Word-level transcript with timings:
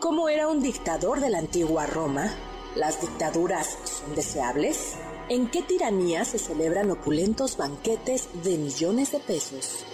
¿Cómo 0.00 0.30
era 0.30 0.48
un 0.48 0.62
dictador 0.62 1.20
de 1.20 1.28
la 1.28 1.38
antigua 1.38 1.84
Roma? 1.84 2.32
¿Las 2.74 3.02
dictaduras 3.02 3.76
son 3.84 4.14
deseables? 4.14 4.94
¿En 5.28 5.50
qué 5.50 5.60
tiranía 5.60 6.24
se 6.24 6.38
celebran 6.38 6.90
opulentos 6.90 7.58
banquetes 7.58 8.30
de 8.42 8.56
millones 8.56 9.12
de 9.12 9.20
pesos? 9.20 9.84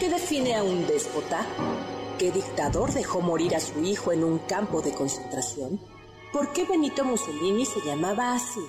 ¿Qué 0.00 0.08
define 0.08 0.56
a 0.56 0.62
un 0.62 0.86
déspota? 0.86 1.44
¿Qué 2.18 2.32
dictador 2.32 2.94
dejó 2.94 3.20
morir 3.20 3.54
a 3.56 3.60
su 3.60 3.78
hijo 3.84 4.10
en 4.12 4.24
un 4.24 4.38
campo 4.38 4.80
de 4.80 4.94
concentración? 4.94 5.78
¿Por 6.32 6.54
qué 6.54 6.64
Benito 6.64 7.04
Mussolini 7.04 7.66
se 7.66 7.80
llamaba 7.82 8.32
así? 8.32 8.64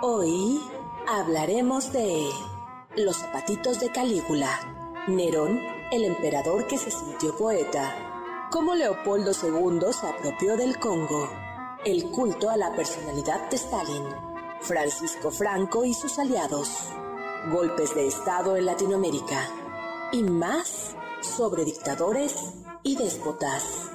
Hoy 0.00 0.58
hablaremos 1.06 1.92
de 1.92 2.30
los 2.96 3.16
zapatitos 3.16 3.80
de 3.80 3.90
Calígula. 3.90 5.04
Nerón, 5.06 5.60
el 5.92 6.04
emperador 6.04 6.66
que 6.66 6.78
se 6.78 6.90
sintió 6.90 7.36
poeta. 7.36 8.48
Cómo 8.50 8.74
Leopoldo 8.74 9.32
II 9.32 9.92
se 9.92 10.06
apropió 10.06 10.56
del 10.56 10.78
Congo. 10.78 11.28
El 11.84 12.10
culto 12.10 12.50
a 12.50 12.56
la 12.56 12.74
personalidad 12.74 13.48
de 13.50 13.56
Stalin. 13.56 14.04
Francisco 14.60 15.30
Franco 15.30 15.84
y 15.84 15.94
sus 15.94 16.18
aliados. 16.18 16.70
Golpes 17.52 17.94
de 17.94 18.08
Estado 18.08 18.56
en 18.56 18.66
Latinoamérica. 18.66 19.40
Y 20.12 20.22
más 20.22 20.94
sobre 21.20 21.64
dictadores 21.64 22.54
y 22.82 22.96
déspotas. 22.96 23.90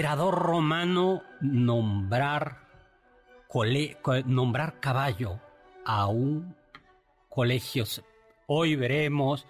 Emperador 0.00 0.34
romano 0.34 1.22
nombrar, 1.42 2.66
nombrar 4.24 4.80
caballo 4.80 5.42
a 5.84 6.06
un 6.06 6.56
colegio. 7.28 7.84
Hoy 8.46 8.76
veremos 8.76 9.46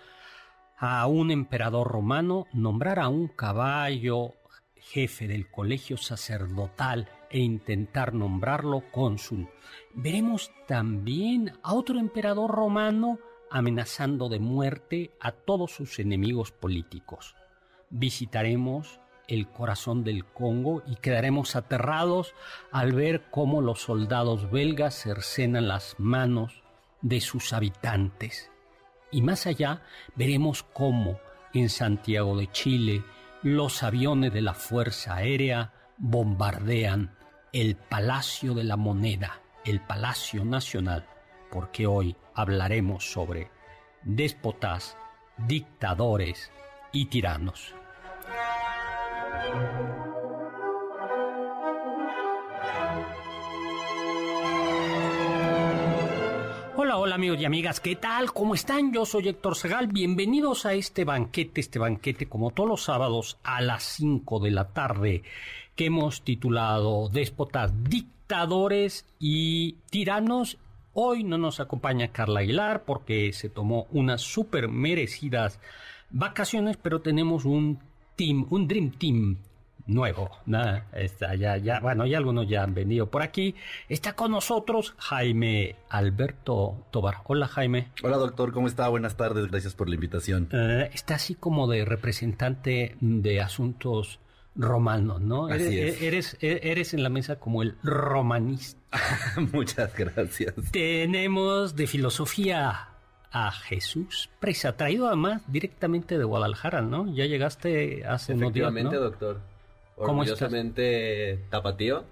a 0.77 1.07
un 1.07 1.31
emperador 1.31 1.87
romano 1.87 2.49
nombrar 2.53 2.99
a 2.99 3.09
un 3.09 3.29
caballo 3.29 4.35
jefe 4.75 5.29
del 5.29 5.49
colegio 5.49 5.97
sacerdotal 5.97 7.09
e 7.31 7.39
intentar 7.39 8.13
nombrarlo 8.13 8.83
cónsul. 8.91 9.49
Veremos 9.95 10.51
también 10.67 11.53
a 11.63 11.75
otro 11.75 12.01
emperador 12.01 12.51
romano 12.51 13.21
amenazando 13.53 14.29
de 14.29 14.41
muerte 14.41 15.13
a 15.21 15.31
todos 15.31 15.71
sus 15.71 16.01
enemigos 16.01 16.51
políticos. 16.51 17.37
Visitaremos 17.89 18.99
el 19.31 19.49
corazón 19.49 20.05
del 20.05 20.25
Congo 20.25 20.83
y 20.87 20.97
quedaremos 20.97 21.57
aterrados 21.57 22.35
al 22.73 22.93
ver 22.93 23.31
cómo 23.31 23.63
los 23.63 23.81
soldados 23.81 24.51
belgas 24.51 24.95
cercenan 24.95 25.69
las 25.69 25.95
manos 25.99 26.63
de 27.01 27.21
sus 27.21 27.53
habitantes. 27.53 28.51
Y 29.13 29.23
más 29.23 29.47
allá 29.47 29.83
veremos 30.17 30.63
cómo 30.63 31.19
en 31.55 31.69
Santiago 31.69 32.37
de 32.37 32.51
Chile 32.51 33.05
los 33.43 33.83
aviones 33.83 34.33
de 34.33 34.43
la 34.43 34.55
Fuerza 34.55 35.15
Aérea 35.15 35.73
bombardean 35.97 37.17
el 37.53 37.77
Palacio 37.77 38.55
de 38.55 38.65
la 38.65 38.77
Moneda, 38.77 39.41
el 39.65 39.81
Palacio 39.81 40.45
Nacional, 40.45 41.07
porque 41.51 41.87
hoy 41.87 42.17
hablaremos 42.35 43.11
sobre 43.13 43.51
déspotas, 44.03 44.97
dictadores 45.47 46.51
y 46.93 47.07
tiranos. 47.07 47.75
Hola, 56.77 56.97
hola 56.97 57.15
amigos 57.15 57.39
y 57.41 57.45
amigas, 57.45 57.79
¿qué 57.79 57.95
tal? 57.97 58.33
¿Cómo 58.33 58.55
están? 58.55 58.93
Yo 58.93 59.05
soy 59.05 59.29
Héctor 59.29 59.55
Segal, 59.55 59.87
bienvenidos 59.87 60.67
a 60.67 60.73
este 60.73 61.05
banquete, 61.05 61.61
este 61.61 61.79
banquete 61.79 62.27
como 62.27 62.51
todos 62.51 62.69
los 62.69 62.83
sábados 62.83 63.39
a 63.43 63.61
las 63.61 63.85
5 63.85 64.41
de 64.41 64.51
la 64.51 64.69
tarde 64.69 65.23
que 65.77 65.87
hemos 65.87 66.23
titulado 66.23 67.09
Déspotas, 67.09 67.73
Dictadores 67.85 69.07
y 69.19 69.77
Tiranos. 69.91 70.59
Hoy 70.95 71.23
no 71.23 71.39
nos 71.39 71.61
acompaña 71.61 72.13
Carla 72.13 72.41
Aguilar 72.41 72.85
porque 72.85 73.33
se 73.33 73.49
tomó 73.49 73.87
unas 73.93 74.23
súper 74.23 74.69
merecidas 74.69 75.61
vacaciones, 76.11 76.77
pero 76.77 77.03
tenemos 77.03 77.45
un 77.45 77.79
un 78.29 78.69
Dream 78.69 78.91
Team 78.91 79.39
nuevo. 79.87 80.31
Está, 80.93 81.35
ya, 81.35 81.57
ya, 81.57 81.81
bueno, 81.81 82.07
ya 82.07 82.19
algunos 82.19 82.49
ya 82.49 82.63
han 82.63 82.75
venido 82.75 83.11
por 83.11 83.23
aquí. 83.23 83.55
Está 83.89 84.15
con 84.15 84.33
nosotros 84.33 84.95
Jaime 84.99 85.77
Alberto 85.89 86.87
Tobar. 86.91 87.17
Hola 87.25 87.49
Jaime. 87.49 87.89
Hola 88.03 88.19
doctor, 88.19 88.53
¿cómo 88.53 88.67
está? 88.67 88.89
Buenas 88.89 89.17
tardes, 89.17 89.51
gracias 89.51 89.75
por 89.75 89.89
la 89.89 89.95
invitación. 89.95 90.49
Eh, 90.53 90.91
está 90.93 91.15
así 91.15 91.35
como 91.35 91.67
de 91.67 91.85
representante 91.85 92.97
de 93.01 93.41
asuntos 93.41 94.21
romanos, 94.55 95.21
¿no? 95.23 95.47
Así 95.47 95.79
eres, 95.79 96.03
Eres, 96.03 96.37
eres 96.41 96.95
en 96.95 97.03
la 97.03 97.09
mesa 97.09 97.37
como 97.37 97.63
el 97.63 97.77
romanista. 97.83 98.79
Muchas 99.53 99.97
gracias. 99.97 100.55
Tenemos 100.73 101.75
de 101.75 101.87
filosofía 101.87 102.91
a 103.33 103.51
Jesús 103.53 104.31
Presa, 104.41 104.77
traído 104.77 105.07
además 105.07 105.43
directamente 105.47 106.19
de 106.19 106.25
Guadalajara, 106.25 106.83
¿no? 106.83 107.13
Ya 107.15 107.27
llegaste 107.27 108.05
hace 108.05 108.35
unos 108.35 108.53
días, 108.53 108.73
¿no? 108.73 108.91
doctor. 108.91 109.41
Orgullosamente 109.97 111.39
tapatío, 111.51 112.05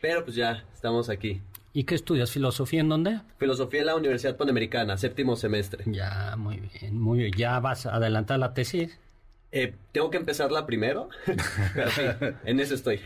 pero 0.00 0.24
pues 0.24 0.36
ya 0.36 0.64
estamos 0.72 1.08
aquí. 1.08 1.40
¿Y 1.72 1.84
qué 1.84 1.94
estudias? 1.94 2.30
¿Filosofía 2.30 2.80
en 2.80 2.88
dónde? 2.88 3.20
Filosofía 3.38 3.80
en 3.80 3.86
la 3.86 3.94
Universidad 3.94 4.36
Panamericana, 4.36 4.96
séptimo 4.96 5.36
semestre. 5.36 5.84
Ya, 5.86 6.34
muy 6.36 6.56
bien, 6.58 7.00
muy 7.00 7.20
bien. 7.20 7.32
¿Ya 7.36 7.60
vas 7.60 7.86
a 7.86 7.94
adelantar 7.94 8.38
la 8.40 8.52
tesis? 8.54 8.98
Eh, 9.52 9.74
tengo 9.90 10.10
que 10.10 10.16
empezarla 10.16 10.64
primero, 10.64 11.08
en 12.44 12.60
eso 12.60 12.76
estoy. 12.76 13.00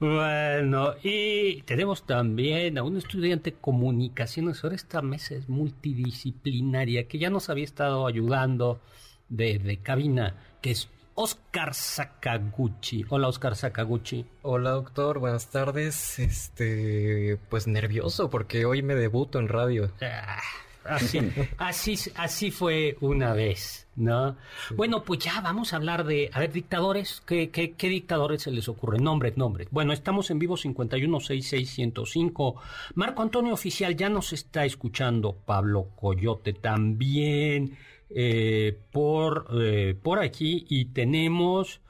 bueno, 0.00 0.94
y 1.00 1.62
tenemos 1.62 2.04
también 2.04 2.76
a 2.78 2.82
un 2.82 2.96
estudiante 2.96 3.52
de 3.52 3.56
comunicaciones. 3.58 4.64
Ahora 4.64 4.74
esta 4.74 5.00
mesa 5.00 5.36
es 5.36 5.48
multidisciplinaria 5.48 7.06
que 7.06 7.18
ya 7.18 7.30
nos 7.30 7.50
había 7.50 7.64
estado 7.64 8.08
ayudando 8.08 8.80
de, 9.28 9.78
cabina, 9.80 10.34
que 10.60 10.72
es 10.72 10.88
Oscar 11.14 11.72
Sakaguchi. 11.72 13.04
Hola, 13.08 13.28
Oscar 13.28 13.54
Sakaguchi. 13.54 14.26
Hola, 14.42 14.70
doctor. 14.70 15.20
Buenas 15.20 15.50
tardes. 15.50 16.18
Este, 16.18 17.38
pues 17.48 17.68
nervioso 17.68 18.28
porque 18.28 18.64
hoy 18.64 18.82
me 18.82 18.96
debuto 18.96 19.38
en 19.38 19.46
radio. 19.46 19.92
Ah, 20.02 20.40
así, 20.88 21.20
así, 21.58 21.96
así 22.16 22.50
fue 22.50 22.96
una 23.00 23.32
vez. 23.32 23.86
¿no? 23.96 24.36
Bueno, 24.76 25.02
pues 25.02 25.20
ya 25.20 25.40
vamos 25.40 25.72
a 25.72 25.76
hablar 25.76 26.04
de, 26.04 26.30
a 26.32 26.40
ver, 26.40 26.52
dictadores, 26.52 27.22
¿qué, 27.26 27.50
qué, 27.50 27.72
qué 27.72 27.88
dictadores 27.88 28.42
se 28.42 28.50
les 28.50 28.68
ocurre? 28.68 28.98
Nombres, 28.98 29.36
nombres. 29.36 29.68
Bueno, 29.70 29.92
estamos 29.92 30.30
en 30.30 30.38
vivo 30.38 30.56
5166105. 30.56 32.54
Marco 32.94 33.22
Antonio 33.22 33.54
Oficial 33.54 33.96
ya 33.96 34.08
nos 34.10 34.32
está 34.32 34.64
escuchando, 34.64 35.34
Pablo 35.34 35.88
Coyote 35.96 36.52
también, 36.52 37.76
eh, 38.10 38.78
por, 38.92 39.48
eh, 39.60 39.96
por 40.00 40.20
aquí, 40.20 40.66
y 40.68 40.86
tenemos... 40.86 41.80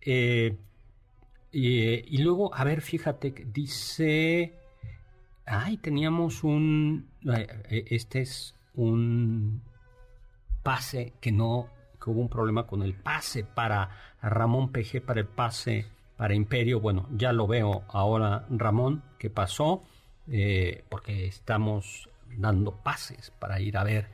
Eh, 0.00 0.56
y 1.50 2.18
luego, 2.18 2.54
a 2.54 2.62
ver, 2.62 2.82
fíjate, 2.82 3.34
dice... 3.52 4.54
Ay, 5.44 5.78
teníamos 5.78 6.44
un... 6.44 7.08
Eh, 7.36 7.84
este 7.90 8.20
es 8.20 8.54
un 8.74 9.62
pase 10.62 11.14
que 11.20 11.32
no... 11.32 11.68
que 12.02 12.10
hubo 12.10 12.20
un 12.20 12.28
problema 12.28 12.66
con 12.66 12.82
el 12.82 12.94
pase 12.94 13.44
para 13.44 13.90
Ramón 14.22 14.72
PG, 14.72 15.02
para 15.04 15.20
el 15.20 15.26
pase 15.26 15.86
para 16.16 16.34
Imperio. 16.34 16.80
Bueno, 16.80 17.08
ya 17.12 17.32
lo 17.32 17.46
veo 17.46 17.84
ahora, 17.88 18.46
Ramón, 18.50 19.02
¿qué 19.18 19.30
pasó? 19.30 19.82
Eh, 20.30 20.84
porque 20.88 21.26
estamos 21.26 22.08
dando 22.36 22.72
pases 22.72 23.32
para 23.38 23.60
ir 23.60 23.78
a 23.78 23.84
ver 23.84 24.06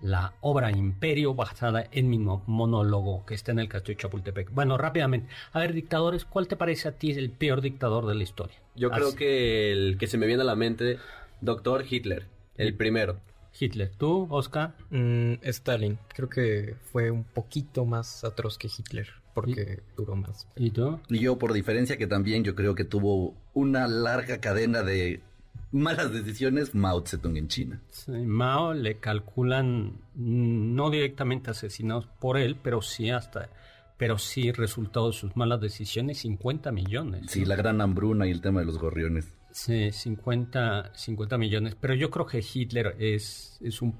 la 0.00 0.32
obra 0.40 0.70
Imperio 0.70 1.34
basada 1.34 1.86
en 1.92 2.08
mi 2.08 2.18
monólogo 2.18 3.24
que 3.26 3.34
está 3.34 3.52
en 3.52 3.58
el 3.58 3.68
Castillo 3.68 3.96
de 3.96 4.02
Chapultepec. 4.02 4.50
Bueno, 4.52 4.78
rápidamente, 4.78 5.28
a 5.52 5.60
ver, 5.60 5.74
dictadores, 5.74 6.24
¿cuál 6.24 6.48
te 6.48 6.56
parece 6.56 6.88
a 6.88 6.92
ti 6.92 7.12
el 7.12 7.30
peor 7.30 7.60
dictador 7.60 8.06
de 8.06 8.14
la 8.14 8.22
historia? 8.22 8.56
Yo 8.74 8.90
creo 8.90 9.14
que 9.14 9.72
el 9.72 9.98
que 9.98 10.06
se 10.06 10.18
me 10.18 10.26
viene 10.26 10.42
a 10.42 10.46
la 10.46 10.56
mente, 10.56 10.98
Doctor 11.40 11.84
Hitler, 11.88 12.26
el 12.60 12.74
primero. 12.74 13.20
Hitler, 13.58 13.90
¿tú, 13.90 14.26
Oscar? 14.30 14.76
Mm, 14.90 15.34
Stalin, 15.42 15.98
creo 16.14 16.28
que 16.28 16.76
fue 16.92 17.10
un 17.10 17.24
poquito 17.24 17.84
más 17.84 18.24
atroz 18.24 18.56
que 18.58 18.68
Hitler 18.68 19.08
porque 19.34 19.80
duró 19.96 20.16
más. 20.16 20.46
¿Y 20.56 20.70
tú? 20.70 21.00
Y 21.08 21.20
yo, 21.20 21.38
por 21.38 21.52
diferencia, 21.52 21.96
que 21.96 22.06
también 22.06 22.44
yo 22.44 22.54
creo 22.54 22.74
que 22.74 22.84
tuvo 22.84 23.34
una 23.54 23.86
larga 23.88 24.38
cadena 24.38 24.82
de 24.82 25.20
malas 25.72 26.12
decisiones 26.12 26.74
Mao 26.74 27.04
Zedong 27.06 27.36
en 27.36 27.48
China. 27.48 27.80
Sí, 27.90 28.12
Mao 28.12 28.74
le 28.74 28.98
calculan 28.98 30.00
mm, 30.14 30.74
no 30.74 30.90
directamente 30.90 31.50
asesinados 31.50 32.06
por 32.06 32.38
él, 32.38 32.56
pero 32.62 32.82
sí 32.82 33.10
hasta 33.10 33.50
pero 33.96 34.16
sí 34.16 34.50
resultado 34.50 35.08
de 35.08 35.12
sus 35.12 35.36
malas 35.36 35.60
decisiones 35.60 36.20
50 36.20 36.72
millones. 36.72 37.24
Sí, 37.28 37.44
la 37.44 37.54
gran 37.54 37.82
hambruna 37.82 38.26
y 38.26 38.30
el 38.30 38.40
tema 38.40 38.60
de 38.60 38.66
los 38.66 38.78
gorriones. 38.78 39.36
Sí, 39.52 39.90
50, 39.90 40.92
50 40.94 41.38
millones. 41.38 41.76
Pero 41.80 41.94
yo 41.94 42.10
creo 42.10 42.26
que 42.26 42.44
Hitler 42.52 42.96
es, 42.98 43.58
es 43.62 43.82
un... 43.82 43.94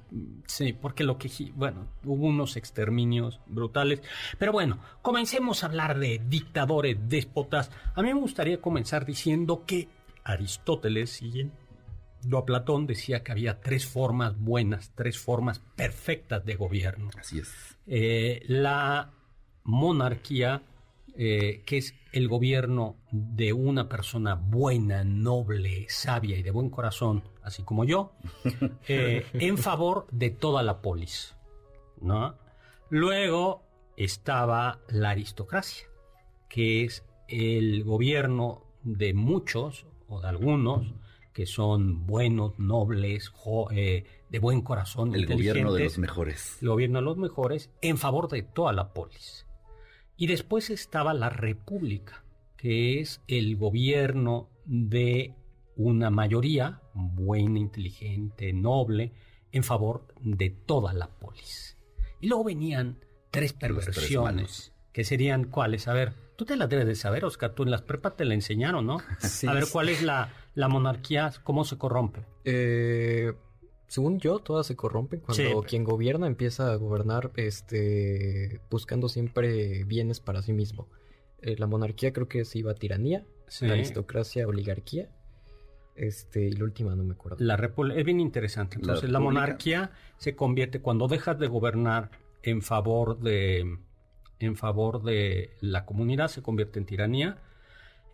Sí, 0.46 0.72
porque 0.72 1.04
lo 1.04 1.18
que... 1.18 1.30
Bueno, 1.54 1.88
hubo 2.04 2.26
unos 2.26 2.56
exterminios 2.56 3.40
brutales. 3.46 4.02
Pero 4.38 4.52
bueno, 4.52 4.78
comencemos 5.02 5.62
a 5.62 5.66
hablar 5.66 5.98
de 5.98 6.20
dictadores, 6.28 6.96
déspotas. 7.08 7.70
A 7.94 8.02
mí 8.02 8.12
me 8.12 8.20
gustaría 8.20 8.60
comenzar 8.60 9.04
diciendo 9.04 9.64
que 9.66 9.88
Aristóteles, 10.24 11.10
siguiendo 11.10 12.38
a 12.38 12.44
Platón, 12.44 12.86
decía 12.86 13.22
que 13.22 13.32
había 13.32 13.60
tres 13.60 13.86
formas 13.86 14.38
buenas, 14.38 14.92
tres 14.94 15.18
formas 15.18 15.60
perfectas 15.76 16.44
de 16.44 16.54
gobierno. 16.54 17.10
Así 17.18 17.38
es. 17.38 17.52
Eh, 17.86 18.42
la 18.46 19.12
monarquía, 19.64 20.62
eh, 21.22 21.64
que 21.66 21.76
es 21.76 21.94
el 22.12 22.28
gobierno 22.28 22.96
de 23.10 23.52
una 23.52 23.90
persona 23.90 24.36
buena, 24.36 25.04
noble, 25.04 25.84
sabia 25.90 26.38
y 26.38 26.42
de 26.42 26.50
buen 26.50 26.70
corazón, 26.70 27.24
así 27.42 27.62
como 27.62 27.84
yo, 27.84 28.12
eh, 28.88 29.26
en 29.34 29.58
favor 29.58 30.06
de 30.12 30.30
toda 30.30 30.62
la 30.62 30.80
polis. 30.80 31.36
¿no? 32.00 32.36
Luego 32.88 33.62
estaba 33.98 34.80
la 34.88 35.10
aristocracia, 35.10 35.86
que 36.48 36.84
es 36.84 37.04
el 37.28 37.84
gobierno 37.84 38.64
de 38.82 39.12
muchos 39.12 39.84
o 40.08 40.22
de 40.22 40.28
algunos 40.28 40.94
que 41.34 41.44
son 41.44 42.06
buenos, 42.06 42.58
nobles, 42.58 43.30
eh, 43.72 44.04
de 44.30 44.38
buen 44.38 44.62
corazón. 44.62 45.14
El 45.14 45.26
gobierno 45.26 45.74
de 45.74 45.84
los 45.84 45.98
mejores. 45.98 46.56
El 46.62 46.68
gobierno 46.70 47.00
de 47.00 47.04
los 47.04 47.18
mejores 47.18 47.68
en 47.82 47.98
favor 47.98 48.30
de 48.30 48.40
toda 48.40 48.72
la 48.72 48.94
polis. 48.94 49.44
Y 50.20 50.26
después 50.26 50.68
estaba 50.68 51.14
la 51.14 51.30
república, 51.30 52.22
que 52.58 53.00
es 53.00 53.22
el 53.26 53.56
gobierno 53.56 54.50
de 54.66 55.34
una 55.76 56.10
mayoría 56.10 56.82
buena, 56.92 57.58
inteligente, 57.58 58.52
noble, 58.52 59.12
en 59.50 59.64
favor 59.64 60.06
de 60.20 60.50
toda 60.50 60.92
la 60.92 61.08
polis. 61.08 61.78
Y 62.20 62.28
luego 62.28 62.44
venían 62.44 62.98
tres 63.30 63.54
perversiones, 63.54 64.74
que 64.92 65.04
serían 65.04 65.44
cuáles, 65.44 65.88
a 65.88 65.94
ver, 65.94 66.12
tú 66.36 66.44
te 66.44 66.54
las 66.54 66.68
debes 66.68 66.86
de 66.86 66.96
saber, 66.96 67.24
Oscar, 67.24 67.54
tú 67.54 67.62
en 67.62 67.70
las 67.70 67.80
prepas 67.80 68.18
te 68.18 68.26
la 68.26 68.34
enseñaron, 68.34 68.84
¿no? 68.84 68.98
a 69.48 69.54
ver, 69.54 69.64
¿cuál 69.72 69.88
es 69.88 70.02
la, 70.02 70.34
la 70.54 70.68
monarquía, 70.68 71.32
cómo 71.44 71.64
se 71.64 71.78
corrompe? 71.78 72.26
Eh, 72.44 73.32
según 73.90 74.20
yo, 74.20 74.38
todas 74.38 74.68
se 74.68 74.76
corrompen 74.76 75.18
cuando 75.18 75.62
quien 75.62 75.82
gobierna 75.82 76.28
empieza 76.28 76.70
a 76.70 76.76
gobernar 76.76 77.32
este, 77.34 78.60
buscando 78.70 79.08
siempre 79.08 79.82
bienes 79.82 80.20
para 80.20 80.42
sí 80.42 80.52
mismo. 80.52 80.86
Eh, 81.42 81.56
la 81.58 81.66
monarquía 81.66 82.12
creo 82.12 82.28
que 82.28 82.44
se 82.44 82.60
iba 82.60 82.70
a 82.70 82.76
tiranía, 82.76 83.26
la 83.62 83.72
aristocracia, 83.72 84.46
oligarquía. 84.46 85.08
Este, 85.96 86.42
y 86.42 86.52
la 86.52 86.62
última 86.62 86.94
no 86.94 87.02
me 87.02 87.14
acuerdo. 87.14 87.38
La 87.40 87.56
es 87.56 88.04
bien 88.04 88.20
interesante. 88.20 88.76
Entonces, 88.76 89.10
la, 89.10 89.18
monarquía 89.18 89.90
se 90.18 90.36
convierte 90.36 90.80
cuando 90.80 91.08
dejas 91.08 91.40
de 91.40 91.48
gobernar 91.48 92.12
en 92.44 92.62
favor 92.62 93.18
de 93.18 93.76
en 94.38 94.54
favor 94.54 95.02
de 95.02 95.50
la 95.60 95.84
comunidad 95.84 96.28
se 96.28 96.42
convierte 96.42 96.78
en 96.78 96.86
tiranía 96.86 97.38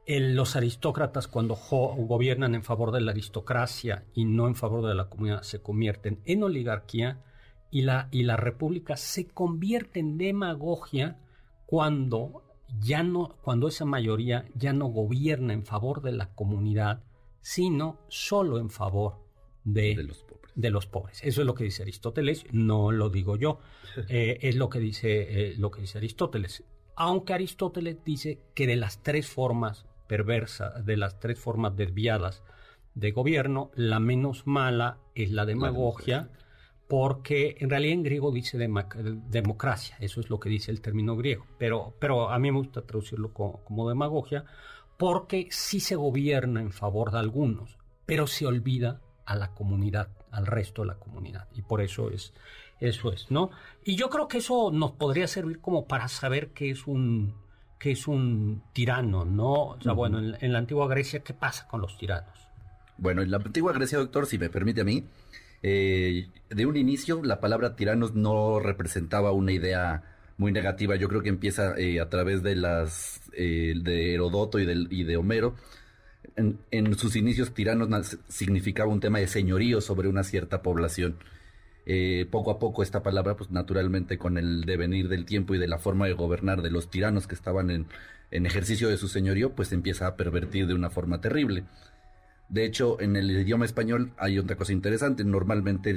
los 0.06 0.54
aristócratas 0.54 1.26
cuando 1.26 1.56
gobiernan 1.56 2.54
en 2.54 2.62
favor 2.62 2.92
de 2.92 3.00
la 3.00 3.10
aristocracia 3.10 4.04
y 4.14 4.24
no 4.24 4.46
en 4.46 4.54
favor 4.54 4.86
de 4.86 4.94
la 4.94 5.08
comunidad 5.08 5.42
se 5.42 5.60
convierten 5.60 6.20
en 6.24 6.44
oligarquía 6.44 7.24
y 7.72 7.82
la, 7.82 8.08
y 8.12 8.22
la 8.22 8.36
república 8.36 8.96
se 8.96 9.26
convierte 9.26 9.98
en 9.98 10.16
demagogia 10.16 11.18
cuando 11.66 12.44
ya 12.80 13.02
no 13.02 13.36
cuando 13.42 13.66
esa 13.66 13.84
mayoría 13.84 14.44
ya 14.54 14.72
no 14.72 14.86
gobierna 14.86 15.52
en 15.52 15.64
favor 15.64 16.02
de 16.02 16.12
la 16.12 16.32
comunidad 16.34 17.02
sino 17.40 17.98
solo 18.08 18.58
en 18.58 18.70
favor 18.70 19.24
de, 19.64 19.94
los 20.02 20.22
pobres. 20.22 20.52
De 20.54 20.70
los 20.70 20.86
pobres. 20.86 21.20
Eso 21.24 21.40
es 21.40 21.46
lo 21.46 21.54
que 21.54 21.64
dice 21.64 21.82
Aristóteles, 21.82 22.44
no 22.52 22.92
lo 22.92 23.10
digo 23.10 23.36
yo. 23.36 23.58
Eh, 24.10 24.38
es 24.42 24.56
lo 24.56 24.68
que 24.68 24.78
dice, 24.78 25.52
eh, 25.52 25.54
lo 25.56 25.70
que 25.70 25.80
dice 25.80 25.96
Aristóteles. 25.96 26.64
Aunque 26.96 27.32
Aristóteles 27.32 28.04
dice 28.04 28.42
que 28.54 28.66
de 28.66 28.76
las 28.76 29.02
tres 29.02 29.26
formas 29.26 29.86
perversa, 30.06 30.70
de 30.82 30.96
las 30.96 31.18
tres 31.20 31.38
formas 31.38 31.76
desviadas 31.76 32.42
de 32.94 33.12
gobierno, 33.12 33.70
la 33.74 34.00
menos 34.00 34.46
mala 34.46 34.98
es 35.14 35.30
la 35.30 35.44
demagogia, 35.44 36.30
porque 36.88 37.56
en 37.60 37.68
realidad 37.68 37.94
en 37.94 38.02
griego 38.02 38.32
dice 38.32 38.58
democracia, 38.58 39.96
eso 40.00 40.20
es 40.20 40.30
lo 40.30 40.40
que 40.40 40.48
dice 40.48 40.70
el 40.70 40.80
término 40.80 41.16
griego, 41.16 41.44
pero, 41.58 41.94
pero 41.98 42.30
a 42.30 42.38
mí 42.38 42.50
me 42.50 42.58
gusta 42.58 42.82
traducirlo 42.82 43.32
como, 43.32 43.88
demagogia, 43.88 44.44
porque 44.96 45.48
sí 45.50 45.80
se 45.80 45.96
gobierna 45.96 46.60
en 46.62 46.72
favor 46.72 47.10
de 47.10 47.18
algunos, 47.18 47.76
pero 48.06 48.26
se 48.26 48.46
olvida 48.46 49.00
a 49.25 49.36
la 49.36 49.52
comunidad, 49.52 50.08
al 50.30 50.46
resto 50.46 50.82
de 50.82 50.88
la 50.88 50.98
comunidad, 50.98 51.48
y 51.52 51.62
por 51.62 51.82
eso 51.82 52.10
es, 52.10 52.32
eso 52.80 53.12
es, 53.12 53.30
¿no? 53.30 53.50
Y 53.84 53.96
yo 53.96 54.08
creo 54.08 54.28
que 54.28 54.38
eso 54.38 54.70
nos 54.70 54.92
podría 54.92 55.26
servir 55.26 55.60
como 55.60 55.86
para 55.86 56.08
saber 56.08 56.52
qué 56.52 56.70
es 56.70 56.86
un, 56.86 57.34
que 57.78 57.92
es 57.92 58.09
un 58.09 58.62
tirano, 58.73 59.25
¿no? 59.25 59.52
O 59.52 59.80
sea, 59.80 59.92
bueno, 59.92 60.18
en, 60.18 60.52
la 60.52 60.59
antigua 60.59 60.88
Grecia, 60.88 61.21
¿qué 61.21 61.35
pasa 61.35 61.66
con 61.68 61.80
los 61.80 61.99
tiranos? 61.99 62.49
Bueno, 62.99 63.23
en 63.23 63.30
la 63.30 63.37
antigua 63.37 63.73
Grecia, 63.73 63.99
doctor, 63.99 64.26
si 64.26 64.38
me 64.38 64.49
permite 64.49 64.80
a 64.80 64.85
mí, 64.85 65.04
eh, 65.62 66.28
de 66.49 66.66
un 66.66 66.76
inicio 66.76 67.23
la 67.23 67.40
palabra 67.40 67.76
tiranos 67.76 68.14
no 68.14 68.61
representaba 68.61 69.33
una 69.33 69.52
idea 69.52 70.02
muy 70.38 70.52
negativa. 70.52 70.97
Yo 70.97 71.09
creo 71.09 71.23
que 71.23 71.28
empieza 71.28 71.78
eh, 71.78 72.00
a 72.00 72.09
través 72.09 72.42
de 72.42 72.56
las 72.56 73.21
eh, 73.33 73.75
de 73.76 74.14
Herodoto 74.14 74.59
y, 74.59 74.87
y 74.90 75.04
de 75.04 75.16
Homero. 75.16 75.56
En, 76.35 76.59
en, 76.71 76.97
sus 76.99 77.16
inicios, 77.16 77.54
tiranos 77.54 78.18
significaba 78.28 78.90
un 78.90 79.00
tema 79.00 79.18
de 79.18 79.28
señorío 79.28 79.80
sobre 79.80 80.09
una 80.09 80.23
cierta 80.25 80.62
población. 80.62 81.16
Eh, 81.88 82.26
poco 82.33 82.50
a 82.50 82.59
poco 82.59 82.83
esta 82.83 83.05
palabra, 83.05 83.37
pues 83.37 83.52
naturalmente 83.52 84.19
con 84.19 84.38
el 84.38 84.64
devenir 84.64 85.09
del 85.09 85.25
tiempo 85.25 85.55
y 85.55 85.59
de 85.59 85.69
la 85.69 85.78
forma 85.78 86.07
de 86.07 86.14
gobernar 86.14 86.61
de 86.61 86.73
los 86.73 86.90
tiranos 86.90 87.28
que 87.28 87.37
estaban 87.37 87.71
en, 87.71 87.87
ejercicio 88.33 88.88
de 88.88 88.97
su 88.97 89.07
señorío, 89.07 89.55
pues 89.55 89.73
empieza 89.73 90.09
a 90.09 90.16
pervertir 90.16 90.66
de 90.66 90.75
una 90.75 90.90
forma 90.90 91.21
terrible. 91.21 91.62
De 92.49 92.64
hecho, 92.64 93.00
en 93.00 93.14
el 93.14 93.31
idioma 93.31 93.64
español 93.64 94.12
hay 94.19 94.38
otra 94.40 94.57
cosa 94.57 94.73
interesante. 94.73 95.23
Normalmente 95.25 95.97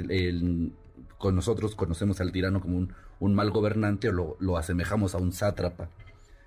con 1.18 1.34
nosotros 1.34 1.74
conocemos 1.74 2.20
al 2.20 2.30
tirano 2.30 2.60
como 2.60 2.88
un, 3.18 3.34
mal 3.34 3.50
gobernante 3.50 4.10
o 4.10 4.36
lo, 4.38 4.56
asemejamos 4.56 5.16
a 5.16 5.18
un 5.18 5.32
sátrapa. 5.32 5.90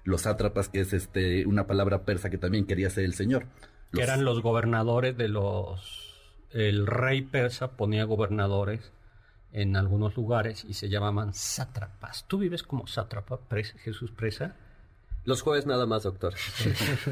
Los 0.06 0.22
sátrapas, 0.22 0.70
que 0.70 0.80
es 0.80 0.94
este 0.94 1.46
una 1.46 1.68
palabra 1.68 2.06
persa 2.06 2.30
que 2.30 2.38
también 2.38 2.66
quería 2.66 2.90
ser 2.90 3.04
el 3.04 3.14
señor. 3.14 3.48
que 3.92 4.04
eran 4.04 4.24
los 4.24 4.42
gobernadores 4.42 5.18
de 5.18 5.28
los... 5.28 6.14
El 6.52 6.88
rey 6.88 7.24
persa 7.24 7.72
ponía 7.72 8.06
gobernadores 8.06 8.94
en 9.54 9.76
algunos 9.76 10.18
lugares 10.18 10.66
y 10.68 10.74
se 10.74 10.90
llamaban 10.90 11.34
sátrapas. 11.34 12.26
¿Tú 12.28 12.40
vives 12.40 12.64
como 12.64 12.88
sátrapa, 12.88 13.40
Jesús 13.84 14.12
Presa? 14.12 14.56
Los 15.26 15.42
jueves 15.42 15.66
nada 15.66 15.86
más, 15.86 16.04
doctor. 16.04 16.34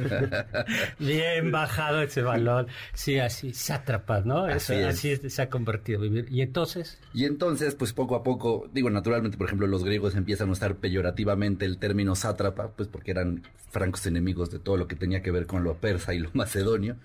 Bien 1.00 1.50
bajado 1.50 2.02
ese 2.02 2.22
balón. 2.22 2.68
Sí, 2.94 3.20
así, 3.20 3.54
sátrapas, 3.54 4.26
¿no? 4.26 4.44
Así, 4.44 4.74
así 4.74 5.16
se 5.30 5.42
ha 5.42 5.50
convertido 5.50 6.02
vivir. 6.02 6.28
¿Y 6.30 6.42
entonces? 6.42 7.00
Y 7.14 7.24
entonces, 7.24 7.74
pues 7.76 7.94
poco 7.94 8.16
a 8.16 8.24
poco, 8.24 8.70
digo, 8.74 8.90
naturalmente, 8.90 9.38
por 9.38 9.48
ejemplo, 9.48 9.66
los 9.66 9.86
griegos 9.86 10.16
empiezan 10.16 10.50
a 10.50 10.52
usar 10.52 10.76
peyorativamente 10.76 11.66
el 11.66 11.78
término 11.78 12.16
sátrapa, 12.16 12.72
pues 12.76 12.90
porque 12.90 13.12
eran 13.12 13.44
francos 13.70 14.06
enemigos 14.06 14.52
de 14.52 14.60
todo 14.60 14.76
lo 14.76 14.90
que 14.90 14.98
tenía 14.98 15.22
que 15.22 15.32
ver 15.32 15.46
con 15.46 15.64
lo 15.64 15.76
persa 15.76 16.14
y 16.14 16.20
lo 16.20 16.32
macedonio. 16.34 16.98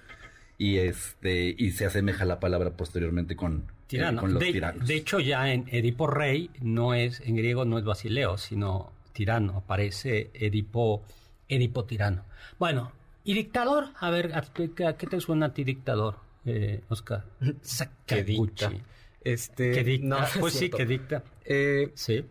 Y 0.58 0.78
este, 0.78 1.54
y 1.56 1.70
se 1.70 1.86
asemeja 1.86 2.24
la 2.24 2.40
palabra 2.40 2.76
posteriormente 2.76 3.36
con, 3.36 3.66
eh, 3.90 4.16
con 4.16 4.34
los 4.34 4.42
tiranos. 4.42 4.86
De 4.86 4.96
hecho, 4.96 5.20
ya 5.20 5.52
en 5.52 5.66
Edipo 5.70 6.06
Rey 6.06 6.50
no 6.60 6.94
es, 6.94 7.20
en 7.20 7.36
griego 7.36 7.64
no 7.64 7.78
es 7.78 7.84
Basileo, 7.84 8.38
sino 8.38 8.92
tirano, 9.12 9.58
aparece 9.58 10.30
Edipo, 10.34 11.02
Edipo 11.48 11.84
tirano. 11.84 12.24
Bueno, 12.58 12.92
¿y 13.24 13.34
dictador? 13.34 13.88
A 13.98 14.10
ver, 14.10 14.32
qué 14.54 15.06
te 15.06 15.20
suena 15.20 15.46
a 15.46 15.54
ti 15.54 15.64
dictador, 15.64 16.16
eh, 16.44 16.82
Oscar? 16.88 17.24
que 18.06 18.24
dicta. 18.24 18.72
Este, 19.22 19.72
que 19.72 19.84
dicta. 19.84 20.28
pues 20.40 20.54
sí, 20.54 20.70
que 20.70 20.86
dicta. 20.86 21.22
Eh, 21.44 21.90
sí. 21.94 22.24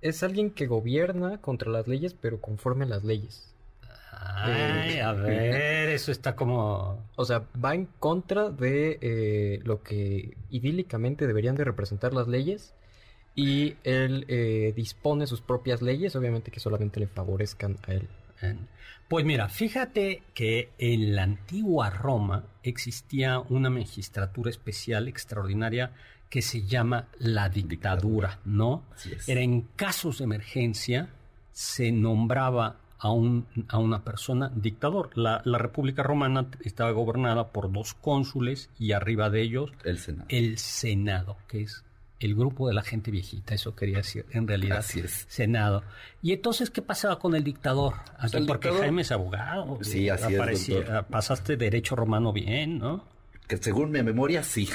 Es 0.00 0.22
alguien 0.22 0.50
que 0.50 0.66
gobierna 0.66 1.38
contra 1.38 1.70
las 1.70 1.86
leyes, 1.86 2.14
pero 2.14 2.40
conforme 2.40 2.84
a 2.84 2.88
las 2.88 3.04
leyes. 3.04 3.49
Ay, 4.10 4.98
a 4.98 5.12
ver, 5.14 5.88
eso 5.90 6.12
está 6.12 6.34
como... 6.36 7.06
O 7.16 7.24
sea, 7.24 7.44
va 7.62 7.74
en 7.74 7.86
contra 7.98 8.50
de 8.50 8.98
eh, 9.00 9.60
lo 9.64 9.82
que 9.82 10.36
idílicamente 10.50 11.26
deberían 11.26 11.56
de 11.56 11.64
representar 11.64 12.14
las 12.14 12.28
leyes, 12.28 12.74
y 13.34 13.76
él 13.84 14.24
eh, 14.28 14.72
dispone 14.74 15.26
sus 15.26 15.40
propias 15.40 15.82
leyes, 15.82 16.16
obviamente 16.16 16.50
que 16.50 16.60
solamente 16.60 17.00
le 17.00 17.06
favorezcan 17.06 17.78
a 17.86 17.92
él. 17.92 18.08
Pues 19.08 19.24
mira, 19.24 19.48
fíjate 19.48 20.22
que 20.34 20.70
en 20.78 21.14
la 21.14 21.24
antigua 21.24 21.90
Roma 21.90 22.44
existía 22.62 23.38
una 23.38 23.68
magistratura 23.68 24.50
especial 24.50 25.08
extraordinaria 25.08 25.92
que 26.30 26.42
se 26.42 26.62
llama 26.62 27.08
la 27.18 27.48
dictadura, 27.48 28.38
¿no? 28.44 28.84
Era 29.26 29.40
en 29.40 29.62
casos 29.76 30.18
de 30.18 30.24
emergencia 30.24 31.10
se 31.52 31.92
nombraba 31.92 32.76
a, 33.00 33.10
un, 33.10 33.46
a 33.68 33.78
una 33.78 34.04
persona 34.04 34.52
dictador. 34.54 35.10
La, 35.16 35.42
la, 35.44 35.58
República 35.58 36.02
Romana 36.02 36.46
estaba 36.62 36.90
gobernada 36.92 37.48
por 37.48 37.72
dos 37.72 37.94
cónsules 37.94 38.70
y 38.78 38.92
arriba 38.92 39.30
de 39.30 39.42
ellos 39.42 39.72
el 39.84 39.98
Senado, 39.98 40.26
el 40.28 40.58
Senado 40.58 41.36
que 41.48 41.62
es 41.62 41.82
el 42.20 42.34
grupo 42.34 42.68
de 42.68 42.74
la 42.74 42.82
gente 42.82 43.10
viejita, 43.10 43.54
eso 43.54 43.74
quería 43.74 43.98
decir, 43.98 44.26
en 44.30 44.46
realidad, 44.46 44.82
Senado. 44.82 45.82
Y 46.20 46.32
entonces, 46.32 46.68
¿qué 46.68 46.82
pasaba 46.82 47.18
con 47.18 47.34
el 47.34 47.42
dictador? 47.42 47.94
porque 48.46 48.70
Jaime 48.70 49.02
es 49.02 49.10
abogado. 49.10 49.78
Sí, 49.80 50.10
así 50.10 50.34
es. 50.34 50.70
Pasaste 51.08 51.56
derecho 51.56 51.96
romano 51.96 52.32
bien, 52.32 52.78
¿no? 52.78 53.06
Que 53.48 53.56
según 53.56 53.90
mi 53.90 54.02
memoria, 54.02 54.42
sí. 54.42 54.68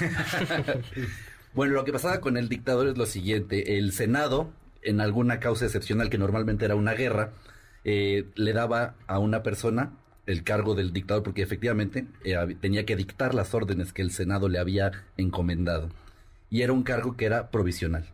bueno, 1.53 1.75
lo 1.75 1.85
que 1.85 1.93
pasaba 1.93 2.19
con 2.19 2.35
el 2.35 2.49
dictador 2.49 2.87
es 2.87 2.97
lo 2.97 3.05
siguiente. 3.05 3.77
El 3.77 3.91
Senado, 3.91 4.49
en 4.81 4.99
alguna 4.99 5.39
causa 5.39 5.65
excepcional 5.65 6.09
que 6.09 6.17
normalmente 6.17 6.65
era 6.65 6.75
una 6.75 6.93
guerra, 6.93 7.31
eh, 7.85 8.25
le 8.35 8.51
daba 8.51 8.95
a 9.07 9.19
una 9.19 9.43
persona 9.43 9.93
el 10.25 10.43
cargo 10.43 10.73
del 10.73 10.91
dictador 10.91 11.21
porque 11.23 11.43
efectivamente 11.43 12.07
eh, 12.23 12.35
tenía 12.59 12.85
que 12.85 12.95
dictar 12.95 13.35
las 13.35 13.53
órdenes 13.53 13.93
que 13.93 14.01
el 14.01 14.11
Senado 14.11 14.49
le 14.49 14.57
había 14.57 14.91
encomendado 15.17 15.89
y 16.49 16.63
era 16.63 16.73
un 16.73 16.83
cargo 16.83 17.15
que 17.15 17.25
era 17.25 17.51
provisional. 17.51 18.05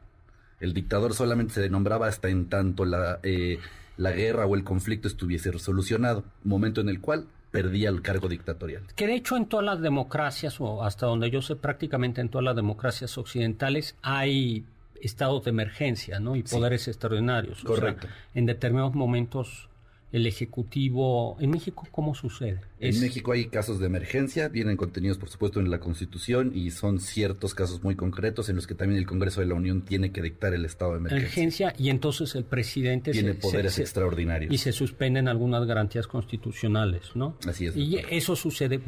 El 0.60 0.74
dictador 0.74 1.14
solamente 1.14 1.54
se 1.54 1.70
nombraba 1.70 2.08
hasta 2.08 2.28
en 2.28 2.50
tanto 2.50 2.86
la, 2.86 3.20
eh, 3.24 3.60
la 3.98 4.12
guerra 4.12 4.46
o 4.46 4.56
el 4.56 4.64
conflicto 4.64 5.08
estuviese 5.08 5.52
resolucionado, 5.52 6.24
momento 6.44 6.82
en 6.82 6.90
el 6.90 7.00
cual 7.00 7.28
perdía 7.52 7.90
el 7.90 8.02
cargo 8.02 8.28
dictatorial. 8.28 8.84
Que 8.96 9.08
de 9.08 9.16
hecho 9.16 9.38
en 9.38 9.46
todas 9.46 9.66
las 9.66 9.82
democracias, 9.82 10.60
o 10.60 10.84
hasta 10.84 11.06
donde 11.06 11.30
yo 11.32 11.42
sé 11.42 11.56
prácticamente 11.56 12.22
en 12.22 12.30
todas 12.30 12.46
las 12.46 12.56
democracias 12.56 13.18
occidentales, 13.18 13.96
hay 14.02 14.66
estados 15.02 15.44
de 15.44 15.50
emergencia, 15.50 16.20
¿no? 16.20 16.36
Y 16.36 16.44
poderes 16.44 16.88
extraordinarios. 16.88 17.64
Correcto. 17.64 18.08
en 18.34 18.46
determinados 18.46 18.94
momentos 18.94 19.70
el 20.12 20.28
Ejecutivo. 20.28 21.38
¿En 21.40 21.52
México 21.52 21.88
cómo 21.92 22.14
sucede? 22.16 22.62
En 22.80 23.00
México 23.00 23.32
hay 23.32 23.46
casos 23.46 23.80
de 23.80 23.86
emergencia, 23.86 24.50
vienen 24.50 24.76
contenidos 24.76 25.18
por 25.18 25.30
supuesto 25.30 25.60
en 25.60 25.70
la 25.70 25.80
Constitución 25.80 26.52
y 26.54 26.72
son 26.72 27.00
ciertos 27.00 27.54
casos 27.56 27.84
muy 27.84 27.96
concretos 27.96 28.50
en 28.50 28.56
los 28.56 28.68
que 28.68 28.76
también 28.76 29.00
el 29.00 29.08
Congreso 29.08 29.42
de 29.42 29.48
la 29.48 29.54
Unión 29.54 29.84
tiene 29.84 30.12
que 30.12 30.22
dictar 30.22 30.54
el 30.54 30.66
estado 30.66 30.92
de 30.94 30.98
emergencia. 30.98 31.74
y 31.78 31.90
entonces 31.90 32.36
el 32.36 32.44
presidente... 32.44 33.12
Tiene 33.12 33.36
poderes 33.36 33.80
extraordinarios. 33.80 34.54
Y 34.54 34.58
se 34.58 34.72
suspenden 34.72 35.28
algunas 35.28 35.66
garantías 35.66 36.08
constitucionales, 36.08 37.16
¿no? 37.16 37.38
Así 37.48 37.68
es. 37.68 37.78
Y 37.78 37.98
eso 38.10 38.36
sucede, 38.36 38.80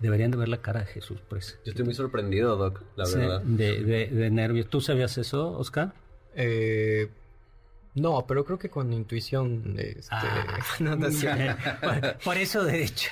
deberían 0.00 0.30
de 0.30 0.36
ver 0.36 0.48
la 0.48 0.60
cara 0.60 0.80
de 0.80 0.86
Jesús, 0.86 1.18
pues. 1.28 1.58
Yo 1.64 1.70
estoy 1.70 1.84
muy 1.84 1.94
sorprendido, 1.94 2.56
Doc, 2.56 2.82
la 2.96 3.04
verdad. 3.08 3.42
De, 3.42 3.82
de, 3.82 4.06
de 4.06 4.30
nervios. 4.30 4.68
¿Tú 4.68 4.80
sabías 4.80 5.18
eso, 5.18 5.52
Oscar? 5.58 5.94
Eh 6.34 7.08
no, 7.94 8.26
pero 8.26 8.44
creo 8.44 8.58
que 8.58 8.68
con 8.68 8.92
intuición. 8.92 9.76
Este, 9.78 10.08
ah, 10.10 10.58
no, 10.80 10.96
no 10.96 11.08
por, 12.24 12.36
eso 12.36 12.64
derecho. 12.64 13.10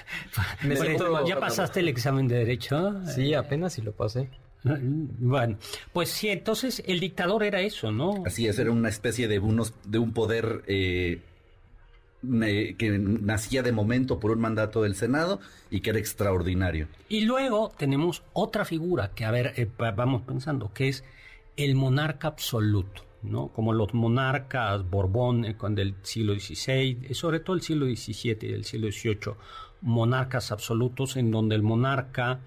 ¿Ya 1.26 1.38
pasaste 1.38 1.80
el 1.80 1.88
examen 1.88 2.26
de 2.26 2.36
derecho? 2.36 3.00
Sí, 3.06 3.32
apenas 3.34 3.74
si 3.74 3.82
lo 3.82 3.92
pasé. 3.92 4.28
Bueno, 4.64 5.58
pues 5.92 6.10
sí, 6.10 6.28
entonces 6.28 6.82
el 6.86 7.00
dictador 7.00 7.42
era 7.42 7.60
eso, 7.60 7.90
¿no? 7.90 8.22
Así 8.24 8.46
es, 8.46 8.58
era 8.58 8.70
una 8.70 8.88
especie 8.88 9.26
de 9.26 9.40
unos 9.40 9.74
de 9.84 9.98
un 9.98 10.12
poder 10.12 10.62
eh, 10.68 11.20
que 12.22 12.98
nacía 12.98 13.62
de 13.62 13.72
momento 13.72 14.20
por 14.20 14.30
un 14.30 14.40
mandato 14.40 14.82
del 14.82 14.94
Senado 14.94 15.40
y 15.70 15.80
que 15.80 15.90
era 15.90 15.98
extraordinario. 15.98 16.86
Y 17.08 17.22
luego 17.22 17.72
tenemos 17.76 18.22
otra 18.32 18.64
figura 18.64 19.10
que, 19.14 19.24
a 19.24 19.32
ver, 19.32 19.52
eh, 19.56 19.68
vamos 19.78 20.22
pensando, 20.22 20.72
que 20.72 20.88
es 20.88 21.02
el 21.56 21.74
monarca 21.74 22.28
absoluto. 22.28 23.02
¿No? 23.22 23.48
como 23.48 23.72
los 23.72 23.94
monarcas 23.94 24.88
Borbón 24.88 25.44
eh, 25.44 25.56
del 25.70 25.94
siglo 26.02 26.34
XVI, 26.34 26.98
eh, 27.02 27.14
sobre 27.14 27.40
todo 27.40 27.56
el 27.56 27.62
siglo 27.62 27.86
XVII 27.86 28.38
y 28.42 28.52
el 28.52 28.64
siglo 28.64 28.90
XVIII, 28.90 29.34
monarcas 29.82 30.52
absolutos 30.52 31.16
en 31.16 31.30
donde 31.30 31.54
el 31.54 31.62
monarca 31.62 32.40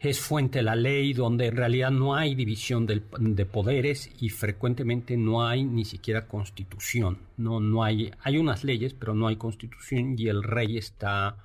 es 0.00 0.20
fuente 0.20 0.60
de 0.60 0.62
la 0.62 0.76
ley, 0.76 1.12
donde 1.12 1.46
en 1.46 1.56
realidad 1.56 1.90
no 1.90 2.14
hay 2.14 2.36
división 2.36 2.86
de 2.86 3.46
poderes 3.46 4.10
y 4.20 4.28
frecuentemente 4.28 5.16
no 5.16 5.44
hay 5.44 5.64
ni 5.64 5.84
siquiera 5.84 6.28
constitución. 6.28 7.18
No, 7.36 7.58
no 7.58 7.82
hay, 7.82 8.12
hay 8.22 8.38
unas 8.38 8.62
leyes, 8.62 8.94
pero 8.94 9.14
no 9.14 9.26
hay 9.26 9.36
constitución 9.36 10.14
y 10.16 10.28
el 10.28 10.44
rey 10.44 10.78
está 10.78 11.36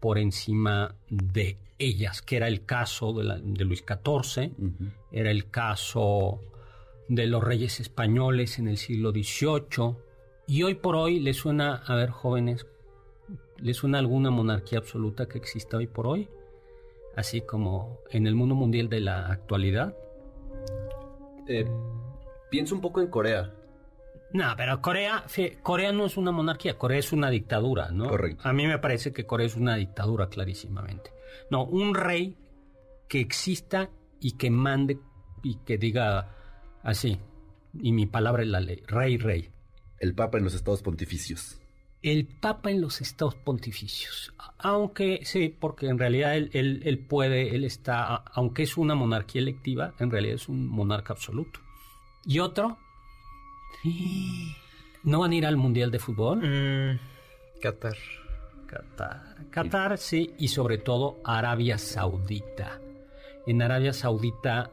por 0.00 0.18
encima 0.18 0.94
de 1.08 1.56
ellas, 1.78 2.20
que 2.20 2.36
era 2.36 2.48
el 2.48 2.64
caso 2.64 3.12
de, 3.12 3.64
Luis 3.64 3.84
XIV, 3.86 4.52
era 5.12 5.30
el 5.30 5.50
caso 5.50 6.40
de 7.08 7.26
los 7.26 7.42
reyes 7.42 7.80
españoles 7.80 8.58
en 8.58 8.68
el 8.68 8.76
siglo 8.76 9.10
XVIII. 9.10 9.96
Y 10.46 10.62
hoy 10.62 10.74
por 10.74 10.96
hoy 10.96 11.20
le 11.20 11.34
suena, 11.34 11.82
a 11.86 11.94
ver 11.94 12.10
jóvenes, 12.10 12.66
¿le 13.58 13.74
suena 13.74 13.98
alguna 13.98 14.30
monarquía 14.30 14.78
absoluta 14.78 15.26
que 15.26 15.38
exista 15.38 15.76
hoy 15.76 15.86
por 15.86 16.06
hoy? 16.06 16.28
Así 17.16 17.40
como 17.40 18.00
en 18.10 18.26
el 18.26 18.34
mundo 18.34 18.54
mundial 18.54 18.88
de 18.88 19.00
la 19.00 19.28
actualidad. 19.28 19.96
Eh, 21.46 21.66
pienso 22.50 22.74
un 22.74 22.80
poco 22.80 23.00
en 23.00 23.08
Corea. 23.08 23.54
No, 24.32 24.52
pero 24.56 24.82
Corea, 24.82 25.24
Corea 25.62 25.92
no 25.92 26.06
es 26.06 26.16
una 26.16 26.32
monarquía, 26.32 26.76
Corea 26.76 26.98
es 26.98 27.12
una 27.12 27.30
dictadura, 27.30 27.90
¿no? 27.92 28.08
Correcto. 28.08 28.48
A 28.48 28.52
mí 28.52 28.66
me 28.66 28.78
parece 28.78 29.12
que 29.12 29.26
Corea 29.26 29.46
es 29.46 29.54
una 29.54 29.76
dictadura 29.76 30.28
clarísimamente. 30.28 31.12
No, 31.50 31.64
un 31.64 31.94
rey 31.94 32.36
que 33.08 33.20
exista 33.20 33.90
y 34.20 34.36
que 34.36 34.50
mande 34.50 34.98
y 35.44 35.58
que 35.58 35.78
diga 35.78 36.34
Así. 36.84 37.18
Y 37.80 37.92
mi 37.92 38.06
palabra 38.06 38.42
es 38.42 38.48
la 38.48 38.60
ley. 38.60 38.82
Rey, 38.86 39.16
rey. 39.16 39.48
El 39.98 40.14
Papa 40.14 40.38
en 40.38 40.44
los 40.44 40.54
estados 40.54 40.82
pontificios. 40.82 41.58
El 42.02 42.26
Papa 42.26 42.70
en 42.70 42.82
los 42.82 43.00
estados 43.00 43.34
pontificios. 43.34 44.32
Aunque 44.58 45.20
sí, 45.24 45.48
porque 45.48 45.88
en 45.88 45.98
realidad 45.98 46.36
él, 46.36 46.50
él, 46.84 46.98
puede, 46.98 47.56
él 47.56 47.64
está, 47.64 48.16
aunque 48.16 48.62
es 48.62 48.76
una 48.76 48.94
monarquía 48.94 49.40
electiva, 49.40 49.94
en 49.98 50.10
realidad 50.10 50.36
es 50.36 50.48
un 50.48 50.68
monarca 50.68 51.14
absoluto. 51.14 51.60
¿Y 52.26 52.38
otro? 52.38 52.76
¿No 55.04 55.20
van 55.20 55.32
a 55.32 55.34
ir 55.34 55.46
al 55.46 55.56
Mundial 55.56 55.90
de 55.90 55.98
Fútbol? 55.98 56.38
Mm, 56.38 56.98
Qatar. 57.60 57.96
Qatar. 58.66 59.36
Qatar, 59.50 59.98
sí, 59.98 60.34
y 60.38 60.48
sobre 60.48 60.78
todo 60.78 61.20
Arabia 61.24 61.78
Saudita. 61.78 62.80
En 63.46 63.62
Arabia 63.62 63.92
Saudita 63.92 64.70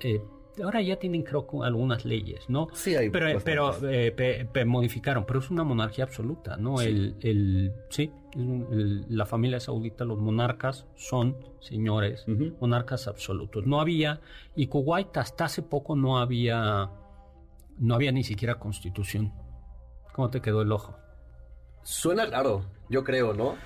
eh, 0.00 0.20
ahora 0.62 0.80
ya 0.82 0.96
tienen 0.96 1.22
creo 1.22 1.46
algunas 1.62 2.04
leyes, 2.04 2.48
¿no? 2.48 2.68
Sí, 2.72 2.94
hay 2.94 3.10
pero, 3.10 3.40
pero 3.44 3.76
eh, 3.88 4.64
modificaron, 4.64 5.24
pero 5.26 5.40
es 5.40 5.50
una 5.50 5.64
monarquía 5.64 6.04
absoluta, 6.04 6.56
¿no? 6.56 6.78
Sí. 6.78 6.86
El, 6.86 7.16
el, 7.20 7.74
sí, 7.88 8.12
la 8.36 9.26
familia 9.26 9.60
saudita, 9.60 10.04
los 10.04 10.18
monarcas 10.18 10.86
son 10.94 11.36
señores, 11.66 12.24
monarcas 12.60 13.08
absolutos. 13.08 13.66
No 13.66 13.80
había, 13.80 14.20
y 14.54 14.68
Kuwait 14.68 15.16
hasta 15.16 15.46
hace 15.46 15.62
poco 15.62 15.96
no 15.96 16.18
había, 16.18 16.90
no 17.78 17.94
había 17.94 18.12
ni 18.12 18.24
siquiera 18.24 18.56
constitución. 18.56 19.32
¿Cómo 20.12 20.30
te 20.30 20.40
quedó 20.40 20.62
el 20.62 20.72
ojo? 20.72 20.96
Suena 21.82 22.26
raro, 22.26 22.64
yo 22.88 23.04
creo, 23.04 23.34
¿no? 23.34 23.56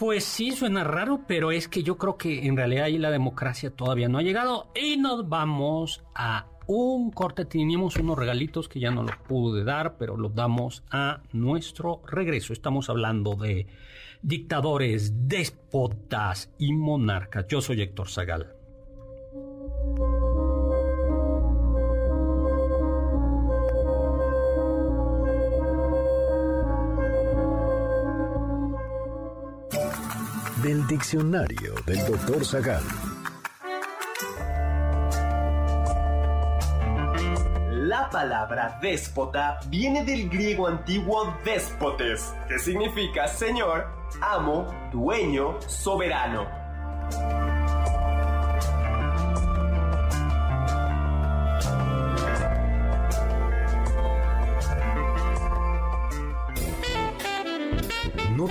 Pues 0.00 0.24
sí, 0.24 0.52
suena 0.52 0.82
raro, 0.82 1.24
pero 1.28 1.52
es 1.52 1.68
que 1.68 1.82
yo 1.82 1.98
creo 1.98 2.16
que 2.16 2.46
en 2.46 2.56
realidad 2.56 2.84
ahí 2.84 2.96
la 2.96 3.10
democracia 3.10 3.68
todavía 3.68 4.08
no 4.08 4.16
ha 4.16 4.22
llegado 4.22 4.72
y 4.74 4.96
nos 4.96 5.28
vamos 5.28 6.02
a 6.14 6.46
un 6.66 7.10
corte. 7.10 7.44
Teníamos 7.44 7.96
unos 7.96 8.18
regalitos 8.18 8.66
que 8.66 8.80
ya 8.80 8.90
no 8.90 9.02
los 9.02 9.16
pude 9.18 9.62
dar, 9.62 9.98
pero 9.98 10.16
los 10.16 10.34
damos 10.34 10.84
a 10.90 11.20
nuestro 11.34 12.00
regreso. 12.06 12.54
Estamos 12.54 12.88
hablando 12.88 13.34
de 13.34 13.66
dictadores, 14.22 15.28
déspotas 15.28 16.50
y 16.56 16.72
monarcas. 16.72 17.46
Yo 17.46 17.60
soy 17.60 17.82
Héctor 17.82 18.08
Zagal. 18.08 18.59
Del 30.62 30.86
diccionario 30.86 31.74
del 31.86 32.04
doctor 32.06 32.44
Zagal. 32.44 32.82
La 37.70 38.10
palabra 38.10 38.78
déspota 38.82 39.60
viene 39.68 40.04
del 40.04 40.28
griego 40.28 40.66
antiguo 40.66 41.34
déspotes, 41.44 42.34
que 42.46 42.58
significa 42.58 43.26
señor, 43.26 43.86
amo, 44.20 44.66
dueño, 44.92 45.58
soberano. 45.66 46.59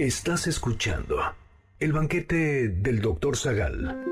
Estás 0.00 0.46
escuchando 0.46 1.18
el 1.78 1.92
banquete 1.92 2.70
del 2.70 3.02
Dr. 3.02 3.36
Zagal. 3.36 4.02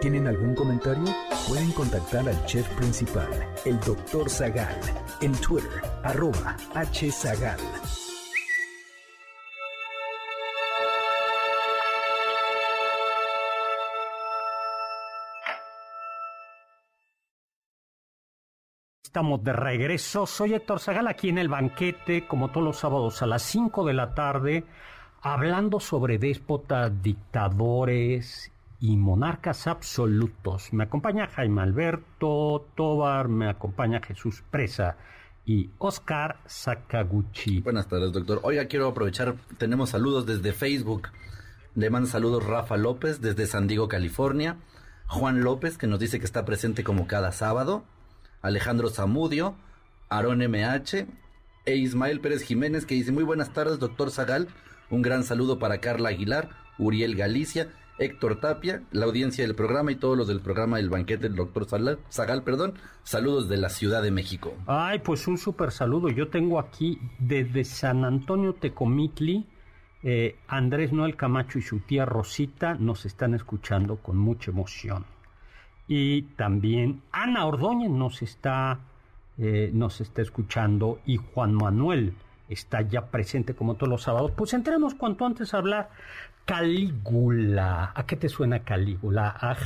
¿Tienen 0.00 0.28
algún 0.28 0.54
comentario? 0.54 1.12
Pueden 1.48 1.72
contactar 1.72 2.28
al 2.28 2.46
chef 2.46 2.68
principal, 2.76 3.28
el 3.64 3.80
Dr. 3.80 4.30
Zagal, 4.30 4.78
en 5.22 5.32
Twitter, 5.32 5.82
arroba 6.04 6.56
hzagal. 6.72 7.58
Estamos 19.16 19.42
de 19.42 19.54
regreso. 19.54 20.26
Soy 20.26 20.52
Héctor 20.52 20.78
Zagal 20.78 21.08
aquí 21.08 21.30
en 21.30 21.38
el 21.38 21.48
banquete, 21.48 22.26
como 22.26 22.50
todos 22.50 22.62
los 22.62 22.76
sábados 22.76 23.22
a 23.22 23.26
las 23.26 23.40
5 23.44 23.86
de 23.86 23.94
la 23.94 24.14
tarde, 24.14 24.64
hablando 25.22 25.80
sobre 25.80 26.18
déspotas, 26.18 26.92
dictadores 27.02 28.52
y 28.78 28.98
monarcas 28.98 29.68
absolutos. 29.68 30.70
Me 30.74 30.84
acompaña 30.84 31.28
Jaime 31.28 31.62
Alberto 31.62 32.68
Tobar, 32.74 33.28
me 33.28 33.48
acompaña 33.48 34.02
Jesús 34.02 34.44
Presa 34.50 34.98
y 35.46 35.70
Oscar 35.78 36.36
Sakaguchi. 36.44 37.60
Buenas 37.60 37.88
tardes, 37.88 38.12
doctor. 38.12 38.40
Oiga, 38.42 38.66
quiero 38.66 38.86
aprovechar, 38.86 39.36
tenemos 39.56 39.88
saludos 39.88 40.26
desde 40.26 40.52
Facebook. 40.52 41.08
Le 41.74 41.88
mando 41.88 42.06
saludos 42.06 42.44
Rafa 42.44 42.76
López 42.76 43.22
desde 43.22 43.46
San 43.46 43.66
Diego, 43.66 43.88
California. 43.88 44.58
Juan 45.06 45.40
López, 45.40 45.78
que 45.78 45.86
nos 45.86 46.00
dice 46.00 46.18
que 46.18 46.26
está 46.26 46.44
presente 46.44 46.84
como 46.84 47.06
cada 47.06 47.32
sábado. 47.32 47.86
Alejandro 48.46 48.88
Zamudio, 48.90 49.56
Aaron 50.08 50.38
MH 50.38 51.06
e 51.64 51.76
Ismael 51.76 52.20
Pérez 52.20 52.42
Jiménez 52.42 52.86
que 52.86 52.94
dice 52.94 53.12
muy 53.12 53.24
buenas 53.24 53.52
tardes 53.52 53.78
doctor 53.78 54.10
Zagal, 54.10 54.48
un 54.88 55.02
gran 55.02 55.24
saludo 55.24 55.58
para 55.58 55.78
Carla 55.78 56.10
Aguilar, 56.10 56.50
Uriel 56.78 57.16
Galicia, 57.16 57.72
Héctor 57.98 58.40
Tapia, 58.40 58.82
la 58.92 59.06
audiencia 59.06 59.44
del 59.44 59.56
programa 59.56 59.90
y 59.90 59.96
todos 59.96 60.16
los 60.16 60.28
del 60.28 60.40
programa 60.40 60.76
del 60.76 60.90
banquete 60.90 61.24
del 61.24 61.34
doctor 61.34 61.66
Zagal, 61.66 62.42
perdón, 62.44 62.74
saludos 63.02 63.48
de 63.48 63.56
la 63.56 63.68
Ciudad 63.68 64.02
de 64.02 64.10
México. 64.10 64.54
Ay, 64.66 65.00
pues 65.00 65.26
un 65.26 65.38
súper 65.38 65.72
saludo. 65.72 66.08
Yo 66.10 66.28
tengo 66.28 66.60
aquí 66.60 67.00
desde 67.18 67.64
San 67.64 68.04
Antonio 68.04 68.52
Tecomitli, 68.52 69.46
eh, 70.02 70.36
Andrés 70.46 70.92
Noel 70.92 71.16
Camacho 71.16 71.58
y 71.58 71.62
su 71.62 71.80
tía 71.80 72.04
Rosita 72.04 72.74
nos 72.74 73.06
están 73.06 73.34
escuchando 73.34 73.96
con 73.96 74.18
mucha 74.18 74.50
emoción 74.50 75.15
y 75.88 76.22
también 76.22 77.02
Ana 77.12 77.46
Ordóñez 77.46 77.90
nos 77.90 78.22
está, 78.22 78.80
eh, 79.38 79.70
nos 79.72 80.00
está 80.00 80.22
escuchando 80.22 81.00
y 81.06 81.16
Juan 81.16 81.54
Manuel 81.54 82.14
está 82.48 82.82
ya 82.82 83.06
presente 83.06 83.54
como 83.54 83.74
todos 83.74 83.88
los 83.88 84.02
sábados. 84.02 84.32
Pues 84.32 84.52
entremos 84.54 84.94
cuanto 84.94 85.26
antes 85.26 85.54
a 85.54 85.58
hablar. 85.58 85.90
Calígula. 86.44 87.92
¿A 87.94 88.06
qué 88.06 88.16
te 88.16 88.28
suena 88.28 88.60
Calígula? 88.60 89.28
A, 89.28 89.56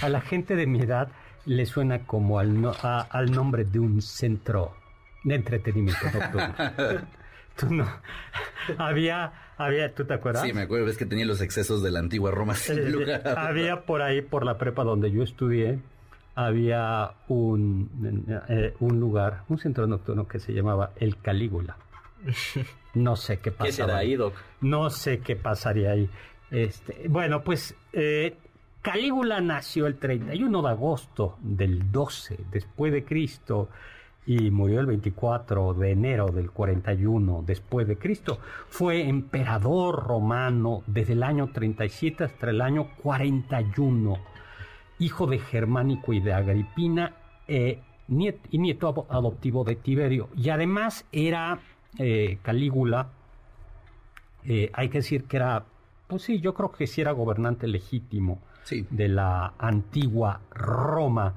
a 0.00 0.08
la 0.08 0.20
gente 0.20 0.54
de 0.54 0.66
mi 0.66 0.80
edad 0.80 1.08
le 1.46 1.66
suena 1.66 2.06
como 2.06 2.38
al, 2.38 2.72
al 2.82 3.30
nombre 3.30 3.64
de 3.64 3.78
un 3.78 4.00
centro 4.00 4.74
de 5.24 5.34
entretenimiento 5.34 6.06
nocturno. 6.12 6.54
Tú 7.56 7.72
no. 7.72 7.86
había, 8.78 9.32
había, 9.56 9.94
¿tú 9.94 10.04
te 10.04 10.14
acuerdas? 10.14 10.42
Sí, 10.42 10.52
me 10.52 10.62
acuerdo, 10.62 10.88
es 10.88 10.96
que 10.96 11.06
tenía 11.06 11.24
los 11.24 11.40
excesos 11.40 11.82
de 11.82 11.90
la 11.90 12.00
antigua 12.00 12.30
Roma 12.30 12.54
sin 12.54 12.90
lugar. 12.92 13.22
Había 13.38 13.82
por 13.82 14.02
ahí, 14.02 14.22
por 14.22 14.44
la 14.44 14.58
prepa 14.58 14.84
donde 14.84 15.10
yo 15.10 15.22
estudié, 15.22 15.78
había 16.34 17.12
un, 17.28 18.40
eh, 18.48 18.74
un 18.80 19.00
lugar, 19.00 19.44
un 19.48 19.58
centro 19.58 19.86
nocturno 19.86 20.26
que 20.26 20.40
se 20.40 20.52
llamaba 20.52 20.92
El 20.96 21.16
Calígula. 21.18 21.76
No 22.94 23.16
sé 23.16 23.38
qué 23.38 23.50
pasaba. 23.50 23.94
¿Qué 23.94 23.98
ahí, 23.98 24.14
Doc? 24.16 24.34
No 24.60 24.88
sé 24.90 25.18
qué 25.18 25.36
pasaría 25.36 25.90
ahí. 25.90 26.08
Este, 26.50 27.06
bueno, 27.08 27.42
pues 27.42 27.74
eh, 27.92 28.36
Calígula 28.82 29.40
nació 29.40 29.86
el 29.86 29.96
31 29.96 30.62
de 30.62 30.68
agosto 30.68 31.36
del 31.40 31.90
12 31.90 32.38
después 32.50 32.92
de 32.92 33.04
Cristo 33.04 33.68
y 34.26 34.50
murió 34.50 34.80
el 34.80 34.86
24 34.86 35.74
de 35.74 35.90
enero 35.90 36.28
del 36.28 36.50
41 36.50 37.44
después 37.46 37.86
de 37.86 37.98
Cristo. 37.98 38.38
Fue 38.68 39.08
emperador 39.08 40.04
romano 40.06 40.82
desde 40.86 41.12
el 41.12 41.22
año 41.22 41.50
37 41.52 42.24
hasta 42.24 42.50
el 42.50 42.60
año 42.60 42.88
41, 43.02 44.16
hijo 44.98 45.26
de 45.26 45.38
Germánico 45.38 46.12
y 46.12 46.20
de 46.20 46.32
Agripina 46.32 47.14
eh, 47.48 47.80
y 48.08 48.58
nieto 48.58 49.06
adoptivo 49.08 49.64
de 49.64 49.76
Tiberio. 49.76 50.28
Y 50.36 50.48
además 50.50 51.06
era 51.12 51.58
eh, 51.98 52.38
Calígula, 52.42 53.08
eh, 54.46 54.70
hay 54.74 54.88
que 54.88 54.98
decir 54.98 55.24
que 55.24 55.36
era, 55.36 55.64
pues 56.06 56.22
sí, 56.22 56.40
yo 56.40 56.54
creo 56.54 56.70
que 56.72 56.86
sí 56.86 57.00
era 57.00 57.12
gobernante 57.12 57.66
legítimo 57.66 58.40
de 58.90 59.08
la 59.08 59.54
antigua 59.58 60.40
Roma. 60.50 61.34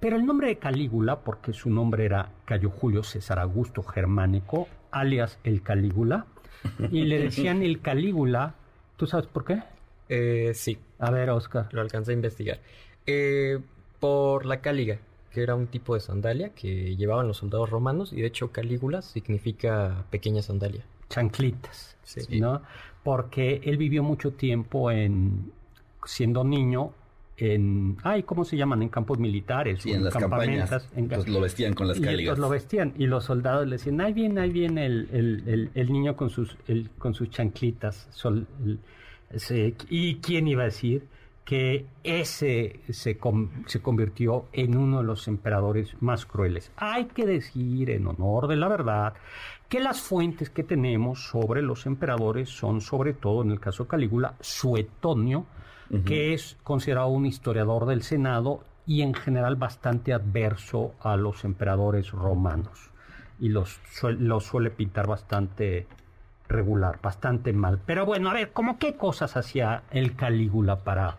Pero 0.00 0.16
el 0.16 0.24
nombre 0.24 0.48
de 0.48 0.58
Calígula, 0.58 1.20
porque 1.20 1.52
su 1.52 1.70
nombre 1.70 2.04
era 2.04 2.30
Cayo 2.44 2.70
Julio 2.70 3.02
César 3.02 3.38
Augusto 3.38 3.82
Germánico, 3.82 4.68
alias 4.90 5.38
el 5.42 5.62
Calígula, 5.62 6.26
y 6.90 7.04
le 7.04 7.18
decían 7.18 7.62
el 7.62 7.80
Calígula, 7.80 8.54
¿tú 8.96 9.06
sabes 9.06 9.26
por 9.26 9.44
qué? 9.44 9.62
Eh, 10.08 10.52
sí. 10.54 10.78
A 10.98 11.10
ver, 11.10 11.30
Oscar. 11.30 11.68
Lo 11.72 11.80
alcancé 11.80 12.12
a 12.12 12.14
investigar. 12.14 12.60
Eh, 13.06 13.58
por 13.98 14.46
la 14.46 14.60
cáliga, 14.60 14.98
que 15.32 15.42
era 15.42 15.54
un 15.54 15.66
tipo 15.66 15.94
de 15.94 16.00
sandalia 16.00 16.50
que 16.50 16.96
llevaban 16.96 17.26
los 17.26 17.38
soldados 17.38 17.68
romanos, 17.68 18.12
y 18.12 18.20
de 18.20 18.28
hecho 18.28 18.52
Calígula 18.52 19.02
significa 19.02 20.04
pequeña 20.10 20.42
sandalia. 20.42 20.84
Chanclitas, 21.08 21.96
sí. 22.04 22.40
¿no? 22.40 22.62
Porque 23.02 23.60
él 23.64 23.76
vivió 23.78 24.02
mucho 24.02 24.32
tiempo 24.32 24.90
en, 24.90 25.52
siendo 26.04 26.44
niño, 26.44 26.92
en, 27.38 27.96
ay, 28.02 28.24
¿cómo 28.24 28.44
se 28.44 28.56
llaman? 28.56 28.82
En 28.82 28.88
campos 28.88 29.18
militares. 29.18 29.84
en, 29.86 30.04
las 30.04 30.14
campañas. 30.14 30.88
Pues 30.94 31.28
lo 31.28 31.40
vestían 31.40 31.74
con 31.74 31.88
las 31.88 32.00
cáligas. 32.00 32.36
Y 32.36 32.40
lo 32.40 32.48
vestían. 32.48 32.94
Y 32.98 33.06
los 33.06 33.24
soldados 33.24 33.66
le 33.66 33.76
decían, 33.76 34.00
ahí 34.00 34.12
viene, 34.12 34.40
ahí 34.40 34.50
viene 34.50 34.86
el, 34.86 35.70
el, 35.74 35.92
niño 35.92 36.16
con 36.16 36.30
sus, 36.30 36.56
con 36.98 37.14
sus 37.14 37.30
chanclitas. 37.30 38.08
Sol, 38.10 38.46
¿Y 39.88 40.16
quién 40.16 40.48
iba 40.48 40.62
a 40.62 40.66
decir 40.66 41.04
que 41.44 41.86
ese 42.04 42.80
se, 42.90 43.18
se, 43.66 43.80
convirtió 43.80 44.46
en 44.52 44.76
uno 44.76 44.98
de 44.98 45.04
los 45.04 45.28
emperadores 45.28 45.96
más 46.02 46.26
crueles. 46.26 46.70
Hay 46.76 47.06
que 47.06 47.24
decir, 47.24 47.88
en 47.88 48.06
honor 48.06 48.48
de 48.48 48.56
la 48.56 48.68
verdad, 48.68 49.14
que 49.66 49.80
las 49.80 49.98
fuentes 49.98 50.50
que 50.50 50.62
tenemos 50.62 51.24
sobre 51.24 51.62
los 51.62 51.86
emperadores 51.86 52.50
son, 52.50 52.82
sobre 52.82 53.14
todo 53.14 53.42
en 53.42 53.50
el 53.50 53.60
caso 53.60 53.84
de 53.84 53.88
Calígula, 53.88 54.34
Suetonio, 54.40 55.46
que 56.04 56.34
es 56.34 56.56
considerado 56.64 57.08
un 57.08 57.26
historiador 57.26 57.86
del 57.86 58.02
Senado 58.02 58.60
y 58.86 59.02
en 59.02 59.14
general 59.14 59.56
bastante 59.56 60.12
adverso 60.12 60.94
a 61.00 61.16
los 61.16 61.44
emperadores 61.44 62.10
romanos. 62.10 62.90
Y 63.40 63.48
los, 63.50 63.80
los 64.02 64.44
suele 64.44 64.70
pintar 64.70 65.06
bastante 65.06 65.86
regular, 66.48 66.98
bastante 67.02 67.52
mal. 67.52 67.80
Pero 67.84 68.06
bueno, 68.06 68.30
a 68.30 68.34
ver, 68.34 68.52
¿cómo 68.52 68.78
qué 68.78 68.96
cosas 68.96 69.36
hacía 69.36 69.82
el 69.90 70.16
Calígula 70.16 70.84
para 70.84 71.18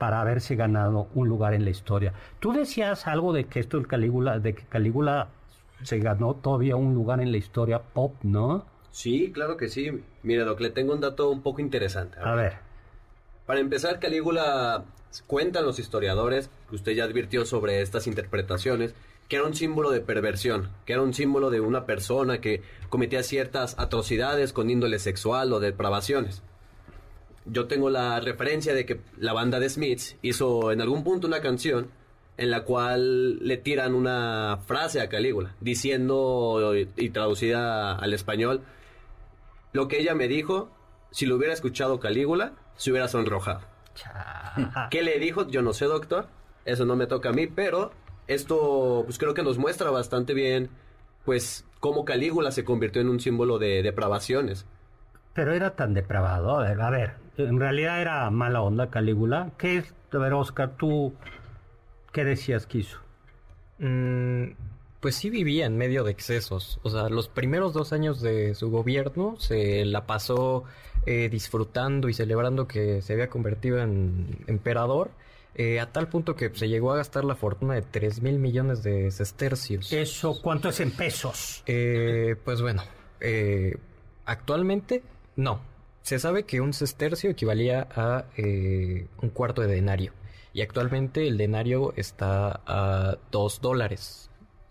para 0.00 0.22
haberse 0.22 0.56
ganado 0.56 1.08
un 1.14 1.28
lugar 1.28 1.52
en 1.52 1.62
la 1.62 1.68
historia. 1.68 2.14
Tú 2.40 2.54
decías 2.54 3.06
algo 3.06 3.34
de 3.34 3.44
que 3.44 3.60
esto 3.60 3.76
el 3.76 3.86
Calígula, 3.86 4.38
de 4.38 4.54
que 4.54 4.62
Calígula 4.64 5.28
se 5.82 5.98
ganó 5.98 6.32
todavía 6.32 6.74
un 6.74 6.94
lugar 6.94 7.20
en 7.20 7.30
la 7.30 7.36
historia 7.36 7.82
pop, 7.82 8.14
¿no? 8.22 8.64
Sí, 8.90 9.30
claro 9.30 9.58
que 9.58 9.68
sí. 9.68 10.02
Mira, 10.22 10.44
Doc, 10.44 10.58
le 10.60 10.70
tengo 10.70 10.94
un 10.94 11.02
dato 11.02 11.30
un 11.30 11.42
poco 11.42 11.60
interesante. 11.60 12.16
A 12.18 12.34
ver. 12.34 12.69
Para 13.50 13.62
empezar, 13.62 13.98
Calígula 13.98 14.84
cuentan 15.26 15.64
los 15.64 15.80
historiadores, 15.80 16.50
que 16.68 16.76
usted 16.76 16.92
ya 16.92 17.02
advirtió 17.02 17.44
sobre 17.44 17.82
estas 17.82 18.06
interpretaciones, 18.06 18.94
que 19.26 19.34
era 19.34 19.44
un 19.44 19.56
símbolo 19.56 19.90
de 19.90 20.00
perversión, 20.00 20.70
que 20.86 20.92
era 20.92 21.02
un 21.02 21.12
símbolo 21.14 21.50
de 21.50 21.58
una 21.58 21.84
persona 21.84 22.40
que 22.40 22.62
cometía 22.90 23.24
ciertas 23.24 23.76
atrocidades 23.76 24.52
con 24.52 24.70
índole 24.70 25.00
sexual 25.00 25.52
o 25.52 25.58
depravaciones. 25.58 26.44
Yo 27.44 27.66
tengo 27.66 27.90
la 27.90 28.20
referencia 28.20 28.72
de 28.72 28.86
que 28.86 29.00
la 29.18 29.32
banda 29.32 29.58
de 29.58 29.68
Smiths 29.68 30.14
hizo 30.22 30.70
en 30.70 30.80
algún 30.80 31.02
punto 31.02 31.26
una 31.26 31.40
canción 31.40 31.90
en 32.36 32.52
la 32.52 32.62
cual 32.62 33.40
le 33.40 33.56
tiran 33.56 33.96
una 33.96 34.60
frase 34.64 35.00
a 35.00 35.08
Calígula, 35.08 35.56
diciendo 35.60 36.72
y 36.76 37.10
traducida 37.10 37.96
al 37.96 38.14
español, 38.14 38.62
lo 39.72 39.88
que 39.88 39.98
ella 39.98 40.14
me 40.14 40.28
dijo, 40.28 40.70
si 41.10 41.26
lo 41.26 41.34
hubiera 41.34 41.52
escuchado 41.52 41.98
Calígula, 41.98 42.54
se 42.80 42.90
hubiera 42.90 43.08
sonrojado. 43.08 43.60
¿Qué 44.90 45.02
le 45.02 45.18
dijo? 45.18 45.46
Yo 45.46 45.60
no 45.60 45.74
sé, 45.74 45.84
doctor. 45.84 46.28
Eso 46.64 46.86
no 46.86 46.96
me 46.96 47.06
toca 47.06 47.28
a 47.28 47.32
mí, 47.32 47.46
pero 47.46 47.92
esto 48.26 49.02
pues 49.04 49.18
creo 49.18 49.34
que 49.34 49.42
nos 49.42 49.58
muestra 49.58 49.90
bastante 49.90 50.32
bien 50.32 50.70
pues 51.26 51.66
cómo 51.78 52.06
Calígula 52.06 52.50
se 52.52 52.64
convirtió 52.64 53.02
en 53.02 53.10
un 53.10 53.20
símbolo 53.20 53.58
de 53.58 53.82
depravaciones. 53.82 54.64
Pero 55.34 55.52
era 55.52 55.76
tan 55.76 55.92
depravado. 55.92 56.58
A 56.58 56.62
ver, 56.62 56.80
a 56.80 56.88
ver, 56.88 57.16
en 57.36 57.60
realidad 57.60 58.00
era 58.00 58.30
mala 58.30 58.62
onda 58.62 58.88
Calígula. 58.88 59.52
¿Qué 59.58 59.76
es, 59.76 59.94
a 60.12 60.16
ver, 60.16 60.32
Oscar, 60.32 60.70
tú, 60.78 61.12
qué 62.12 62.24
decías 62.24 62.66
que 62.66 62.78
hizo? 62.78 62.98
Mm, 63.78 64.52
pues 65.00 65.16
sí 65.16 65.28
vivía 65.28 65.66
en 65.66 65.76
medio 65.76 66.02
de 66.02 66.12
excesos. 66.12 66.80
O 66.82 66.88
sea, 66.88 67.10
los 67.10 67.28
primeros 67.28 67.74
dos 67.74 67.92
años 67.92 68.22
de 68.22 68.54
su 68.54 68.70
gobierno 68.70 69.36
se 69.38 69.84
la 69.84 70.06
pasó 70.06 70.64
eh, 71.06 71.28
disfrutando 71.28 72.08
y 72.08 72.14
celebrando 72.14 72.66
que 72.66 73.02
se 73.02 73.12
había 73.12 73.28
convertido 73.28 73.80
en 73.80 74.38
emperador. 74.46 75.10
Eh, 75.54 75.80
a 75.80 75.90
tal 75.92 76.08
punto 76.08 76.36
que 76.36 76.50
se 76.54 76.68
llegó 76.68 76.92
a 76.92 76.96
gastar 76.96 77.24
la 77.24 77.34
fortuna 77.34 77.74
de 77.74 77.82
3 77.82 78.22
mil 78.22 78.38
millones 78.38 78.82
de 78.82 79.10
sestercios. 79.10 79.92
¿Eso 79.92 80.40
cuánto 80.40 80.68
es 80.68 80.78
en 80.80 80.92
pesos? 80.92 81.64
Eh, 81.66 82.36
pues 82.44 82.62
bueno, 82.62 82.82
actualmente 84.24 85.02
no. 85.36 85.60
Se 86.02 86.18
sabe 86.18 86.44
que 86.44 86.60
un 86.60 86.72
sestercio 86.72 87.30
equivalía 87.30 87.86
a 87.94 88.24
eh, 88.36 89.06
un 89.20 89.30
cuarto 89.30 89.62
de 89.62 89.68
denario. 89.68 90.12
Y 90.52 90.62
actualmente 90.62 91.28
el 91.28 91.36
denario 91.36 91.92
está 91.96 92.60
a 92.66 93.18
dos 93.30 93.60
dólares. 93.60 94.30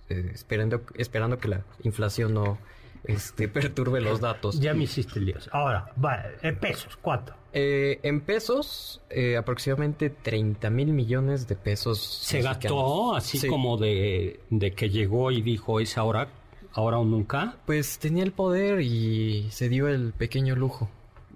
Eh, 0.09 0.31
esperando, 0.33 0.81
esperando 0.95 1.37
que 1.37 1.47
la 1.47 1.63
inflación 1.83 2.33
no 2.33 2.57
este, 3.03 3.47
perturbe 3.47 4.01
los 4.01 4.19
datos. 4.19 4.59
Ya 4.59 4.73
me 4.73 4.83
hiciste 4.83 5.19
líos. 5.19 5.49
Ahora, 5.51 5.93
en 6.41 6.57
pesos, 6.59 6.97
¿cuánto? 6.97 7.33
Eh, 7.51 7.99
en 8.03 8.21
pesos, 8.21 9.01
aproximadamente 9.37 10.09
30 10.09 10.69
mil 10.69 10.93
millones 10.93 11.47
de 11.47 11.55
pesos. 11.55 11.99
Se 11.99 12.41
gastó 12.41 13.15
así 13.15 13.47
como 13.47 13.77
de, 13.77 14.39
de 14.49 14.71
que 14.73 14.89
llegó 14.89 15.31
y 15.31 15.41
dijo 15.41 15.79
es 15.79 15.97
ahora 15.97 16.29
ahora 16.73 16.99
o 16.99 17.05
nunca? 17.05 17.57
Pues 17.65 17.99
tenía 17.99 18.23
el 18.23 18.31
poder 18.31 18.81
y 18.81 19.49
se 19.51 19.69
dio 19.69 19.87
el 19.87 20.13
pequeño 20.13 20.55
lujo. 20.55 20.89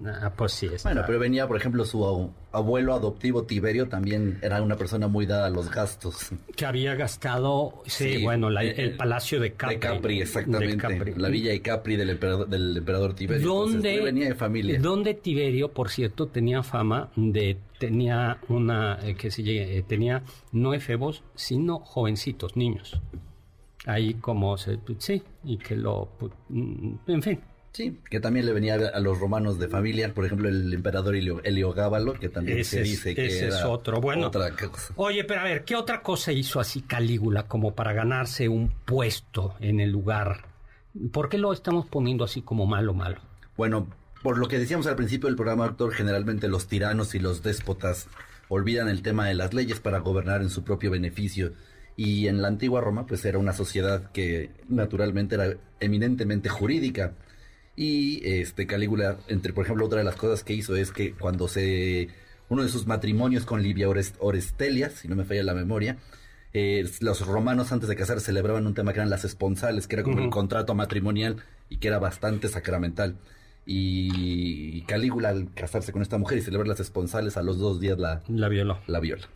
Ah, 0.06 0.32
pues 0.36 0.54
sí. 0.54 0.70
Bueno, 0.84 1.04
pero 1.06 1.20
venía, 1.20 1.48
por 1.48 1.58
ejemplo, 1.58 1.86
su 1.86 2.32
abuelo 2.52 2.94
adoptivo 2.94 3.44
Tiberio 3.44 3.88
también 3.88 4.40
era 4.42 4.62
una 4.62 4.76
persona 4.76 5.08
muy 5.08 5.26
dada 5.26 5.48
a 5.48 5.50
los 5.50 5.70
gastos. 5.70 6.32
Que 6.56 6.66
había 6.66 6.96
gastado, 6.96 7.84
sí, 7.86 8.24
bueno, 8.24 8.50
el, 8.50 8.96
palacio 8.96 9.40
de 9.40 9.54
Capri. 9.54 9.76
De 9.76 9.80
Capri, 9.80 10.22
exactamente. 10.22 11.14
La 11.18 11.30
villa 11.30 11.52
de 11.52 11.62
Capri 11.62 11.96
del 11.96 12.12
emperador, 12.12 12.48
del 12.48 12.78
emperador 12.78 13.16
Tiberio. 13.16 13.48
Donde 13.48 14.02
venía 14.02 14.28
de 14.28 14.36
familia. 14.36 14.80
Donde 14.80 15.14
Tiberio, 15.14 15.72
por 15.72 15.90
cierto, 15.90 16.28
tenía 16.28 16.64
fama 16.64 17.10
de 17.16 17.58
tenía 17.80 18.38
una 18.50 19.00
eh, 19.04 19.16
que 19.16 19.30
se 19.32 19.42
eh, 19.42 19.84
tenía 19.88 20.24
no 20.52 20.74
efebos, 20.74 21.24
sino 21.36 21.80
jovencitos, 21.80 22.56
niños 22.56 23.02
ahí 23.86 24.14
como 24.16 24.58
se, 24.58 24.80
sí, 24.98 25.22
y 25.44 25.58
que 25.58 25.76
lo, 25.76 26.10
mm, 26.50 26.94
en 27.08 27.22
fin. 27.22 27.40
Sí, 27.74 27.98
que 28.08 28.20
también 28.20 28.46
le 28.46 28.54
venía 28.54 28.76
a 28.76 29.00
los 29.00 29.20
romanos 29.20 29.58
de 29.58 29.68
familia, 29.68 30.14
por 30.14 30.26
ejemplo, 30.26 30.48
el 30.48 30.72
emperador 30.72 31.16
Heliogábalo, 31.16 32.14
que 32.14 32.30
también 32.30 32.64
se 32.64 32.84
dice 32.84 33.16
que 33.16 33.26
ese 33.26 33.48
es 33.48 33.64
otro. 33.64 34.00
Bueno, 34.00 34.30
oye, 34.96 35.24
pero 35.24 35.42
a 35.42 35.44
ver, 35.44 35.64
¿qué 35.64 35.76
otra 35.76 36.04
cosa 36.04 36.32
hizo 36.32 36.60
así 36.60 36.82
Calígula 36.82 37.48
como 37.48 37.74
para 37.74 37.92
ganarse 37.92 38.48
un 38.48 38.70
puesto 38.86 39.56
en 39.60 39.80
el 39.80 39.90
lugar? 39.90 40.46
¿Por 41.12 41.30
qué 41.30 41.40
lo 41.40 41.52
estamos 41.52 41.88
poniendo 41.88 42.24
así 42.24 42.44
como 42.44 42.68
malo, 42.68 42.94
malo? 42.94 43.20
Bueno, 43.58 43.88
por 44.22 44.38
lo 44.38 44.48
que 44.48 44.60
decíamos 44.60 44.86
al 44.86 44.96
principio 44.96 45.26
del 45.26 45.36
programa, 45.36 45.66
doctor, 45.66 45.94
generalmente 45.94 46.48
los 46.48 46.68
tiranos 46.68 47.16
y 47.16 47.20
los 47.20 47.42
déspotas 47.42 48.08
olvidan 48.50 48.88
el 48.88 49.02
tema 49.02 49.28
de 49.28 49.34
las 49.34 49.52
leyes 49.52 49.80
para 49.80 49.98
gobernar 49.98 50.44
en 50.44 50.52
su 50.52 50.64
propio 50.64 50.92
beneficio 50.92 51.54
y 51.96 52.28
en 52.28 52.42
la 52.44 52.50
antigua 52.50 52.82
Roma 52.82 53.08
pues 53.08 53.26
era 53.26 53.40
una 53.40 53.54
sociedad 53.54 54.12
que 54.12 54.52
naturalmente 54.70 55.36
era 55.36 55.58
eminentemente 55.80 56.50
jurídica 56.50 57.14
y 57.76 58.22
este 58.28 58.68
Calígula 58.68 59.18
entre 59.28 59.54
por 59.54 59.66
ejemplo 59.66 59.86
otra 59.86 60.00
de 60.00 60.06
las 60.06 60.16
cosas 60.16 60.44
que 60.44 60.54
hizo 60.54 60.76
es 60.76 60.92
que 60.92 61.14
cuando 61.14 61.48
se 61.48 62.10
uno 62.50 62.64
de 62.64 62.70
sus 62.70 62.86
matrimonios 62.86 63.46
con 63.46 63.64
Livia 63.64 63.88
Orestelia 63.90 64.90
si 64.90 65.08
no 65.08 65.16
me 65.16 65.26
falla 65.26 65.44
la 65.44 65.54
memoria 65.54 65.98
eh, 66.54 66.88
los 67.00 67.26
romanos 67.26 67.72
antes 67.72 67.90
de 67.90 67.96
casar 67.96 68.20
celebraban 68.20 68.68
un 68.68 68.76
tema 68.76 68.94
que 68.94 69.00
eran 69.00 69.10
las 69.10 69.26
esponsales 69.26 69.88
que 69.88 69.96
era 69.96 70.04
como 70.04 70.20
el 70.20 70.30
contrato 70.30 70.76
matrimonial 70.76 71.38
y 71.68 71.78
que 71.78 71.88
era 71.88 72.00
bastante 72.00 72.48
sacramental. 72.48 73.18
Y 73.66 74.82
Calígula 74.84 75.30
al 75.30 75.52
casarse 75.54 75.92
con 75.92 76.02
esta 76.02 76.18
mujer 76.18 76.38
y 76.38 76.42
celebrar 76.42 76.68
las 76.68 76.80
esponsales 76.80 77.38
a 77.38 77.44
los 77.44 77.58
dos 77.58 77.80
días 77.80 77.98
la 77.98 78.22
la 78.28 78.50
violó. 78.50 78.80
la 78.88 79.00
viola 79.00 79.28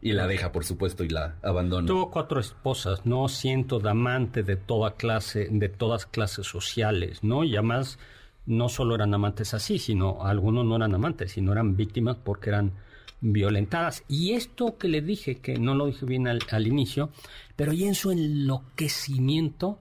y 0.00 0.12
la 0.12 0.26
deja, 0.26 0.52
por 0.52 0.64
supuesto, 0.64 1.04
y 1.04 1.08
la 1.08 1.36
abandona. 1.42 1.86
Tuvo 1.86 2.10
cuatro 2.10 2.40
esposas, 2.40 3.06
¿no? 3.06 3.28
Cientos 3.28 3.82
de 3.82 3.90
amantes 3.90 4.46
de 4.46 4.56
toda 4.56 4.94
clase, 4.94 5.48
de 5.50 5.68
todas 5.68 6.06
clases 6.06 6.46
sociales, 6.46 7.24
¿no? 7.24 7.44
Y 7.44 7.56
además, 7.56 7.98
no 8.46 8.68
solo 8.68 8.94
eran 8.94 9.14
amantes 9.14 9.54
así, 9.54 9.78
sino 9.78 10.22
algunos 10.24 10.66
no 10.66 10.76
eran 10.76 10.94
amantes, 10.94 11.32
sino 11.32 11.52
eran 11.52 11.76
víctimas 11.76 12.16
porque 12.22 12.50
eran 12.50 12.72
violentadas. 13.20 14.04
Y 14.06 14.32
esto 14.32 14.76
que 14.76 14.88
le 14.88 15.00
dije, 15.00 15.36
que 15.36 15.58
no 15.58 15.74
lo 15.74 15.86
dije 15.86 16.04
bien 16.04 16.28
al, 16.28 16.66
inicio, 16.66 17.10
pero 17.56 17.72
ya 17.72 17.86
en 17.86 17.94
su 17.94 18.10
enloquecimiento 18.10 19.78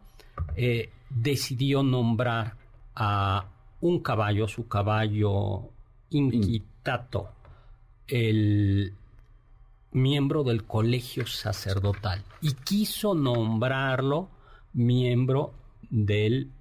eh, 0.56 0.91
decidió 1.10 1.84
nombrar 1.84 2.56
a 2.96 3.50
un 3.82 4.00
caballo, 4.00 4.48
su 4.48 4.67
caballo 4.69 5.69
inquitato, 6.10 7.32
el 8.08 8.93
miembro 9.93 10.43
del 10.43 10.65
colegio 10.65 11.25
sacerdotal 11.25 12.23
y 12.41 12.53
quiso 12.53 13.15
nombrarlo 13.15 14.29
miembro 14.73 15.53
del 15.89 16.51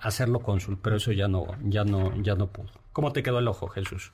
hacerlo 0.00 0.40
cónsul, 0.40 0.78
pero 0.80 0.96
eso 0.96 1.12
ya 1.12 1.28
no 1.28 1.46
ya 1.64 1.84
no 1.84 2.14
ya 2.22 2.34
no 2.34 2.46
pudo. 2.46 2.70
¿Cómo 2.92 3.12
te 3.12 3.22
quedó 3.22 3.40
el 3.40 3.48
ojo, 3.48 3.68
Jesús? 3.68 4.12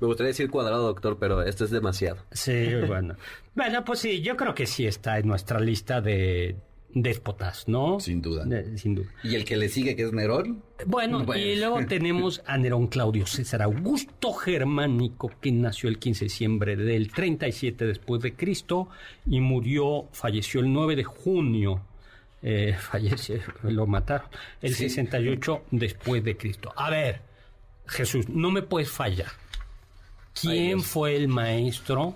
Me 0.00 0.06
gustaría 0.06 0.28
decir 0.28 0.50
cuadrado, 0.50 0.86
doctor, 0.86 1.18
pero 1.18 1.42
esto 1.42 1.64
es 1.64 1.70
demasiado. 1.70 2.24
Sí, 2.32 2.74
bueno. 2.86 3.16
bueno, 3.54 3.84
pues 3.84 3.98
sí, 4.00 4.22
yo 4.22 4.36
creo 4.36 4.54
que 4.54 4.66
sí 4.66 4.86
está 4.86 5.18
en 5.18 5.28
nuestra 5.28 5.60
lista 5.60 6.00
de 6.00 6.56
déspotas, 6.94 7.68
¿no? 7.68 8.00
Sin 8.00 8.20
duda. 8.20 8.46
sin 8.76 8.94
duda. 8.94 9.08
¿Y 9.22 9.34
el 9.34 9.44
que 9.44 9.56
le 9.56 9.68
sigue, 9.68 9.96
que 9.96 10.02
es 10.02 10.12
Nerón? 10.12 10.62
Bueno, 10.86 11.24
y 11.34 11.56
luego 11.56 11.84
tenemos 11.88 12.42
a 12.46 12.56
Nerón 12.58 12.88
Claudio 12.88 13.26
César 13.26 13.62
Augusto 13.62 14.32
Germánico, 14.32 15.30
que 15.40 15.52
nació 15.52 15.88
el 15.88 15.98
15 15.98 16.20
de 16.20 16.24
diciembre 16.26 16.76
del 16.76 17.12
37 17.12 17.86
después 17.86 18.22
de 18.22 18.34
Cristo 18.34 18.88
y 19.26 19.40
murió, 19.40 20.08
falleció 20.12 20.60
el 20.60 20.72
9 20.72 20.96
de 20.96 21.04
junio. 21.04 21.82
Eh, 22.42 22.74
falleció, 22.80 23.40
lo 23.62 23.86
mataron, 23.86 24.28
el 24.62 24.74
68 24.74 25.64
después 25.70 26.24
de 26.24 26.36
Cristo. 26.36 26.72
A 26.76 26.90
ver, 26.90 27.20
Jesús, 27.86 28.28
no 28.28 28.50
me 28.50 28.62
puedes 28.62 28.90
fallar. 28.90 29.32
¿Quién 30.40 30.80
fue 30.80 31.16
el 31.16 31.28
maestro 31.28 32.14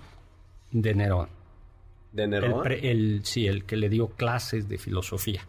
de 0.71 0.95
Nerón? 0.95 1.34
¿De 2.15 2.27
Nerón? 2.27 2.65
El, 2.71 3.25
sí, 3.25 3.45
el 3.45 3.65
que 3.65 3.75
le 3.75 3.89
dio 3.89 4.07
clases 4.07 4.67
de 4.69 4.77
filosofía. 4.77 5.45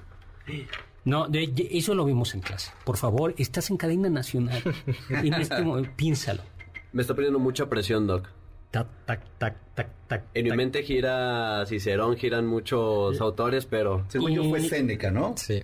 No, 1.05 1.29
eso 1.33 1.94
lo 1.94 2.05
vimos 2.05 2.35
en 2.35 2.40
clase. 2.40 2.72
Por 2.85 2.96
favor, 2.96 3.33
estás 3.38 3.70
en 3.70 3.76
cadena 3.76 4.11
nacional. 4.11 4.61
en 5.09 5.35
este 5.35 5.62
momento, 5.62 5.88
piénsalo. 5.94 6.42
Me 6.92 7.02
está 7.02 7.14
poniendo 7.14 7.38
mucha 7.38 7.68
presión, 7.68 8.09
Doc. 8.09 8.29
Tac, 8.72 8.88
tac, 9.07 9.20
tac, 9.38 9.57
tac, 9.76 9.88
tac. 10.09 10.24
En 10.35 10.42
mi 10.46 10.57
mente 10.57 10.83
gira 10.83 11.64
Cicerón, 11.64 12.16
giran 12.16 12.44
muchos 12.44 13.20
autores, 13.20 13.66
pero... 13.66 14.05
Según 14.09 14.33
yo 14.33 14.50
fue 14.50 14.61
Séneca, 14.62 15.12
¿no? 15.12 15.35
Sí. 15.37 15.62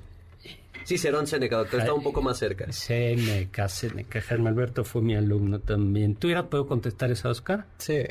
Cicerón, 0.86 1.26
Séneca, 1.26 1.56
doctor, 1.56 1.80
está 1.80 1.92
un 1.92 2.04
poco 2.04 2.22
más 2.22 2.38
cerca. 2.38 2.70
Séneca, 2.70 3.68
Séneca. 3.68 4.20
Germán 4.20 4.52
Alberto 4.52 4.84
fue 4.84 5.02
mi 5.02 5.16
alumno 5.16 5.58
también. 5.58 6.14
¿Tú 6.14 6.28
hubieras 6.28 6.44
podido 6.44 6.68
contestar 6.68 7.10
esa, 7.10 7.30
Oscar? 7.30 7.66
Sí. 7.78 8.04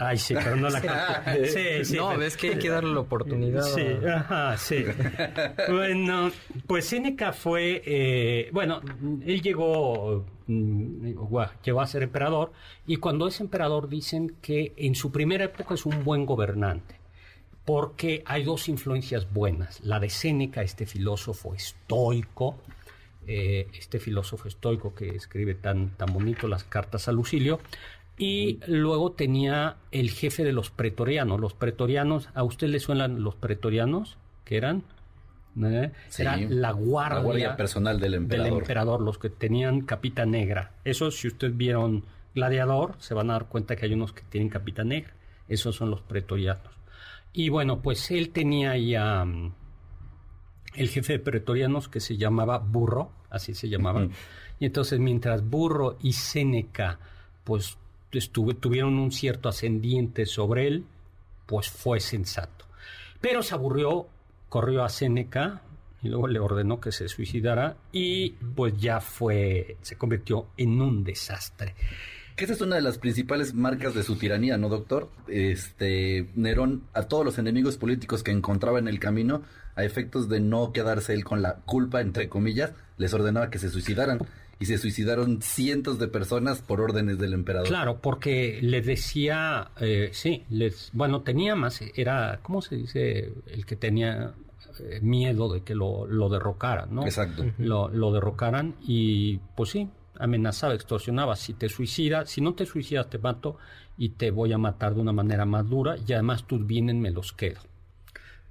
Ay, 0.00 0.16
sí, 0.16 0.34
pero 0.34 0.56
no 0.56 0.70
la 0.70 0.80
Sí, 1.46 1.84
sí. 1.84 1.96
No, 1.96 2.16
ves 2.16 2.36
que 2.36 2.50
hay 2.50 2.58
que 2.58 2.70
darle 2.70 2.94
la 2.94 3.00
oportunidad. 3.00 3.62
Sí, 3.62 3.86
ajá, 4.06 4.56
sí. 4.56 4.84
bueno, 5.68 6.32
pues 6.66 6.86
Seneca 6.86 7.34
fue, 7.34 7.82
eh, 7.84 8.48
bueno, 8.50 8.80
él 9.24 9.42
llegó, 9.42 10.24
mm, 10.46 11.06
llegó 11.62 11.80
a 11.82 11.86
ser 11.86 12.02
emperador 12.02 12.52
y 12.86 12.96
cuando 12.96 13.28
es 13.28 13.40
emperador 13.40 13.90
dicen 13.90 14.36
que 14.40 14.72
en 14.78 14.94
su 14.94 15.12
primera 15.12 15.44
época 15.44 15.74
es 15.74 15.84
un 15.84 16.02
buen 16.02 16.24
gobernante 16.24 16.98
porque 17.66 18.22
hay 18.24 18.42
dos 18.42 18.68
influencias 18.68 19.32
buenas. 19.32 19.80
La 19.84 20.00
de 20.00 20.08
Séneca, 20.08 20.62
este 20.62 20.86
filósofo 20.86 21.54
estoico, 21.54 22.56
eh, 23.26 23.68
este 23.74 23.98
filósofo 24.00 24.48
estoico 24.48 24.94
que 24.94 25.10
escribe 25.10 25.54
tan, 25.54 25.90
tan 25.90 26.12
bonito 26.12 26.48
las 26.48 26.64
cartas 26.64 27.06
a 27.06 27.12
Lucilio, 27.12 27.60
y 28.20 28.60
luego 28.66 29.12
tenía 29.12 29.78
el 29.92 30.10
jefe 30.10 30.44
de 30.44 30.52
los 30.52 30.70
pretorianos. 30.70 31.40
Los 31.40 31.54
pretorianos, 31.54 32.28
¿a 32.34 32.42
usted 32.42 32.68
le 32.68 32.78
suenan 32.78 33.22
los 33.22 33.34
pretorianos? 33.34 34.18
¿Qué 34.44 34.58
eran? 34.58 34.82
¿Eh? 35.64 35.90
Era 36.18 36.36
la 36.36 36.72
guardia, 36.72 37.56
personal 37.56 37.98
del 37.98 38.12
emperador. 38.12 38.50
del 38.50 38.58
emperador. 38.58 39.00
los 39.00 39.16
que 39.16 39.30
tenían 39.30 39.80
capita 39.80 40.26
negra. 40.26 40.72
Eso, 40.84 41.10
si 41.10 41.28
ustedes 41.28 41.56
vieron 41.56 42.04
Gladiador, 42.34 42.94
se 42.98 43.14
van 43.14 43.30
a 43.30 43.32
dar 43.32 43.46
cuenta 43.46 43.74
que 43.74 43.86
hay 43.86 43.94
unos 43.94 44.12
que 44.12 44.20
tienen 44.28 44.50
capita 44.50 44.84
negra. 44.84 45.14
Esos 45.48 45.76
son 45.76 45.88
los 45.88 46.02
pretorianos. 46.02 46.74
Y 47.32 47.48
bueno, 47.48 47.80
pues 47.80 48.10
él 48.10 48.28
tenía 48.32 48.76
ya 48.76 49.24
mm, 49.24 49.54
el 50.74 50.88
jefe 50.90 51.14
de 51.14 51.18
pretorianos 51.20 51.88
que 51.88 52.00
se 52.00 52.18
llamaba 52.18 52.58
Burro, 52.58 53.12
así 53.30 53.54
se 53.54 53.70
llamaba. 53.70 54.06
Y 54.58 54.66
entonces, 54.66 55.00
mientras 55.00 55.42
Burro 55.42 55.96
y 56.02 56.12
Séneca, 56.12 56.98
pues 57.44 57.78
tuvieron 58.10 58.98
un 58.98 59.12
cierto 59.12 59.48
ascendiente 59.48 60.26
sobre 60.26 60.66
él, 60.66 60.84
pues 61.46 61.68
fue 61.68 62.00
sensato. 62.00 62.66
Pero 63.20 63.42
se 63.42 63.54
aburrió, 63.54 64.06
corrió 64.48 64.84
a 64.84 64.88
Séneca 64.88 65.62
y 66.02 66.08
luego 66.08 66.28
le 66.28 66.38
ordenó 66.38 66.80
que 66.80 66.92
se 66.92 67.08
suicidara 67.08 67.76
y 67.92 68.30
pues 68.30 68.74
ya 68.78 69.00
fue, 69.00 69.76
se 69.82 69.96
convirtió 69.96 70.46
en 70.56 70.80
un 70.80 71.04
desastre. 71.04 71.74
Que 72.36 72.44
esa 72.44 72.54
es 72.54 72.60
una 72.62 72.76
de 72.76 72.82
las 72.82 72.96
principales 72.96 73.52
marcas 73.52 73.94
de 73.94 74.02
su 74.02 74.16
tiranía, 74.16 74.56
¿no, 74.56 74.70
doctor? 74.70 75.10
Este, 75.28 76.30
Nerón, 76.34 76.84
a 76.94 77.02
todos 77.02 77.24
los 77.24 77.38
enemigos 77.38 77.76
políticos 77.76 78.22
que 78.22 78.30
encontraba 78.30 78.78
en 78.78 78.88
el 78.88 78.98
camino, 78.98 79.42
a 79.76 79.84
efectos 79.84 80.28
de 80.28 80.40
no 80.40 80.72
quedarse 80.72 81.12
él 81.12 81.24
con 81.24 81.42
la 81.42 81.56
culpa, 81.66 82.00
entre 82.00 82.28
comillas, 82.28 82.72
les 82.96 83.12
ordenaba 83.12 83.50
que 83.50 83.58
se 83.58 83.68
suicidaran 83.68 84.20
y 84.60 84.66
se 84.66 84.76
suicidaron 84.76 85.40
cientos 85.40 85.98
de 85.98 86.06
personas 86.06 86.60
por 86.60 86.82
órdenes 86.82 87.18
del 87.18 87.32
emperador. 87.32 87.66
Claro, 87.66 87.98
porque 88.00 88.58
le 88.60 88.82
decía, 88.82 89.70
eh, 89.80 90.10
sí, 90.12 90.44
les, 90.50 90.90
bueno, 90.92 91.22
tenía 91.22 91.56
más, 91.56 91.80
era, 91.96 92.40
¿cómo 92.42 92.60
se 92.60 92.76
dice? 92.76 93.32
El 93.46 93.64
que 93.64 93.76
tenía 93.76 94.34
eh, 94.78 95.00
miedo 95.00 95.50
de 95.50 95.62
que 95.62 95.74
lo, 95.74 96.06
lo 96.06 96.28
derrocaran, 96.28 96.94
¿no? 96.94 97.04
Exacto. 97.04 97.46
Lo, 97.56 97.88
lo 97.88 98.12
derrocaran 98.12 98.74
y 98.86 99.38
pues 99.56 99.70
sí, 99.70 99.88
amenazaba, 100.18 100.74
extorsionaba, 100.74 101.36
si 101.36 101.54
te 101.54 101.70
suicidas, 101.70 102.28
si 102.28 102.42
no 102.42 102.52
te 102.52 102.66
suicidas 102.66 103.08
te 103.08 103.16
mato 103.16 103.56
y 103.96 104.10
te 104.10 104.30
voy 104.30 104.52
a 104.52 104.58
matar 104.58 104.94
de 104.94 105.00
una 105.00 105.12
manera 105.12 105.46
más 105.46 105.70
dura 105.70 105.96
y 106.06 106.12
además 106.12 106.46
tus 106.46 106.66
bienes 106.66 106.96
me 106.96 107.10
los 107.10 107.32
quedo. 107.32 107.60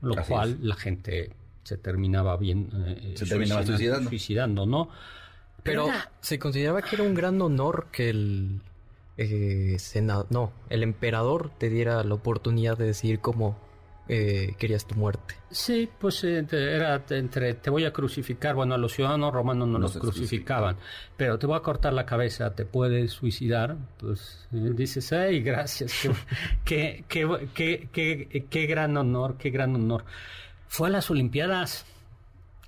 Lo 0.02 0.16
cual 0.26 0.58
la 0.62 0.76
gente 0.76 1.34
se 1.64 1.78
terminaba 1.78 2.36
bien 2.38 2.70
eh, 2.88 3.14
se 3.16 3.28
terminaba 3.28 3.64
suicidando. 3.64 4.10
suicidando, 4.10 4.66
¿no? 4.66 4.90
Pero 5.64 5.88
se 6.22 6.40
consideraba 6.40 6.82
que 6.82 6.96
era 6.96 7.04
un 7.04 7.14
gran 7.14 7.42
honor 7.42 7.88
que 7.92 8.10
el 8.10 8.62
eh, 9.18 9.76
senado, 9.80 10.28
no, 10.30 10.54
el 10.70 10.82
emperador 10.82 11.52
te 11.58 11.70
diera 11.70 12.04
la 12.04 12.14
oportunidad 12.14 12.78
de 12.78 12.86
decir 12.86 13.20
cómo 13.20 13.60
eh, 14.08 14.56
querías 14.58 14.86
tu 14.86 14.96
muerte. 14.96 15.36
Sí, 15.52 15.90
pues 16.00 16.24
eh, 16.24 16.44
era 16.50 17.04
entre 17.10 17.54
te 17.54 17.70
voy 17.70 17.86
a 17.86 17.94
crucificar, 17.94 18.56
bueno, 18.56 18.76
a 18.76 18.78
los 18.78 18.94
ciudadanos 18.94 19.34
romanos 19.34 19.68
no, 19.68 19.78
los 19.78 19.98
crucificaban, 19.98 20.78
pero 21.16 21.38
te 21.38 21.46
voy 21.46 21.58
a 21.58 21.60
cortar 21.60 21.94
la 21.94 22.06
cabeza, 22.06 22.56
te 22.56 22.66
puedes 22.66 23.12
suicidar, 23.12 23.76
pues 23.98 24.48
dices, 24.52 25.12
ay, 25.12 25.42
gracias, 25.42 26.08
qué, 26.64 27.04
qué, 27.08 27.48
qué, 27.54 27.90
qué, 27.92 28.48
qué 28.50 28.66
gran 28.66 28.98
honor, 28.98 29.36
qué 29.38 29.50
gran 29.50 29.76
honor. 29.76 30.06
Fue 30.68 30.88
a 30.88 30.92
las 30.92 31.12
Olimpiadas 31.12 31.86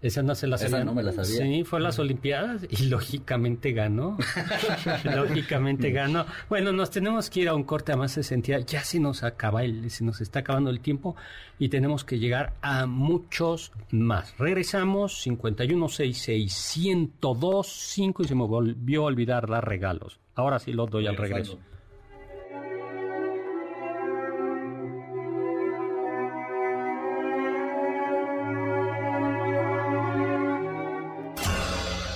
esa 0.02 0.24
no 0.24 0.34
se 0.34 0.48
la 0.48 0.58
sabía. 0.58 0.84
no 0.84 0.96
me 0.96 1.04
la 1.04 1.12
sabía. 1.12 1.44
Sí, 1.44 1.64
fue 1.64 1.78
a 1.78 1.84
las 1.84 2.00
Olimpiadas 2.00 2.66
y 2.70 2.88
lógicamente 2.88 3.72
ganó. 3.72 4.18
lógicamente 5.04 5.92
ganó. 5.92 6.26
Bueno, 6.50 6.72
nos 6.72 6.90
tenemos 6.90 7.30
que 7.30 7.42
ir 7.42 7.50
a 7.50 7.54
un 7.54 7.64
corte, 7.64 7.92
además 7.92 8.14
se 8.14 8.24
sentía, 8.24 8.58
ya 8.60 8.84
se 8.84 9.00
nos 9.00 9.22
acaba 9.24 9.64
el, 9.64 9.92
se 9.92 10.04
nos 10.04 10.20
está 10.20 10.40
acabando 10.40 10.72
el 10.72 10.80
tiempo 10.80 11.16
y 11.60 11.70
tenemos 11.70 12.04
que 12.04 12.18
llegar 12.18 12.54
a 12.62 12.88
muchos 12.88 13.72
más. 13.92 14.34
Regresamos, 14.40 15.28
5166125 15.28 18.24
y 18.24 18.28
se 18.28 18.36
me 18.36 18.46
volvió 18.46 19.04
a 19.04 19.06
olvidar 19.06 19.48
dar 19.48 19.68
regalos. 19.68 20.20
Ahora 20.34 20.58
sí 20.58 20.74
los 20.74 20.90
doy 20.90 21.06
al 21.06 21.18
regreso. 21.18 21.60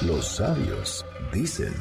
Los 0.05 0.27
sabios 0.27 1.03
dicen... 1.33 1.73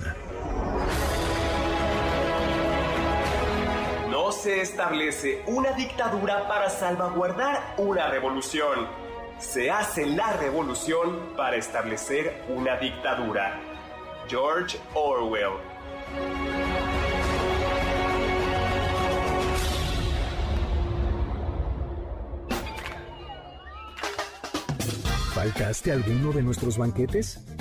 No 4.11 4.33
se 4.33 4.63
establece 4.63 5.43
una 5.47 5.73
dictadura 5.73 6.49
para 6.49 6.71
salvaguardar 6.71 7.75
una 7.77 8.09
revolución. 8.09 8.89
Se 9.39 9.71
hace 9.71 10.07
la 10.07 10.33
revolución 10.39 11.35
para 11.37 11.57
establecer 11.57 12.45
una 12.49 12.77
dictadura. 12.77 13.61
George 14.27 14.79
Orwell 14.95 15.59
¿Faltaste 25.35 25.93
alguno 25.93 26.33
de 26.33 26.43
nuestros 26.43 26.79
banquetes? 26.79 27.54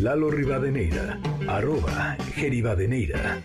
Lalo 0.00 0.30
Rivadeneira, 0.30 1.18
arroba 1.48 2.16
Geribadeneira. 2.34 3.42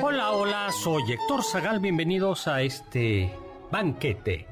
Hola, 0.00 0.32
hola, 0.32 0.72
soy 0.72 1.02
Héctor 1.12 1.42
Zagal, 1.44 1.80
bienvenidos 1.80 2.48
a 2.48 2.62
este 2.62 3.30
banquete 3.70 4.46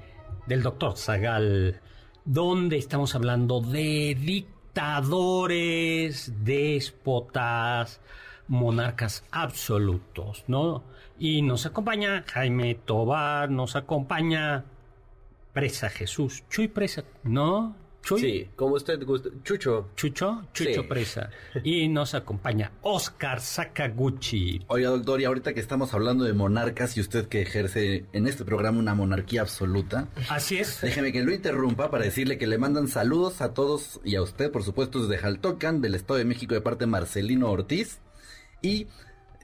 del 0.46 0.62
doctor 0.62 0.98
Zagal, 0.98 1.80
donde 2.26 2.76
estamos 2.76 3.14
hablando 3.14 3.62
de 3.62 4.14
dictadores, 4.80 6.32
déspotas, 6.42 8.00
monarcas 8.48 9.24
absolutos, 9.30 10.44
¿no? 10.48 10.82
Y 11.18 11.42
nos 11.42 11.66
acompaña 11.66 12.24
Jaime 12.26 12.74
Tobar, 12.76 13.50
nos 13.50 13.76
acompaña 13.76 14.64
Presa 15.52 15.90
Jesús. 15.90 16.44
Chuy 16.48 16.68
Presa, 16.68 17.04
¿no? 17.24 17.76
Chuy. 18.10 18.20
Sí, 18.20 18.48
como 18.56 18.74
usted 18.74 19.04
gusta. 19.04 19.28
Chucho. 19.44 19.90
Chucho, 19.94 20.48
Chucho 20.52 20.88
Presa. 20.88 21.30
Y 21.62 21.88
nos 21.88 22.14
acompaña 22.14 22.72
Oscar 22.82 23.40
Sakaguchi. 23.40 24.64
Oiga, 24.66 24.90
doctor, 24.90 25.20
y 25.20 25.24
ahorita 25.24 25.54
que 25.54 25.60
estamos 25.60 25.94
hablando 25.94 26.24
de 26.24 26.32
monarcas 26.32 26.96
y 26.96 27.00
usted 27.00 27.28
que 27.28 27.42
ejerce 27.42 28.06
en 28.12 28.26
este 28.26 28.44
programa 28.44 28.78
una 28.78 28.94
monarquía 28.94 29.42
absoluta. 29.42 30.08
Así 30.28 30.58
es. 30.58 30.80
Déjeme 30.80 31.12
que 31.12 31.22
lo 31.22 31.32
interrumpa 31.32 31.90
para 31.90 32.04
decirle 32.04 32.38
que 32.38 32.46
le 32.46 32.58
mandan 32.58 32.88
saludos 32.88 33.40
a 33.40 33.54
todos 33.54 34.00
y 34.04 34.16
a 34.16 34.22
usted, 34.22 34.50
por 34.50 34.64
supuesto, 34.64 35.06
desde 35.06 35.22
Jaltocan, 35.22 35.80
del 35.80 35.94
Estado 35.94 36.18
de 36.18 36.24
México, 36.24 36.54
de 36.54 36.60
parte 36.60 36.84
de 36.84 36.90
Marcelino 36.90 37.50
Ortiz. 37.50 38.00
Y 38.62 38.88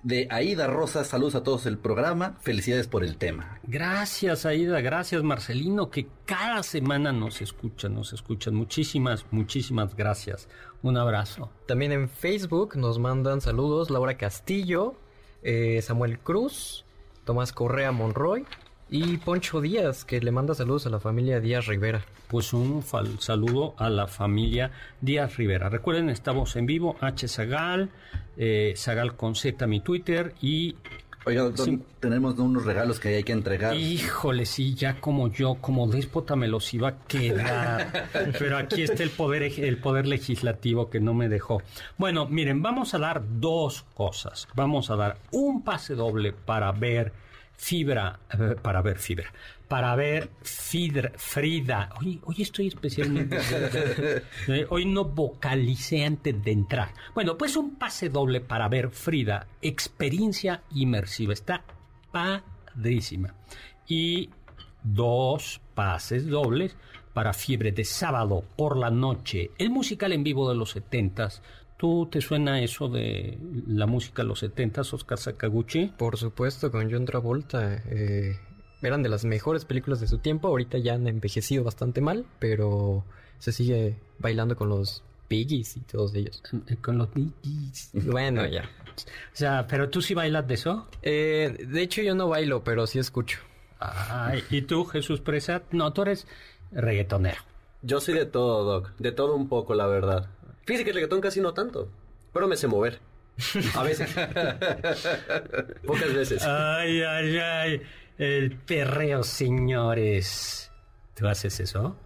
de 0.06 0.28
Aida 0.30 0.68
Rosa. 0.68 1.02
Saludos 1.02 1.34
a 1.34 1.42
todos 1.42 1.66
el 1.66 1.78
programa. 1.78 2.36
Felicidades 2.40 2.86
por 2.86 3.02
el 3.02 3.16
tema. 3.16 3.58
Gracias, 3.64 4.46
Aida. 4.46 4.80
Gracias, 4.80 5.24
Marcelino, 5.24 5.90
que 5.90 6.06
cada 6.24 6.62
semana 6.62 7.10
nos 7.10 7.42
escuchan, 7.42 7.94
nos 7.94 8.12
escuchan. 8.12 8.54
Muchísimas, 8.54 9.26
muchísimas 9.32 9.96
gracias. 9.96 10.48
Un 10.80 10.96
abrazo. 10.96 11.50
También 11.66 11.90
en 11.90 12.08
Facebook 12.08 12.76
nos 12.76 13.00
mandan 13.00 13.40
saludos 13.40 13.90
Laura 13.90 14.16
Castillo, 14.16 14.94
eh, 15.42 15.82
Samuel 15.82 16.20
Cruz, 16.20 16.84
Tomás 17.24 17.52
Correa 17.52 17.90
Monroy 17.90 18.46
y 18.88 19.16
Poncho 19.16 19.60
Díaz, 19.60 20.04
que 20.04 20.20
le 20.20 20.30
manda 20.30 20.54
saludos 20.54 20.86
a 20.86 20.90
la 20.90 21.00
familia 21.00 21.40
Díaz 21.40 21.66
Rivera. 21.66 22.04
Pues 22.28 22.52
un 22.52 22.84
saludo 23.18 23.74
a 23.78 23.90
la 23.90 24.06
familia 24.06 24.70
Díaz 25.00 25.36
Rivera. 25.36 25.68
Recuerden, 25.68 26.08
estamos 26.08 26.54
en 26.56 26.66
vivo, 26.66 26.96
H 27.00 27.26
Zagal, 27.26 27.90
eh, 28.36 28.74
Zagal 28.76 29.16
con 29.16 29.34
Z, 29.34 29.66
mi 29.66 29.80
Twitter, 29.80 30.34
y... 30.40 30.76
Oiga, 31.24 31.42
doctor, 31.42 31.80
tenemos 31.98 32.38
unos 32.38 32.64
regalos 32.64 33.00
que 33.00 33.08
hay 33.08 33.24
que 33.24 33.32
entregar. 33.32 33.74
Híjole, 33.74 34.46
sí, 34.46 34.76
ya 34.76 35.00
como 35.00 35.26
yo, 35.32 35.56
como 35.56 35.88
déspota 35.88 36.36
me 36.36 36.46
los 36.46 36.72
iba 36.72 36.88
a 36.90 36.98
quedar. 36.98 38.08
Pero 38.38 38.56
aquí 38.56 38.82
está 38.82 39.02
el 39.02 39.10
poder, 39.10 39.42
el 39.42 39.78
poder 39.78 40.06
legislativo 40.06 40.88
que 40.88 41.00
no 41.00 41.14
me 41.14 41.28
dejó. 41.28 41.62
Bueno, 41.98 42.26
miren, 42.28 42.62
vamos 42.62 42.94
a 42.94 42.98
dar 42.98 43.24
dos 43.40 43.84
cosas. 43.94 44.46
Vamos 44.54 44.88
a 44.90 44.94
dar 44.94 45.18
un 45.32 45.64
pase 45.64 45.96
doble 45.96 46.32
para 46.32 46.70
ver 46.70 47.12
fibra, 47.56 48.20
para 48.62 48.82
ver 48.82 48.98
fibra, 48.98 49.32
para 49.68 49.94
ver 49.96 50.30
Fidra, 50.42 51.12
Frida. 51.16 51.90
Hoy, 51.98 52.20
hoy 52.24 52.36
estoy 52.38 52.68
especialmente. 52.68 53.38
Hoy 54.70 54.84
no 54.84 55.04
vocalicé 55.04 56.04
antes 56.04 56.42
de 56.44 56.52
entrar. 56.52 56.92
Bueno, 57.14 57.36
pues 57.36 57.56
un 57.56 57.76
pase 57.76 58.08
doble 58.08 58.40
para 58.40 58.68
ver 58.68 58.90
Frida, 58.90 59.46
experiencia 59.60 60.62
inmersiva. 60.74 61.32
Está 61.32 61.64
padrísima. 62.12 63.34
Y 63.88 64.30
dos 64.82 65.60
pases 65.74 66.26
dobles 66.26 66.76
para 67.12 67.32
Fiebre 67.32 67.72
de 67.72 67.84
sábado 67.84 68.44
por 68.56 68.76
la 68.76 68.90
noche, 68.90 69.50
el 69.58 69.70
musical 69.70 70.12
en 70.12 70.22
vivo 70.22 70.48
de 70.50 70.54
los 70.54 70.72
setentas 70.72 71.42
¿Tú 71.76 72.08
te 72.10 72.20
suena 72.20 72.62
eso 72.62 72.88
de 72.88 73.38
la 73.66 73.86
música 73.86 74.22
de 74.22 74.28
los 74.28 74.38
70, 74.38 74.80
Oscar 74.80 75.18
Sakaguchi? 75.18 75.92
Por 75.98 76.16
supuesto, 76.16 76.70
con 76.70 76.90
John 76.90 77.04
Travolta. 77.04 77.82
Eh, 77.90 78.38
eran 78.82 79.02
de 79.02 79.08
las 79.10 79.24
mejores 79.24 79.64
películas 79.64 80.00
de 80.00 80.08
su 80.08 80.18
tiempo. 80.18 80.48
Ahorita 80.48 80.78
ya 80.78 80.94
han 80.94 81.06
envejecido 81.06 81.64
bastante 81.64 82.00
mal, 82.00 82.24
pero 82.38 83.04
se 83.38 83.52
sigue 83.52 83.96
bailando 84.18 84.56
con 84.56 84.70
los 84.70 85.02
Piggies 85.28 85.76
y 85.76 85.80
todos 85.80 86.14
ellos. 86.14 86.42
Eh, 86.68 86.76
con 86.76 86.98
los 86.98 87.08
Piggies. 87.08 87.90
Bueno, 87.92 88.46
ya. 88.50 88.62
O 88.62 89.34
sea, 89.36 89.66
¿pero 89.66 89.90
tú 89.90 90.00
sí 90.00 90.14
bailas 90.14 90.46
de 90.48 90.54
eso? 90.54 90.88
Eh, 91.02 91.66
de 91.68 91.82
hecho, 91.82 92.00
yo 92.00 92.14
no 92.14 92.28
bailo, 92.28 92.64
pero 92.64 92.86
sí 92.86 92.98
escucho. 92.98 93.38
Ay, 93.78 94.42
¿y 94.50 94.62
tú, 94.62 94.86
Jesús 94.86 95.20
Presa? 95.20 95.62
No, 95.70 95.92
tú 95.92 96.02
eres 96.02 96.26
reggaetonero. 96.72 97.42
Yo 97.82 98.00
soy 98.00 98.14
de 98.14 98.24
todo, 98.24 98.64
Doc. 98.64 98.96
De 98.98 99.12
todo 99.12 99.34
un 99.34 99.48
poco, 99.48 99.74
la 99.74 99.86
verdad. 99.86 100.30
Fíjese 100.66 100.84
que 100.84 100.90
el 100.90 100.96
reggaetón 100.96 101.20
casi 101.20 101.40
no 101.40 101.54
tanto, 101.54 101.88
pero 102.32 102.46
me 102.46 102.56
sé 102.56 102.66
mover. 102.66 103.00
A 103.74 103.82
veces. 103.82 104.12
Pocas 105.86 106.12
veces. 106.14 106.42
Ay, 106.44 107.02
ay, 107.02 107.38
ay. 107.38 107.82
El 108.18 108.56
perreo, 108.56 109.22
señores. 109.22 110.70
¿Tú 111.14 111.28
haces 111.28 111.60
eso? 111.60 111.96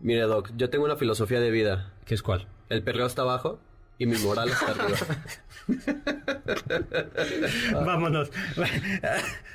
Mire, 0.00 0.22
Doc, 0.22 0.50
yo 0.56 0.70
tengo 0.70 0.84
una 0.84 0.96
filosofía 0.96 1.40
de 1.40 1.50
vida. 1.50 1.92
¿Qué 2.06 2.14
es 2.14 2.22
cuál? 2.22 2.48
El 2.68 2.82
perreo 2.82 3.06
está 3.06 3.22
abajo 3.22 3.60
y 3.98 4.06
mi 4.06 4.16
moral 4.18 4.48
está 4.48 4.66
arriba. 4.72 4.98
Vámonos. 7.84 8.30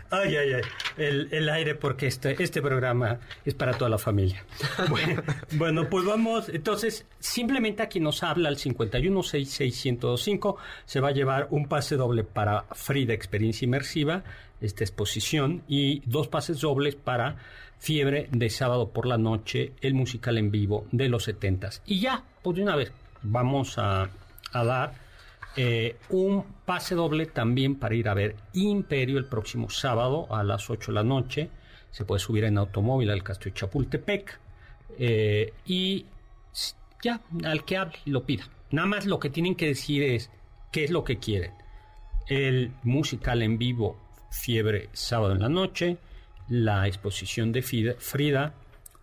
Ay, 0.09 0.35
ay, 0.37 0.53
ay. 0.53 0.61
El, 0.97 1.49
aire 1.49 1.75
porque 1.75 2.07
este, 2.07 2.41
este 2.41 2.61
programa 2.61 3.19
es 3.45 3.53
para 3.53 3.73
toda 3.73 3.89
la 3.89 3.97
familia. 3.97 4.45
Bueno, 5.51 5.87
pues 5.89 6.05
vamos. 6.05 6.49
Entonces, 6.49 7.05
simplemente 7.19 7.83
aquí 7.83 7.99
nos 7.99 8.23
habla 8.23 8.49
al 8.49 8.57
5166125. 8.57 10.55
Se 10.85 10.99
va 10.99 11.09
a 11.09 11.11
llevar 11.13 11.47
un 11.51 11.67
pase 11.67 11.97
doble 11.97 12.23
para 12.23 12.63
Frida 12.71 13.13
Experiencia 13.13 13.65
Inmersiva, 13.65 14.23
esta 14.61 14.83
exposición, 14.83 15.63
y 15.67 16.01
dos 16.05 16.27
pases 16.27 16.61
dobles 16.61 16.95
para 16.95 17.37
Fiebre 17.79 18.27
de 18.31 18.49
sábado 18.49 18.89
por 18.89 19.05
la 19.05 19.19
noche, 19.19 19.73
el 19.81 19.93
musical 19.93 20.39
en 20.39 20.49
vivo 20.49 20.87
de 20.91 21.09
los 21.09 21.25
70 21.25 21.69
Y 21.85 21.99
ya, 21.99 22.23
pues 22.41 22.57
de 22.57 22.63
una 22.63 22.75
vez, 22.75 22.91
vamos 23.21 23.77
a, 23.77 24.09
a 24.59 24.65
dar 24.65 24.93
eh, 25.55 25.97
un 26.09 26.43
pase 26.65 26.93
doble 26.93 27.25
también 27.25 27.75
para 27.75 27.95
ir 27.95 28.07
a 28.09 28.13
ver 28.13 28.35
Imperio 28.53 29.17
el 29.17 29.25
próximo 29.25 29.69
sábado 29.69 30.27
a 30.33 30.43
las 30.43 30.69
8 30.69 30.91
de 30.91 30.95
la 30.95 31.03
noche. 31.03 31.49
Se 31.89 32.05
puede 32.05 32.19
subir 32.19 32.43
en 32.43 32.57
automóvil 32.57 33.09
al 33.09 33.23
Castillo 33.23 33.55
Chapultepec. 33.55 34.39
Eh, 34.99 35.53
y 35.65 36.05
ya, 37.01 37.21
al 37.43 37.65
que 37.65 37.77
hable 37.77 37.97
lo 38.05 38.23
pida. 38.23 38.43
Nada 38.71 38.87
más 38.87 39.05
lo 39.05 39.19
que 39.19 39.29
tienen 39.29 39.55
que 39.55 39.67
decir 39.67 40.03
es 40.03 40.29
qué 40.71 40.83
es 40.83 40.91
lo 40.91 41.03
que 41.03 41.17
quieren. 41.17 41.53
El 42.27 42.71
musical 42.83 43.41
en 43.41 43.57
vivo 43.57 43.97
Fiebre 44.29 44.89
sábado 44.93 45.33
en 45.33 45.39
la 45.39 45.49
noche, 45.49 45.97
la 46.49 46.87
exposición 46.87 47.51
de 47.51 47.61
Frida 47.61 48.53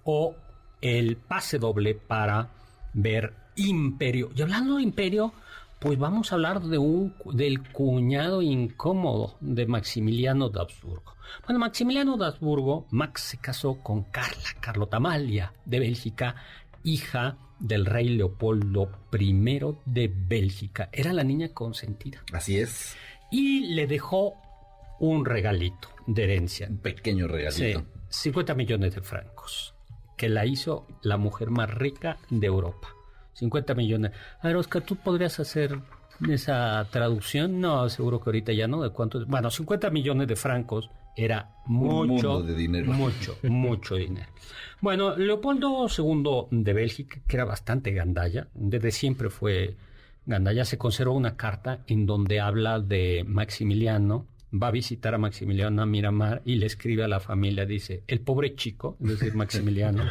o 0.05 0.37
el 0.81 1.17
pase 1.17 1.59
doble 1.59 1.95
para 1.95 2.51
ver 2.93 3.44
Imperio. 3.57 4.31
Y 4.35 4.43
hablando 4.43 4.77
de 4.77 4.83
Imperio, 4.83 5.33
pues 5.79 5.99
vamos 5.99 6.33
a 6.33 6.37
hablar 6.37 6.63
de 6.63 6.79
un, 6.79 7.15
del 7.33 7.63
cuñado 7.71 8.43
incómodo 8.43 9.37
de 9.41 9.67
Maximiliano 9.67 10.49
de 10.49 10.61
Habsburgo. 10.61 11.15
Bueno, 11.47 11.59
Maximiliano 11.59 12.17
de 12.17 12.27
Habsburgo, 12.27 12.87
Max 12.91 13.23
se 13.23 13.39
casó 13.39 13.75
con 13.83 14.05
Carla, 14.05 14.49
Carlota 14.61 14.97
Amalia 14.97 15.53
de 15.65 15.81
Bélgica, 15.81 16.37
hija 16.85 17.37
del 17.59 17.87
rey 17.87 18.09
Leopoldo 18.09 18.91
I 19.13 19.33
de 19.85 20.13
Bélgica. 20.15 20.89
Era 20.93 21.13
la 21.13 21.25
niña 21.25 21.49
consentida. 21.49 22.23
Así 22.33 22.59
es. 22.59 22.97
Y 23.31 23.75
le 23.75 23.87
dejó 23.87 24.35
un 25.01 25.25
regalito 25.25 25.89
de 26.07 26.25
herencia. 26.25 26.69
Un 26.69 26.79
pequeño 26.79 27.27
regalito. 27.27 27.81
Sí, 27.81 27.87
50 28.09 28.55
millones 28.55 28.95
de 28.95 29.01
francos, 29.01 29.75
que 30.17 30.29
la 30.29 30.47
hizo 30.47 30.87
la 31.03 31.17
mujer 31.17 31.51
más 31.51 31.71
rica 31.71 32.19
de 32.31 32.47
Europa. 32.47 32.89
50 33.35 33.75
millones. 33.75 34.13
A 34.41 34.49
ver, 34.49 34.57
Oscar, 34.57 34.83
¿tú 34.83 34.97
podrías 34.97 35.39
hacer 35.41 35.79
esa 36.29 36.87
traducción? 36.91 37.61
No, 37.61 37.89
seguro 37.89 38.21
que 38.21 38.31
ahorita 38.31 38.53
ya 38.53 38.67
no. 38.67 38.83
¿De 38.83 38.91
cuánto? 38.91 39.25
Bueno, 39.27 39.51
50 39.51 39.91
millones 39.91 40.29
de 40.29 40.37
francos 40.37 40.91
era 41.17 41.51
mucho, 41.67 42.43
de 42.43 42.55
dinero. 42.55 42.93
mucho, 42.93 43.39
mucho 43.43 43.97
dinero. 43.97 44.27
Bueno, 44.81 45.17
Leopoldo 45.17 45.87
II 45.87 46.49
de 46.51 46.73
Bélgica, 46.73 47.21
que 47.27 47.37
era 47.37 47.45
bastante 47.45 47.93
gandalla, 47.93 48.49
desde 48.55 48.91
siempre 48.91 49.31
fue 49.31 49.77
gandalla, 50.27 50.65
se 50.65 50.79
conservó 50.79 51.15
una 51.15 51.37
carta 51.37 51.81
en 51.87 52.07
donde 52.07 52.41
habla 52.41 52.81
de 52.81 53.25
Maximiliano, 53.27 54.27
va 54.53 54.69
a 54.69 54.73
visitar 54.73 55.15
a 55.15 55.19
Maximiliano 55.19 55.83
a 55.83 55.87
Miramar 55.87 56.43
y 56.45 56.57
le 56.57 56.67
escribe 56.67 57.05
a 57.05 57.09
la 57.09 57.21
familia, 57.21 57.67
dice, 57.67 58.03
el 58.07 58.21
pobre 58.21 58.55
chico, 58.55 58.97
es 59.01 59.09
decir, 59.09 59.35
Maximiliano, 59.37 60.05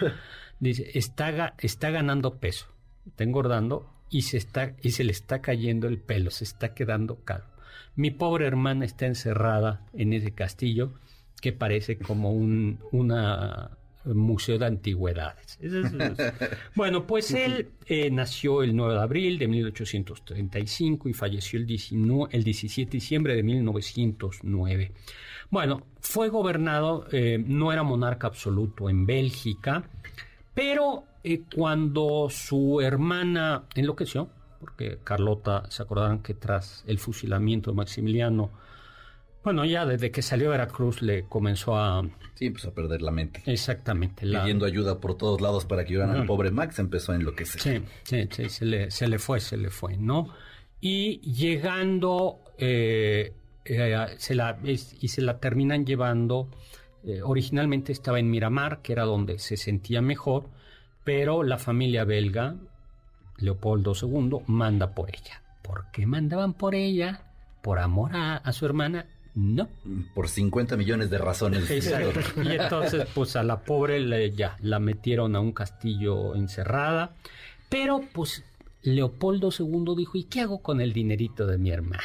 dice, 0.59 0.89
está, 0.93 1.55
está 1.59 1.89
ganando 1.91 2.37
peso 2.37 2.72
está 3.07 3.23
engordando 3.23 3.89
y 4.09 4.23
se, 4.23 4.37
está, 4.37 4.75
y 4.81 4.91
se 4.91 5.03
le 5.03 5.11
está 5.11 5.41
cayendo 5.41 5.87
el 5.87 5.99
pelo, 5.99 6.31
se 6.31 6.43
está 6.43 6.73
quedando 6.73 7.23
calvo. 7.23 7.47
Mi 7.95 8.11
pobre 8.11 8.47
hermana 8.47 8.85
está 8.85 9.05
encerrada 9.05 9.85
en 9.93 10.13
ese 10.13 10.31
castillo 10.31 10.93
que 11.41 11.53
parece 11.53 11.97
como 11.97 12.31
un 12.31 12.79
una 12.91 13.71
museo 14.05 14.57
de 14.57 14.65
antigüedades. 14.65 15.59
bueno, 16.75 17.07
pues 17.07 17.31
él 17.31 17.69
eh, 17.85 18.09
nació 18.11 18.63
el 18.63 18.75
9 18.75 18.93
de 18.93 18.99
abril 18.99 19.39
de 19.39 19.47
1835 19.47 21.09
y 21.09 21.13
falleció 21.13 21.59
el, 21.59 21.65
19, 21.65 22.29
el 22.35 22.43
17 22.43 22.91
de 22.91 22.97
diciembre 22.97 23.35
de 23.35 23.43
1909. 23.43 24.91
Bueno, 25.49 25.85
fue 26.01 26.29
gobernado, 26.29 27.07
eh, 27.11 27.41
no 27.45 27.71
era 27.71 27.83
monarca 27.83 28.27
absoluto 28.27 28.89
en 28.89 29.05
Bélgica, 29.05 29.83
pero 30.53 31.05
eh, 31.23 31.43
cuando 31.55 32.27
su 32.29 32.81
hermana 32.81 33.63
enloqueció, 33.75 34.29
porque 34.59 34.99
Carlota, 35.03 35.63
se 35.69 35.83
acordarán 35.83 36.21
que 36.21 36.33
tras 36.33 36.83
el 36.87 36.99
fusilamiento 36.99 37.71
de 37.71 37.77
Maximiliano, 37.77 38.51
Bueno, 39.43 39.65
ya 39.65 39.85
desde 39.85 40.09
que 40.09 40.21
salió 40.21 40.47
a 40.47 40.51
Veracruz 40.51 41.01
le 41.01 41.25
comenzó 41.27 41.77
a... 41.77 42.01
Sí, 42.35 42.45
empezó 42.45 42.69
a 42.69 42.73
perder 42.73 43.01
la 43.01 43.11
mente. 43.11 43.43
Exactamente. 43.45 44.25
Pidiendo 44.25 44.65
ayuda 44.65 44.99
por 45.01 45.17
todos 45.17 45.41
lados 45.41 45.65
para 45.65 45.83
que 45.83 45.89
ayudaran 45.89 46.15
al 46.15 46.25
pobre 46.25 46.49
Max, 46.49 46.79
empezó 46.79 47.11
a 47.11 47.15
enloquecer. 47.15 47.61
Sí, 47.61 47.83
sí, 48.03 48.27
sí, 48.31 48.49
se 48.49 48.65
le, 48.65 48.89
se 48.89 49.07
le 49.07 49.19
fue, 49.19 49.41
se 49.41 49.57
le 49.57 49.69
fue, 49.69 49.97
¿no? 49.97 50.29
Y 50.79 51.19
llegando, 51.19 52.39
eh, 52.57 53.33
eh, 53.65 54.05
se 54.17 54.33
la, 54.33 54.57
y 54.63 54.77
se 54.77 55.21
la 55.21 55.39
terminan 55.39 55.85
llevando, 55.85 56.49
eh, 57.03 57.21
originalmente 57.21 57.91
estaba 57.91 58.19
en 58.19 58.29
Miramar, 58.29 58.81
que 58.81 58.93
era 58.93 59.03
donde 59.03 59.39
se 59.39 59.57
sentía 59.57 60.01
mejor, 60.01 60.49
pero 61.03 61.43
la 61.43 61.57
familia 61.57 62.03
belga, 62.05 62.55
Leopoldo 63.37 63.93
II, 63.99 64.39
manda 64.47 64.93
por 64.93 65.09
ella. 65.09 65.41
¿Por 65.61 65.91
qué 65.91 66.05
mandaban 66.05 66.53
por 66.53 66.75
ella? 66.75 67.21
¿Por 67.61 67.79
amor 67.79 68.11
a 68.13 68.51
su 68.51 68.65
hermana? 68.65 69.05
No. 69.35 69.67
Por 70.13 70.29
50 70.29 70.77
millones 70.77 71.09
de 71.09 71.17
razones. 71.17 71.69
Y 72.43 72.51
entonces, 72.51 73.07
pues 73.13 73.35
a 73.35 73.43
la 73.43 73.61
pobre 73.61 74.31
ya 74.35 74.57
la 74.61 74.79
metieron 74.79 75.35
a 75.35 75.39
un 75.39 75.53
castillo 75.53 76.35
encerrada. 76.35 77.15
Pero, 77.69 78.01
pues, 78.13 78.43
Leopoldo 78.83 79.49
II 79.57 79.95
dijo: 79.97 80.17
¿Y 80.17 80.25
qué 80.25 80.41
hago 80.41 80.61
con 80.61 80.81
el 80.81 80.93
dinerito 80.93 81.47
de 81.47 81.57
mi 81.57 81.71
hermana? 81.71 82.03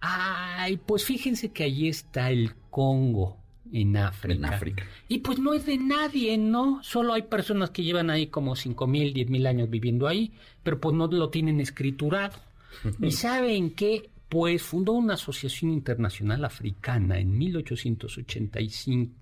Ay, 0.00 0.76
pues 0.76 1.04
fíjense 1.04 1.52
que 1.52 1.64
allí 1.64 1.88
está 1.88 2.30
el 2.30 2.54
Congo. 2.70 3.38
En 3.72 3.96
África. 3.96 4.34
En 4.34 4.44
África. 4.44 4.84
Y 5.08 5.18
pues 5.18 5.38
no 5.38 5.54
es 5.54 5.66
de 5.66 5.78
nadie, 5.78 6.36
¿no? 6.38 6.82
Solo 6.82 7.12
hay 7.14 7.22
personas 7.22 7.70
que 7.70 7.82
llevan 7.82 8.10
ahí 8.10 8.28
como 8.28 8.56
cinco 8.56 8.86
mil, 8.86 9.12
diez 9.12 9.28
mil 9.28 9.46
años 9.46 9.70
viviendo 9.70 10.06
ahí, 10.06 10.32
pero 10.62 10.80
pues 10.80 10.94
no 10.94 11.06
lo 11.06 11.30
tienen 11.30 11.60
escriturado. 11.60 12.38
¿Y 13.00 13.10
saben 13.12 13.70
qué? 13.70 14.10
pues 14.28 14.62
fundó 14.62 14.92
una 14.92 15.14
asociación 15.14 15.70
internacional 15.70 16.44
africana 16.44 17.18
en 17.18 17.36
1885, 17.38 19.12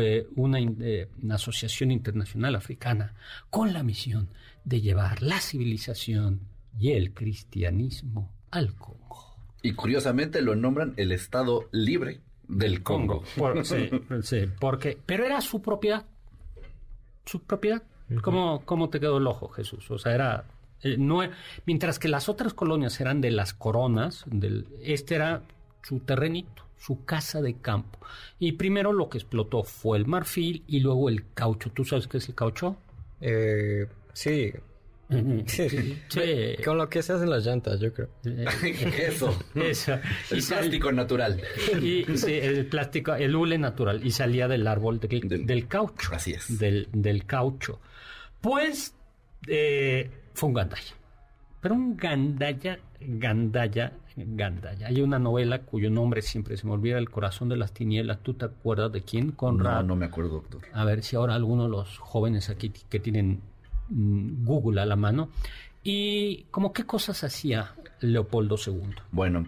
eh, 0.00 0.26
una, 0.36 0.60
eh, 0.60 1.08
una, 1.22 1.34
asociación 1.34 1.90
internacional 1.90 2.54
africana 2.54 3.14
con 3.50 3.72
la 3.72 3.82
misión 3.82 4.28
de 4.64 4.80
llevar 4.80 5.22
la 5.22 5.40
civilización 5.40 6.40
y 6.78 6.92
el 6.92 7.12
cristianismo 7.12 8.30
al 8.50 8.74
Congo. 8.74 9.34
Y 9.62 9.72
curiosamente 9.72 10.42
lo 10.42 10.54
nombran 10.54 10.94
el 10.96 11.10
Estado 11.10 11.68
libre 11.72 12.20
del 12.48 12.82
Congo. 12.82 13.22
sí, 13.62 13.90
sí, 14.22 14.48
porque, 14.60 14.98
pero 15.04 15.24
era 15.24 15.40
su 15.40 15.62
propiedad. 15.62 16.04
Su 17.24 17.40
propiedad. 17.40 17.82
¿Cómo, 18.22 18.62
¿Cómo 18.64 18.90
te 18.90 19.00
quedó 19.00 19.18
el 19.18 19.26
ojo, 19.26 19.48
Jesús? 19.48 19.90
O 19.90 19.98
sea, 19.98 20.14
era 20.14 20.44
eh, 20.84 20.96
no, 20.98 21.20
mientras 21.64 21.98
que 21.98 22.08
las 22.08 22.28
otras 22.28 22.52
colonias 22.52 23.00
eran 23.00 23.22
de 23.22 23.30
las 23.30 23.54
coronas, 23.54 24.24
del, 24.26 24.68
este 24.82 25.14
era 25.14 25.42
su 25.82 26.00
terrenito, 26.00 26.64
su 26.76 27.04
casa 27.06 27.40
de 27.40 27.54
campo. 27.54 27.98
Y 28.38 28.52
primero 28.52 28.92
lo 28.92 29.08
que 29.08 29.18
explotó 29.18 29.64
fue 29.64 29.96
el 29.96 30.06
marfil 30.06 30.62
y 30.68 30.80
luego 30.80 31.08
el 31.08 31.32
caucho. 31.32 31.70
¿Tú 31.70 31.84
sabes 31.84 32.06
qué 32.06 32.18
es 32.18 32.28
el 32.28 32.34
caucho? 32.34 32.76
Eh, 33.22 33.86
sí. 34.12 34.52
Sí. 35.46 35.98
Con 36.64 36.78
lo 36.78 36.88
que 36.88 37.02
se 37.02 37.12
hacen 37.12 37.30
las 37.30 37.44
llantas, 37.44 37.80
yo 37.80 37.92
creo. 37.92 38.08
Eso. 38.24 39.36
Eso. 39.54 39.98
El 40.30 40.42
plástico 40.42 40.92
natural. 40.92 41.40
Y, 41.82 42.04
sí, 42.16 42.32
el 42.34 42.66
plástico, 42.66 43.14
el 43.14 43.34
hule 43.34 43.58
natural. 43.58 44.04
Y 44.04 44.10
salía 44.10 44.48
del 44.48 44.66
árbol 44.66 45.00
del, 45.00 45.68
caucho. 45.68 46.10
Así 46.12 46.32
es. 46.32 46.58
Del, 46.58 46.88
del 46.92 47.26
caucho. 47.26 47.80
Pues 48.40 48.94
eh, 49.46 50.10
fue 50.34 50.48
un 50.48 50.54
gandaya. 50.54 50.94
Pero 51.60 51.74
un 51.76 51.96
gandaya, 51.96 52.78
gandaya, 53.00 53.92
gandaya. 54.16 54.86
Hay 54.86 55.00
una 55.00 55.18
novela 55.18 55.62
cuyo 55.62 55.90
nombre 55.90 56.20
siempre 56.20 56.56
se 56.56 56.66
me 56.66 56.74
olvida, 56.74 56.98
El 56.98 57.08
corazón 57.08 57.48
de 57.48 57.56
las 57.56 57.72
tinieblas. 57.72 58.20
¿Tú 58.22 58.34
te 58.34 58.44
acuerdas 58.44 58.92
de 58.92 59.02
quién? 59.02 59.32
Conrad. 59.32 59.76
No, 59.76 59.82
no 59.82 59.96
me 59.96 60.06
acuerdo, 60.06 60.30
doctor. 60.32 60.60
A 60.72 60.84
ver 60.84 61.02
si 61.02 61.16
ahora 61.16 61.34
algunos 61.34 61.66
de 61.66 61.70
los 61.70 61.98
jóvenes 61.98 62.50
aquí 62.50 62.70
que 62.90 63.00
tienen 63.00 63.40
Google 63.88 64.80
a 64.80 64.86
la 64.86 64.96
mano. 64.96 65.30
¿Y 65.82 66.44
como 66.50 66.72
qué 66.72 66.84
cosas 66.84 67.24
hacía 67.24 67.74
Leopoldo 68.00 68.56
II? 68.64 68.94
Bueno, 69.12 69.46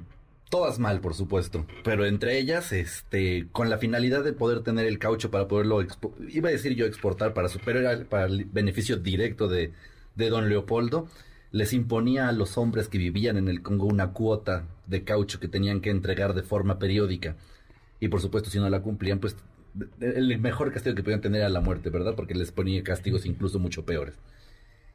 todas 0.51 0.78
mal, 0.78 1.01
por 1.01 1.14
supuesto, 1.14 1.66
pero 1.82 2.05
entre 2.05 2.39
ellas, 2.39 2.72
este, 2.72 3.49
con 3.53 3.70
la 3.70 3.78
finalidad 3.78 4.22
de 4.22 4.32
poder 4.32 4.62
tener 4.62 4.87
el 4.87 4.99
caucho 4.99 5.30
para 5.30 5.49
poderlo, 5.49 5.80
iba 6.28 6.49
a 6.49 6.53
decir 6.53 6.74
yo 6.74 6.87
exportar 6.87 7.32
para 7.32 7.49
su, 7.49 7.59
para 7.59 8.26
el 8.26 8.45
beneficio 8.45 8.97
directo 8.99 9.49
de, 9.49 9.72
de 10.14 10.28
don 10.28 10.49
Leopoldo, 10.49 11.09
les 11.53 11.72
imponía 11.72 12.28
a 12.28 12.32
los 12.32 12.59
hombres 12.59 12.89
que 12.89 12.99
vivían 12.99 13.39
en 13.39 13.49
el 13.49 13.62
Congo 13.62 13.87
una 13.87 14.12
cuota 14.12 14.64
de 14.87 15.05
caucho 15.05 15.41
que 15.41 15.49
tenían 15.49 15.80
que 15.80 15.91
entregar 15.91 16.34
de 16.34 16.43
forma 16.43 16.78
periódica. 16.78 17.37
Y 17.99 18.09
por 18.09 18.20
supuesto, 18.20 18.51
si 18.51 18.59
no 18.59 18.68
la 18.68 18.82
cumplían, 18.82 19.20
pues 19.20 19.37
el 20.01 20.39
mejor 20.39 20.72
castigo 20.72 20.97
que 20.97 21.03
podían 21.03 21.20
tener 21.20 21.41
era 21.41 21.49
la 21.49 21.61
muerte, 21.61 21.91
¿verdad? 21.91 22.14
Porque 22.14 22.35
les 22.35 22.53
ponía 22.53 22.83
castigos 22.83 23.27
incluso 23.27 23.59
mucho 23.59 23.85
peores. 23.85 24.14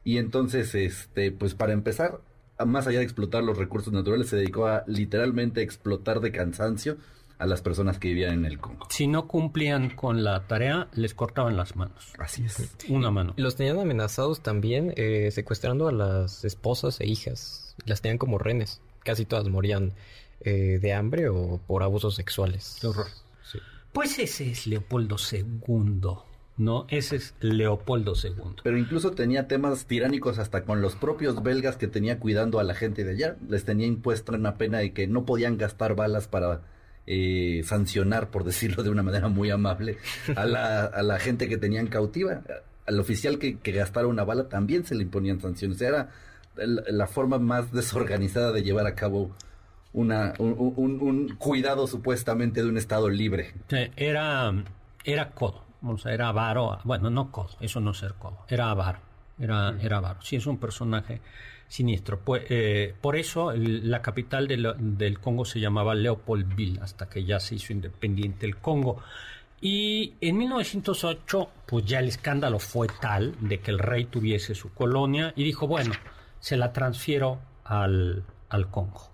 Y 0.04 0.18
entonces, 0.18 0.74
este, 0.74 1.30
pues 1.32 1.54
para 1.54 1.72
empezar, 1.72 2.20
más 2.64 2.86
allá 2.86 2.98
de 2.98 3.04
explotar 3.04 3.42
los 3.44 3.58
recursos 3.58 3.92
naturales, 3.92 4.28
se 4.28 4.36
dedicó 4.36 4.66
a 4.66 4.84
literalmente 4.86 5.62
explotar 5.62 6.20
de 6.20 6.32
cansancio 6.32 6.96
a 7.38 7.46
las 7.46 7.60
personas 7.60 7.98
que 7.98 8.08
vivían 8.08 8.34
en 8.34 8.44
el 8.44 8.60
Congo. 8.60 8.86
Si 8.90 9.08
no 9.08 9.26
cumplían 9.26 9.90
con 9.90 10.22
la 10.22 10.46
tarea, 10.46 10.88
les 10.94 11.12
cortaban 11.12 11.56
las 11.56 11.74
manos. 11.74 12.12
Así 12.18 12.44
es. 12.44 12.70
Una 12.88 13.10
mano. 13.10 13.34
Los 13.36 13.56
tenían 13.56 13.80
amenazados 13.80 14.42
también, 14.42 14.94
eh, 14.96 15.28
secuestrando 15.32 15.88
a 15.88 15.92
las 15.92 16.44
esposas 16.44 17.00
e 17.00 17.06
hijas. 17.06 17.74
Las 17.84 18.00
tenían 18.00 18.18
como 18.18 18.38
renes. 18.38 18.80
Casi 19.02 19.24
todas 19.24 19.48
morían 19.48 19.92
eh, 20.40 20.78
de 20.80 20.92
hambre 20.92 21.28
o 21.28 21.60
por 21.66 21.82
abusos 21.82 22.14
sexuales. 22.14 22.78
Qué 22.80 22.86
horror. 22.86 23.06
Pues 23.92 24.18
ese 24.18 24.50
es 24.50 24.66
Leopoldo 24.66 25.16
II. 25.30 26.00
¿no? 26.56 26.86
Ese 26.88 27.16
es 27.16 27.34
Leopoldo 27.40 28.14
II. 28.22 28.56
Pero 28.62 28.78
incluso 28.78 29.12
tenía 29.12 29.48
temas 29.48 29.86
tiránicos 29.86 30.38
hasta 30.38 30.64
con 30.64 30.80
los 30.80 30.96
propios 30.96 31.42
belgas 31.42 31.76
que 31.76 31.88
tenía 31.88 32.18
cuidando 32.18 32.60
a 32.60 32.64
la 32.64 32.74
gente 32.74 33.04
de 33.04 33.12
allá. 33.12 33.36
Les 33.48 33.64
tenía 33.64 33.86
impuesta 33.86 34.32
una 34.32 34.56
pena 34.56 34.78
de 34.78 34.92
que 34.92 35.06
no 35.06 35.24
podían 35.24 35.56
gastar 35.58 35.94
balas 35.94 36.28
para 36.28 36.62
eh, 37.06 37.62
sancionar, 37.64 38.30
por 38.30 38.44
decirlo 38.44 38.82
de 38.82 38.90
una 38.90 39.02
manera 39.02 39.28
muy 39.28 39.50
amable, 39.50 39.98
a 40.36 40.46
la, 40.46 40.84
a 40.84 41.02
la 41.02 41.18
gente 41.18 41.48
que 41.48 41.56
tenían 41.56 41.86
cautiva. 41.86 42.42
Al 42.86 43.00
oficial 43.00 43.38
que, 43.38 43.58
gastara 43.72 44.06
una 44.06 44.24
bala 44.24 44.48
también 44.48 44.84
se 44.84 44.94
le 44.94 45.02
imponían 45.02 45.40
sanciones. 45.40 45.80
Era 45.80 46.10
la, 46.56 47.06
forma 47.06 47.38
más 47.38 47.72
desorganizada 47.72 48.52
de 48.52 48.62
llevar 48.62 48.86
a 48.86 48.94
cabo 48.94 49.34
una, 49.92 50.34
un, 50.38 51.36
cuidado 51.38 51.86
supuestamente 51.86 52.62
de 52.62 52.68
un 52.68 52.78
Estado 52.78 53.08
libre. 53.08 53.54
Era, 53.96 54.52
era 55.04 55.30
codo, 55.30 55.64
o 55.82 55.98
sea, 55.98 56.12
era 56.12 56.28
avaro. 56.28 56.78
Bueno, 56.84 57.10
no 57.10 57.30
codo, 57.30 57.50
eso 57.60 57.80
no 57.80 57.92
es 57.92 57.98
ser 57.98 58.14
codo, 58.14 58.44
era 58.48 58.70
avaro. 58.70 58.98
Era, 59.38 59.76
era 59.80 59.96
avaro. 59.98 60.20
Sí, 60.22 60.36
es 60.36 60.46
un 60.46 60.58
personaje 60.58 61.20
siniestro. 61.72 62.20
Pues, 62.20 62.44
eh, 62.50 62.94
por 63.00 63.16
eso 63.16 63.52
la 63.54 64.02
capital 64.02 64.46
del 64.46 65.18
Congo 65.20 65.44
se 65.44 65.58
llamaba 65.58 65.94
Leopoldville, 65.94 66.80
hasta 66.80 67.08
que 67.08 67.24
ya 67.24 67.40
se 67.40 67.54
hizo 67.54 67.72
independiente 67.72 68.46
el 68.46 68.56
Congo. 68.58 68.98
Y 69.60 70.14
en 70.20 70.36
1908, 70.38 71.48
pues 71.66 71.86
ya 71.86 72.00
el 72.00 72.08
escándalo 72.08 72.58
fue 72.58 72.88
tal 73.00 73.34
de 73.40 73.60
que 73.60 73.70
el 73.70 73.78
rey 73.78 74.04
tuviese 74.04 74.54
su 74.54 74.74
colonia 74.74 75.32
y 75.34 75.44
dijo, 75.44 75.66
bueno, 75.66 75.94
se 76.40 76.56
la 76.56 76.72
transfiero 76.72 77.38
al, 77.64 78.24
al 78.50 78.70
Congo, 78.70 79.11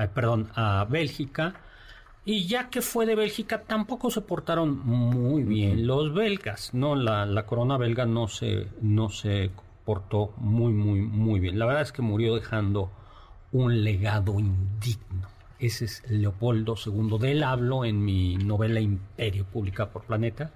eh, 0.00 0.08
perdón, 0.12 0.50
a 0.54 0.86
Bélgica. 0.88 1.54
Y 2.24 2.46
ya 2.46 2.68
que 2.68 2.82
fue 2.82 3.06
de 3.06 3.14
Bélgica, 3.14 3.62
tampoco 3.62 4.10
se 4.10 4.20
portaron 4.20 4.78
muy 4.84 5.42
bien 5.42 5.86
los 5.86 6.14
belgas, 6.14 6.74
¿no? 6.74 6.94
La, 6.94 7.24
la 7.24 7.46
corona 7.46 7.78
belga 7.78 8.04
no 8.04 8.28
se, 8.28 8.68
no 8.82 9.08
se 9.08 9.50
portó 9.84 10.34
muy, 10.36 10.72
muy, 10.72 11.00
muy 11.00 11.40
bien. 11.40 11.58
La 11.58 11.66
verdad 11.66 11.82
es 11.82 11.92
que 11.92 12.02
murió 12.02 12.34
dejando 12.34 12.90
un 13.52 13.82
legado 13.82 14.38
indigno. 14.38 15.28
Ese 15.58 15.86
es 15.86 16.02
Leopoldo 16.08 16.74
II. 16.84 17.18
De 17.18 17.32
él 17.32 17.42
hablo 17.42 17.84
en 17.84 18.04
mi 18.04 18.36
novela 18.36 18.80
Imperio, 18.80 19.44
publicada 19.44 19.90
por 19.90 20.04
Planeta, 20.04 20.52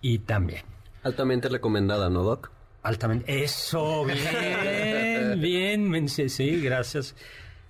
y 0.00 0.20
también. 0.20 0.62
Altamente 1.02 1.48
recomendada, 1.48 2.10
¿no, 2.10 2.22
Doc? 2.22 2.50
Altamente. 2.82 3.44
Eso, 3.44 4.04
bien, 4.04 5.40
bien, 5.40 6.08
sí, 6.08 6.60
gracias. 6.60 7.14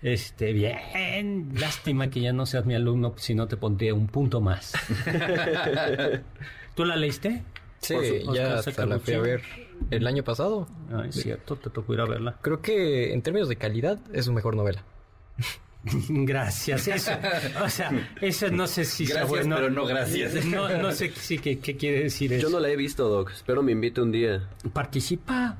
Este, 0.02 0.52
bien, 0.52 1.50
lástima 1.54 2.08
que 2.08 2.20
ya 2.20 2.32
no 2.32 2.46
seas 2.46 2.64
mi 2.64 2.74
alumno, 2.74 3.14
si 3.16 3.34
no 3.34 3.46
te 3.46 3.56
pondría 3.56 3.92
un 3.94 4.06
punto 4.06 4.40
más. 4.40 4.72
¿Tú 6.74 6.84
la 6.84 6.96
leíste? 6.96 7.42
Sí, 7.80 7.96
ya 8.32 8.58
hasta 8.58 8.86
la 8.86 8.98
fui 8.98 9.14
a 9.14 9.20
ver 9.20 9.42
el 9.90 10.06
año 10.06 10.22
pasado. 10.22 10.68
Ah, 10.92 11.04
es 11.08 11.16
cierto, 11.16 11.56
te 11.56 11.70
tocó 11.70 11.94
ir 11.94 12.00
a 12.00 12.06
verla. 12.06 12.38
Creo 12.40 12.60
que 12.60 13.12
en 13.12 13.22
términos 13.22 13.48
de 13.48 13.56
calidad 13.56 13.98
es 14.12 14.26
su 14.26 14.32
mejor 14.32 14.56
novela. 14.56 14.84
Gracias, 16.08 16.88
eso, 16.88 17.12
o 17.64 17.68
sea, 17.68 17.90
eso 18.20 18.50
no 18.50 18.66
sé 18.66 18.84
si 18.84 19.06
gracias, 19.06 19.28
bueno. 19.28 19.56
pero 19.56 19.70
no 19.70 19.86
gracias. 19.86 20.44
No, 20.44 20.68
no 20.68 20.92
sé 20.92 21.10
si, 21.14 21.38
qué, 21.38 21.58
quiere 21.58 22.02
decir 22.02 22.30
eso. 22.34 22.48
Yo 22.48 22.50
no 22.50 22.60
la 22.60 22.68
he 22.68 22.76
visto, 22.76 23.08
Doc. 23.08 23.30
Espero 23.30 23.62
me 23.62 23.72
invite 23.72 24.02
un 24.02 24.12
día. 24.12 24.46
Participa. 24.74 25.56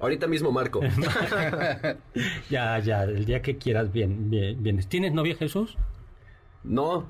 Ahorita 0.00 0.26
mismo, 0.26 0.52
Marco. 0.52 0.80
ya, 2.50 2.78
ya, 2.78 3.02
el 3.02 3.24
día 3.24 3.42
que 3.42 3.58
quieras, 3.58 3.92
bien, 3.92 4.30
bien, 4.30 4.62
bien. 4.62 4.78
¿Tienes 4.88 5.12
novia, 5.12 5.34
Jesús? 5.36 5.76
No, 6.62 7.06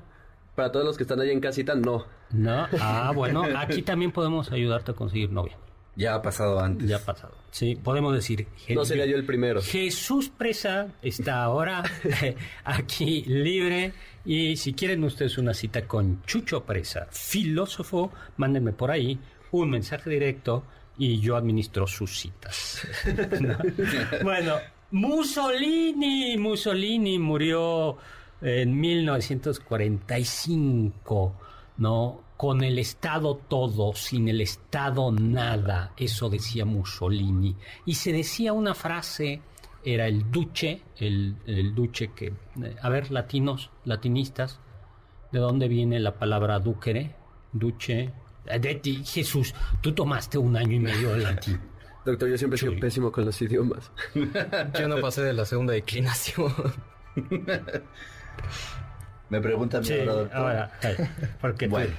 Para 0.55 0.71
todos 0.71 0.85
los 0.85 0.97
que 0.97 1.03
están 1.03 1.19
ahí 1.21 1.29
en 1.29 1.39
casita, 1.39 1.75
no. 1.75 2.05
No, 2.31 2.67
ah, 2.79 3.11
bueno, 3.15 3.43
aquí 3.57 3.81
también 3.81 4.11
podemos 4.11 4.51
ayudarte 4.51 4.91
a 4.91 4.93
conseguir 4.93 5.31
novia. 5.31 5.57
Ya 5.95 6.15
ha 6.15 6.21
pasado 6.21 6.59
antes. 6.59 6.87
Ya 6.87 6.97
ha 6.97 6.99
pasado. 6.99 7.33
Sí, 7.51 7.75
podemos 7.75 8.13
decir. 8.13 8.47
No 8.69 8.85
sería 8.85 9.05
yo 9.05 9.17
el 9.17 9.25
primero. 9.25 9.61
Jesús 9.61 10.29
Presa 10.29 10.87
está 11.01 11.43
ahora 11.43 11.83
aquí 12.63 13.23
libre. 13.23 13.93
Y 14.23 14.55
si 14.57 14.73
quieren 14.73 15.03
ustedes 15.03 15.37
una 15.37 15.53
cita 15.53 15.87
con 15.87 16.21
Chucho 16.23 16.63
Presa, 16.63 17.07
filósofo, 17.09 18.11
mándenme 18.37 18.71
por 18.71 18.91
ahí 18.91 19.19
un 19.51 19.69
mensaje 19.71 20.09
directo 20.09 20.63
y 20.99 21.19
yo 21.19 21.35
administro 21.35 21.87
sus 21.87 22.19
citas. 22.19 22.87
bueno, 24.23 24.57
Mussolini. 24.91 26.37
Mussolini 26.37 27.17
murió 27.17 27.97
en 28.41 28.79
1945, 28.79 31.35
¿no? 31.77 32.29
con 32.39 32.63
el 32.63 32.79
Estado 32.79 33.35
todo, 33.35 33.93
sin 33.93 34.29
el 34.29 34.39
Estado 34.39 35.11
nada, 35.11 35.91
eso 35.97 36.29
decía 36.29 36.63
Mussolini. 36.63 37.53
Y 37.85 37.95
se 37.95 38.13
decía 38.13 38.53
una 38.53 38.73
frase, 38.73 39.41
era 39.83 40.07
el 40.07 40.31
duce, 40.31 40.81
el, 40.95 41.35
duce 41.75 42.13
que, 42.13 42.27
eh, 42.27 42.75
a 42.81 42.87
ver, 42.87 43.11
latinos, 43.11 43.71
latinistas, 43.83 44.61
¿de 45.33 45.39
dónde 45.39 45.67
viene 45.67 45.99
la 45.99 46.17
palabra 46.17 46.59
ducere? 46.59 47.13
Duce. 47.51 48.13
De 48.57 48.75
ti, 48.75 49.03
Jesús, 49.05 49.53
tú 49.81 49.91
tomaste 49.93 50.37
un 50.37 50.55
año 50.57 50.75
y 50.75 50.79
medio 50.79 51.11
de 51.11 51.19
latín. 51.19 51.59
Doctor, 52.05 52.29
yo 52.29 52.37
siempre 52.37 52.55
he 52.55 52.59
sido 52.59 52.79
pésimo 52.79 53.11
con 53.11 53.25
los 53.25 53.41
idiomas. 53.41 53.91
yo 54.79 54.87
no 54.87 54.99
pasé 55.01 55.21
de 55.21 55.33
la 55.33 55.45
segunda 55.45 55.73
declinación. 55.73 56.53
Me 59.29 59.41
preguntan 59.41 59.83
sí, 59.85 59.93
ahora, 60.33 60.71
porque 61.39 61.67
bueno, 61.67 61.93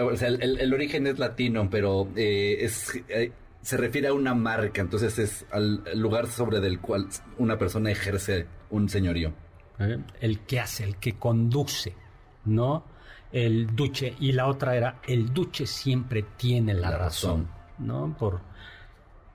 o 0.00 0.16
sea, 0.16 0.28
el, 0.28 0.72
origen 0.72 1.08
es 1.08 1.18
latino, 1.18 1.68
pero 1.68 2.08
eh, 2.14 2.58
es 2.60 2.94
eh, 3.08 3.32
se 3.60 3.76
refiere 3.76 4.08
a 4.08 4.12
una 4.12 4.34
marca, 4.34 4.80
entonces 4.82 5.18
es 5.18 5.46
al 5.50 5.82
lugar 5.98 6.28
sobre 6.28 6.60
del 6.60 6.80
cual 6.80 7.08
una 7.38 7.58
persona 7.58 7.90
ejerce 7.90 8.46
un 8.70 8.88
señorío. 8.88 9.32
Eh, 9.80 9.98
el 10.20 10.40
que 10.40 10.60
hace, 10.60 10.84
el 10.84 10.96
que 10.96 11.14
conduce, 11.14 11.94
¿no? 12.44 12.84
El 13.34 13.74
duche 13.74 14.14
y 14.20 14.30
la 14.30 14.46
otra 14.46 14.76
era 14.76 15.00
el 15.08 15.34
duche 15.34 15.66
siempre 15.66 16.24
tiene 16.36 16.72
la, 16.72 16.96
razón, 16.96 17.48
¿no? 17.78 18.14
Por 18.16 18.40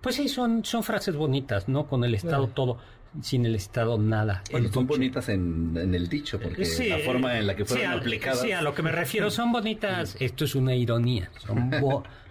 pues 0.02 0.16
sí, 0.16 0.30
son, 0.30 0.64
son 0.64 0.84
frases 0.84 1.16
bonitas, 1.16 1.68
¿no? 1.68 1.86
Con 1.86 2.06
el 2.06 2.16
Estado 2.16 2.48
todo 2.48 2.78
sin 3.22 3.46
el 3.46 3.56
Estado 3.56 3.98
nada. 3.98 4.44
son 4.72 4.88
bonitas 4.88 5.30
en, 5.30 5.76
el 5.76 6.08
dicho, 6.08 6.40
porque 6.40 6.66
la 6.88 7.00
forma 7.00 7.38
en 7.38 7.48
la 7.48 7.56
que 7.56 7.66
fueron 7.66 7.94
aplicadas. 7.94 8.42
Sí, 8.42 8.52
a 8.52 8.62
lo 8.62 8.74
que 8.74 8.84
me 8.84 8.92
refiero, 8.92 9.32
son 9.32 9.52
bonitas. 9.52 10.16
Esto 10.20 10.46
es 10.46 10.56
una 10.56 10.76
ironía. 10.76 11.32
Son, 11.38 11.72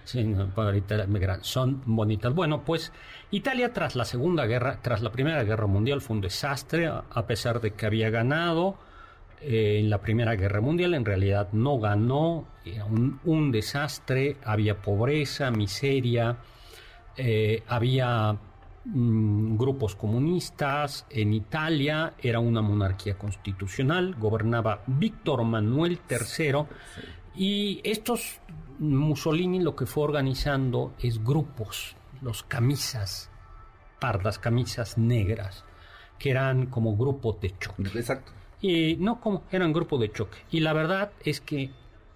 son 1.43 1.83
bonitas. 1.85 2.35
Bueno, 2.35 2.62
pues 2.64 2.93
Italia 3.31 3.73
tras 3.73 3.97
la 3.97 4.05
Segunda 4.05 4.47
Guerra, 4.47 4.79
tras 4.81 5.03
la 5.03 5.11
Primera 5.11 5.43
Guerra 5.45 5.66
Mundial 5.66 6.01
fue 6.01 6.16
un 6.16 6.23
desastre, 6.23 6.87
a 6.87 7.27
pesar 7.27 7.61
de 7.61 7.73
que 7.73 7.87
había 7.87 8.11
ganado. 8.11 8.79
Eh, 9.41 9.78
en 9.80 9.91
la 9.91 10.01
Primera 10.01 10.34
Guerra 10.34 10.61
Mundial 10.61 10.95
en 10.95 11.05
realidad 11.05 11.49
no 11.53 11.78
ganó, 11.78 12.49
era 12.64 12.84
un, 12.84 13.20
un 13.24 13.53
desastre, 13.53 14.36
había 14.45 14.82
pobreza, 14.82 15.51
miseria, 15.51 16.39
eh, 17.16 17.62
había 17.68 18.39
Mm, 18.91 19.57
grupos 19.59 19.95
comunistas. 19.97 21.05
En 21.11 21.34
Italia 21.34 22.14
era 22.18 22.41
una 22.41 22.62
monarquía 22.62 23.18
constitucional, 23.18 24.14
gobernaba 24.14 24.82
Víctor 24.86 25.45
Manuel 25.45 26.01
III 26.09 26.64
y 27.36 27.80
estos 27.84 28.41
Mussolini 28.78 29.61
lo 29.61 29.76
que 29.76 29.84
fue 29.84 30.05
organizando 30.05 30.95
es 31.01 31.22
grupos, 31.22 31.97
los 32.22 32.43
camisas 32.45 33.30
pardas, 34.01 34.39
camisas 34.39 34.97
negras, 34.97 35.64
que 36.18 36.30
eran 36.30 36.66
como 36.66 36.97
grupo 36.97 37.36
de 37.41 37.59
choque. 37.59 37.82
Exacto. 37.95 38.32
Y 38.61 38.97
no 38.97 39.21
como, 39.21 39.45
eran 39.51 39.73
grupo 39.73 39.99
de 39.99 40.13
choque. 40.13 40.39
Y 40.51 40.61
la 40.61 40.73
verdad 40.73 41.13
es 41.25 41.41
que 41.41 41.71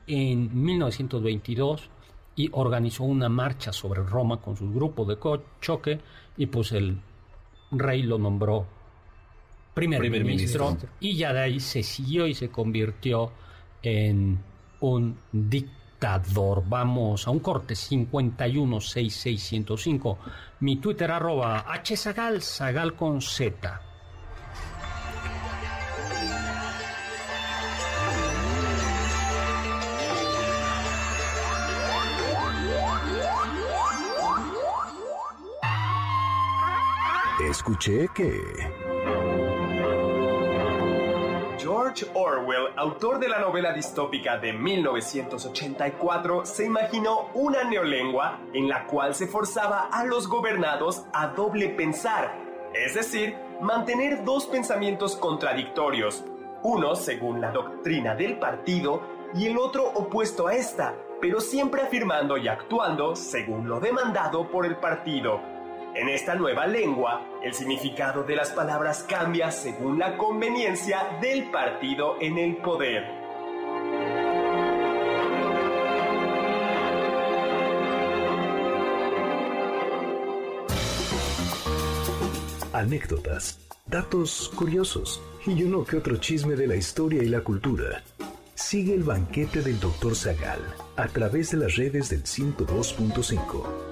en 0.07 0.65
1922 0.65 1.89
y 2.35 2.49
organizó 2.53 3.05
una 3.05 3.29
marcha 3.29 3.73
sobre 3.73 4.03
Roma 4.03 4.41
con 4.41 4.57
sus 4.57 4.73
grupos 4.73 5.07
de 5.09 5.19
choque 5.61 6.01
y 6.37 6.47
pues 6.47 6.73
el 6.73 6.99
rey 7.71 8.03
lo 8.03 8.19
nombró 8.19 8.67
primer, 9.75 10.01
ministro, 10.25 10.77
y 11.01 11.17
ya 11.17 11.33
de 11.33 11.41
ahí 11.41 11.59
se 11.61 11.83
siguió 11.83 12.27
y 12.27 12.35
se 12.35 12.51
convirtió 12.51 13.33
en 13.83 14.39
un 14.81 15.17
dictador. 15.33 16.63
Vamos 16.67 17.27
a 17.27 17.31
un 17.31 17.39
corte 17.41 17.73
5166105. 17.75 20.19
Mi 20.61 20.77
Twitter 20.77 21.11
arroba 21.11 21.65
hzagal, 21.83 22.43
sagal 22.43 22.93
con 22.95 23.23
z. 23.23 23.81
Escuché 37.53 38.09
que... 38.15 38.41
George 41.59 42.07
Orwell, 42.15 42.69
autor 42.77 43.19
de 43.19 43.29
la 43.29 43.41
novela 43.41 43.75
distópica 43.75 44.39
de 44.39 44.55
1984, 44.55 46.47
se 46.47 46.65
imaginó 46.65 47.29
una 47.35 47.65
neolengua 47.65 48.41
en 48.55 48.71
la 48.71 48.87
cual 48.87 49.15
se 49.15 49.27
forzaba 49.27 49.91
a 49.93 50.07
los 50.07 50.29
gobernados 50.29 51.05
a 51.13 51.27
doble 51.27 51.69
pensar, 51.69 52.35
es 52.73 52.95
decir, 52.95 53.37
mantener 53.61 54.25
dos 54.25 54.47
pensamientos 54.47 55.15
contradictorios, 55.17 56.25
uno 56.63 56.97
según 56.97 57.43
la 57.43 57.51
doctrina 57.51 58.15
del 58.15 58.39
partido 58.39 59.03
y 59.35 59.49
el 59.49 59.59
otro 59.59 59.85
opuesto 59.89 60.47
a 60.47 60.55
esta, 60.55 60.95
pero 61.21 61.39
siempre 61.39 61.83
afirmando 61.83 62.39
y 62.39 62.49
actuando 62.49 63.15
según 63.15 63.69
lo 63.69 63.79
demandado 63.79 64.51
por 64.51 64.65
el 64.65 64.77
partido. 64.77 65.53
En 65.95 66.09
esta 66.09 66.35
nueva 66.35 66.67
lengua, 66.67 67.27
el 67.43 67.53
significado 67.53 68.23
de 68.23 68.35
las 68.35 68.51
palabras 68.51 69.05
cambia 69.07 69.51
según 69.51 69.99
la 69.99 70.17
conveniencia 70.17 71.19
del 71.21 71.51
partido 71.51 72.17
en 72.19 72.39
el 72.39 72.57
poder. 72.57 73.05
Anécdotas, 82.73 83.61
datos 83.85 84.51
curiosos 84.57 85.23
y 85.47 85.63
uno 85.63 85.85
que 85.85 85.99
otro 85.99 86.17
chisme 86.17 86.57
de 86.57 86.69
la 86.69 86.77
historia 86.77 87.23
y 87.23 87.29
la 87.29 87.41
cultura. 87.41 88.03
Sigue 88.55 88.95
el 88.95 89.03
banquete 89.03 89.61
del 89.61 89.79
Dr. 89.79 90.17
Zagal 90.17 90.61
a 90.97 91.07
través 91.09 91.51
de 91.51 91.59
las 91.59 91.77
redes 91.77 92.09
del 92.09 92.23
102.5. 92.23 93.92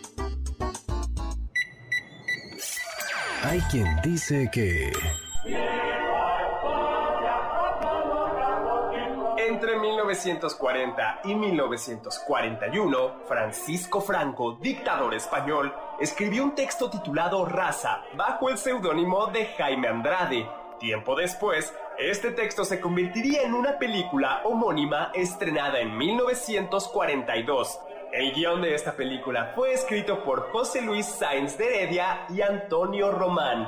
Hay 3.43 3.59
quien 3.71 3.99
dice 4.01 4.49
que... 4.51 4.91
Entre 9.37 9.79
1940 9.79 11.21
y 11.25 11.35
1941, 11.35 13.15
Francisco 13.27 14.01
Franco, 14.01 14.57
dictador 14.61 15.15
español, 15.15 15.73
escribió 15.99 16.43
un 16.43 16.55
texto 16.55 16.89
titulado 16.89 17.45
Raza, 17.45 18.03
bajo 18.15 18.49
el 18.49 18.57
seudónimo 18.57 19.27
de 19.27 19.47
Jaime 19.57 19.87
Andrade, 19.87 20.47
Tiempo 20.81 21.15
después, 21.15 21.75
este 21.99 22.31
texto 22.31 22.65
se 22.65 22.81
convertiría 22.81 23.43
en 23.43 23.53
una 23.53 23.77
película 23.77 24.41
homónima 24.43 25.11
estrenada 25.13 25.79
en 25.79 25.95
1942. 25.95 27.79
El 28.11 28.33
guion 28.33 28.61
de 28.61 28.75
esta 28.75 28.93
película 28.93 29.53
fue 29.55 29.71
escrito 29.71 30.21
por 30.25 30.51
José 30.51 30.81
Luis 30.81 31.05
Sainz 31.05 31.57
de 31.57 31.65
Heredia 31.65 32.25
y 32.29 32.41
Antonio 32.41 33.09
Román. 33.09 33.65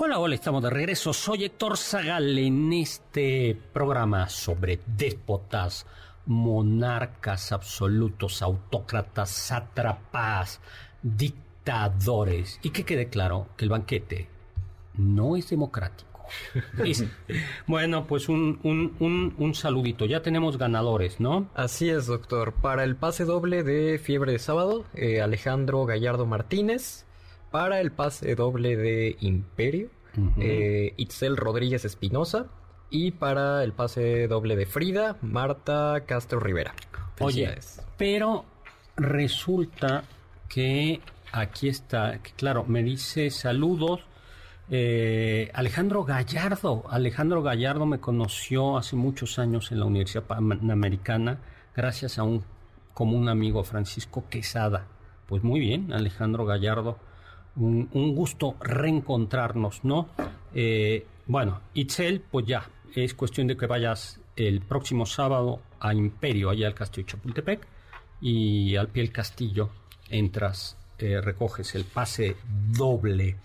Hola, 0.00 0.18
hola, 0.18 0.34
estamos 0.34 0.64
de 0.64 0.70
regreso. 0.70 1.12
Soy 1.12 1.44
Héctor 1.44 1.78
Zagal 1.78 2.36
en 2.36 2.72
este 2.72 3.56
programa 3.72 4.28
sobre 4.28 4.80
déspotas 4.84 5.86
monarcas 6.26 7.52
absolutos, 7.52 8.42
autócratas, 8.42 9.30
sátrapas, 9.30 10.60
dictadores. 11.02 12.58
Y 12.62 12.70
que 12.70 12.84
quede 12.84 13.08
claro 13.08 13.48
que 13.56 13.64
el 13.64 13.70
banquete 13.70 14.28
no 14.94 15.36
es 15.36 15.50
democrático. 15.50 16.12
bueno, 17.66 18.06
pues 18.06 18.28
un, 18.28 18.58
un, 18.62 19.34
un, 19.36 19.54
saludito. 19.54 20.06
Ya 20.06 20.22
tenemos 20.22 20.58
ganadores, 20.58 21.20
¿no? 21.20 21.48
Así 21.54 21.90
es, 21.90 22.06
doctor. 22.06 22.54
Para 22.54 22.84
el 22.84 22.96
pase 22.96 23.24
doble 23.24 23.62
de 23.62 23.98
Fiebre 23.98 24.32
de 24.32 24.38
Sábado, 24.38 24.84
eh, 24.94 25.20
Alejandro 25.20 25.84
Gallardo 25.84 26.26
Martínez. 26.26 27.04
Para 27.50 27.80
el 27.80 27.92
pase 27.92 28.34
doble 28.34 28.76
de 28.76 29.16
Imperio, 29.20 29.90
eh, 30.38 30.94
Itzel 30.96 31.36
Rodríguez 31.36 31.84
Espinosa. 31.84 32.46
Y 32.94 33.12
para 33.12 33.64
el 33.64 33.72
pase 33.72 34.28
doble 34.28 34.54
de 34.54 34.66
Frida, 34.66 35.16
Marta 35.22 36.04
Castro 36.06 36.38
Rivera. 36.38 36.74
Oye, 37.20 37.58
pero 37.96 38.44
resulta 38.96 40.04
que 40.46 41.00
aquí 41.32 41.68
está, 41.68 42.18
que 42.18 42.32
claro, 42.32 42.64
me 42.64 42.82
dice 42.82 43.30
saludos 43.30 44.00
eh, 44.70 45.50
Alejandro 45.54 46.04
Gallardo. 46.04 46.84
Alejandro 46.90 47.42
Gallardo 47.42 47.86
me 47.86 47.98
conoció 47.98 48.76
hace 48.76 48.94
muchos 48.94 49.38
años 49.38 49.72
en 49.72 49.80
la 49.80 49.86
Universidad 49.86 50.24
Panamericana 50.24 51.38
gracias 51.74 52.18
a 52.18 52.22
un 52.22 52.44
común 52.92 53.28
amigo 53.28 53.64
Francisco 53.64 54.24
Quesada. 54.28 54.86
Pues 55.26 55.42
muy 55.42 55.60
bien, 55.60 55.92
Alejandro 55.92 56.44
Gallardo. 56.44 56.98
Un, 57.56 57.88
gusto 58.14 58.56
reencontrarnos, 58.60 59.84
¿no? 59.84 60.08
Eh, 60.54 61.06
bueno, 61.26 61.60
Itzel, 61.74 62.20
pues 62.20 62.46
ya, 62.46 62.66
es 62.94 63.14
cuestión 63.14 63.46
de 63.46 63.56
que 63.56 63.66
vayas 63.66 64.20
el 64.36 64.60
próximo 64.60 65.06
sábado 65.06 65.60
a 65.80 65.94
Imperio, 65.94 66.50
allá 66.50 66.66
al 66.66 66.74
Castillo 66.74 67.06
Chapultepec, 67.06 67.66
y 68.20 68.76
al 68.76 68.88
pie 68.88 69.02
del 69.02 69.12
castillo 69.12 69.70
entras, 70.08 70.76
eh, 70.98 71.20
recoges 71.20 71.74
el 71.74 71.84
pase 71.84 72.36
doble. 72.70 73.36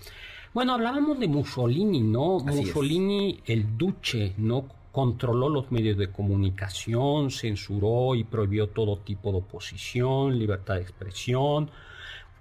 Bueno, 0.53 0.73
hablábamos 0.73 1.19
de 1.19 1.27
Mussolini, 1.27 2.01
¿no? 2.01 2.39
Mussolini, 2.39 3.41
el 3.45 3.77
duce, 3.77 4.33
¿no? 4.37 4.65
Controló 4.91 5.49
los 5.49 5.71
medios 5.71 5.97
de 5.97 6.11
comunicación, 6.11 7.31
censuró 7.31 8.15
y 8.15 8.23
prohibió 8.23 8.67
todo 8.67 8.97
tipo 8.97 9.31
de 9.31 9.39
oposición, 9.39 10.37
libertad 10.37 10.75
de 10.75 10.81
expresión, 10.81 11.69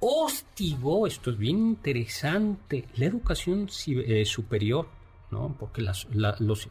hostigó, 0.00 1.06
esto 1.06 1.30
es 1.30 1.38
bien 1.38 1.58
interesante, 1.58 2.86
la 2.96 3.06
educación 3.06 3.68
eh, 3.86 4.24
superior, 4.24 4.88
¿no? 5.30 5.56
Porque 5.58 5.82
los, 5.82 6.08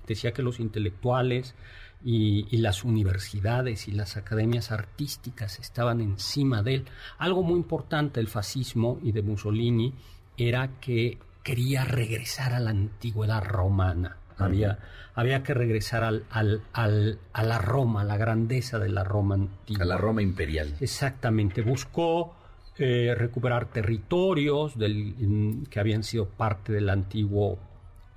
decía 0.07 0.33
que 0.33 0.41
los 0.41 0.59
intelectuales 0.59 1.55
y, 2.03 2.47
y, 2.49 2.57
las 2.57 2.83
universidades 2.83 3.87
y 3.87 3.91
las 3.91 4.17
academias 4.17 4.71
artísticas 4.71 5.59
estaban 5.59 6.01
encima 6.01 6.61
de 6.61 6.75
él. 6.75 6.85
Algo 7.17 7.43
muy 7.43 7.57
importante 7.57 8.19
del 8.19 8.27
fascismo 8.27 8.99
y 9.01 9.11
de 9.11 9.21
Mussolini 9.21 9.93
era 10.37 10.79
que 10.79 11.17
quería 11.43 11.85
regresar 11.85 12.53
a 12.53 12.59
la 12.59 12.71
antigüedad 12.71 13.43
romana. 13.43 14.17
Había, 14.37 14.79
había 15.13 15.43
que 15.43 15.53
regresar 15.53 16.03
al, 16.03 16.25
al, 16.29 17.19
a 17.31 17.43
la 17.43 17.57
Roma, 17.57 18.01
a 18.01 18.03
la 18.03 18.17
grandeza 18.17 18.79
de 18.79 18.89
la 18.89 19.03
Roma 19.03 19.35
antigua. 19.35 19.83
A 19.83 19.87
la 19.87 19.97
Roma 19.97 20.21
imperial. 20.21 20.75
Exactamente. 20.81 21.61
Buscó 21.61 22.35
eh, 22.77 23.15
recuperar 23.15 23.67
territorios 23.67 24.77
del, 24.77 25.65
que 25.69 25.79
habían 25.79 26.03
sido 26.03 26.27
parte 26.27 26.73
del 26.73 26.89
antiguo 26.89 27.57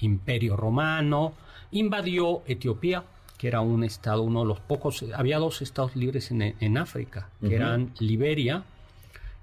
imperio 0.00 0.56
romano. 0.56 1.34
Invadió 1.70 2.42
Etiopía, 2.46 3.04
que 3.36 3.48
era 3.48 3.60
un 3.60 3.84
estado, 3.84 4.22
uno 4.22 4.40
de 4.40 4.46
los 4.46 4.60
pocos. 4.60 5.04
Había 5.14 5.38
dos 5.38 5.62
estados 5.62 5.96
libres 5.96 6.30
en, 6.30 6.42
en 6.42 6.78
África, 6.78 7.30
que 7.40 7.54
eran 7.54 7.92
Liberia 7.98 8.64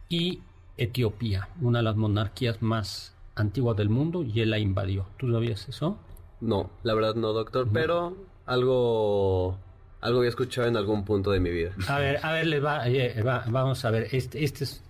y 0.10 0.40
Etiopía, 0.78 1.50
una 1.62 1.80
de 1.80 1.84
las 1.84 1.96
monarquías 1.96 2.62
más 2.62 3.14
antigua 3.36 3.74
del 3.74 3.90
mundo 3.90 4.24
y 4.24 4.42
él 4.42 4.50
la 4.50 4.60
invadió. 4.60 5.06
¿Tú 5.18 5.32
sabías 5.32 5.68
eso? 5.70 5.98
No, 6.42 6.70
la 6.84 6.94
verdad 6.94 7.16
no, 7.16 7.34
doctor, 7.34 7.68
pero 7.72 8.16
algo 8.46 9.58
algo 10.02 10.20
había 10.20 10.30
escuchado 10.30 10.68
en 10.68 10.78
algún 10.78 11.04
punto 11.04 11.32
de 11.32 11.40
mi 11.40 11.50
vida. 11.50 11.72
A 11.88 12.00
ver, 12.00 12.20
a 12.24 12.32
ver, 12.32 12.48
eh, 12.48 13.22
va, 13.24 13.44
vamos 13.48 13.84
a 13.86 13.92
ver, 13.92 14.08
este, 14.12 14.44
este 14.44 14.64
es, 14.66 14.84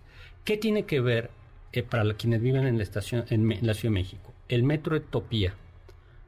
¿qué 0.44 0.58
tiene 0.58 0.84
que 0.84 1.00
ver 1.00 1.30
eh, 1.72 1.84
para 1.84 2.14
quienes 2.16 2.42
viven 2.42 2.68
en 2.68 2.78
la 2.78 2.84
estación, 2.84 3.24
en, 3.30 3.48
la 3.48 3.74
Ciudad 3.74 3.94
de 3.94 4.02
México? 4.02 4.34
El 4.48 4.64
metro 4.64 4.96
Etopía, 4.96 5.56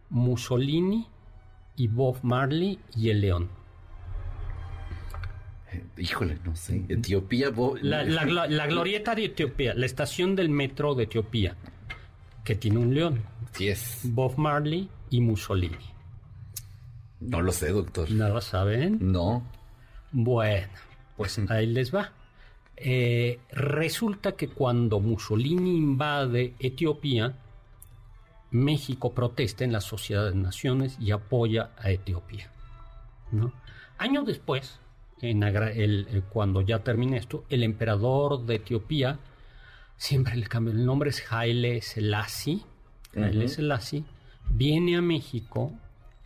Mussolini 0.10 1.08
y 1.76 1.88
Bob 1.88 2.20
Marley 2.24 2.80
y 2.96 3.10
el 3.10 3.22
León. 3.22 3.50
Eh, 5.72 5.84
híjole, 5.98 6.40
no 6.44 6.56
sé. 6.56 6.84
Etiopía. 6.90 7.52
La, 7.82 8.04
la, 8.48 8.68
glorieta 8.68 9.14
de 9.16 9.26
Etiopía, 9.26 9.74
la 9.74 9.86
estación 9.86 10.36
del 10.36 10.50
metro 10.50 10.96
de 10.96 11.04
Etiopía 11.04 11.56
que 12.48 12.56
tiene 12.56 12.78
un 12.78 12.96
león. 12.96 13.24
Sí 13.52 13.68
es. 13.68 14.00
Bob 14.06 14.38
Marley 14.38 14.90
y 15.10 15.20
Mussolini. 15.20 15.76
No 17.20 17.42
lo 17.42 17.52
sé, 17.52 17.72
doctor. 17.72 18.10
¿No 18.10 18.30
lo 18.30 18.40
saben? 18.40 19.00
No. 19.02 19.44
Bueno, 20.14 20.70
pues 21.18 21.38
ahí 21.50 21.66
les 21.66 21.94
va. 21.94 22.14
Eh, 22.78 23.42
resulta 23.52 24.32
que 24.38 24.48
cuando 24.48 25.02
Mussolini 25.02 25.76
invade 25.76 26.54
Etiopía, 26.58 27.36
México 28.52 29.14
protesta 29.14 29.64
en 29.64 29.72
la 29.72 29.82
Sociedad 29.82 30.26
de 30.30 30.36
Naciones 30.36 30.98
y 31.00 31.12
apoya 31.12 31.72
a 31.78 31.92
Etiopía. 31.92 32.50
¿no? 33.32 33.52
Años 33.98 34.26
después, 34.26 34.80
en 35.22 35.44
el, 35.44 36.24
cuando 36.30 36.62
ya 36.62 36.80
termina 36.80 37.18
esto, 37.18 37.44
el 37.50 37.64
emperador 37.64 38.46
de 38.46 38.56
Etiopía 38.56 39.20
siempre 39.98 40.36
le 40.36 40.48
cambio 40.48 40.74
el 40.74 40.86
nombre, 40.86 41.10
es 41.10 41.24
Haile 41.32 41.82
Selassie. 41.82 42.62
Haile 43.16 43.48
Selassie 43.48 44.04
viene 44.50 44.98
a 44.98 45.02
México 45.02 45.74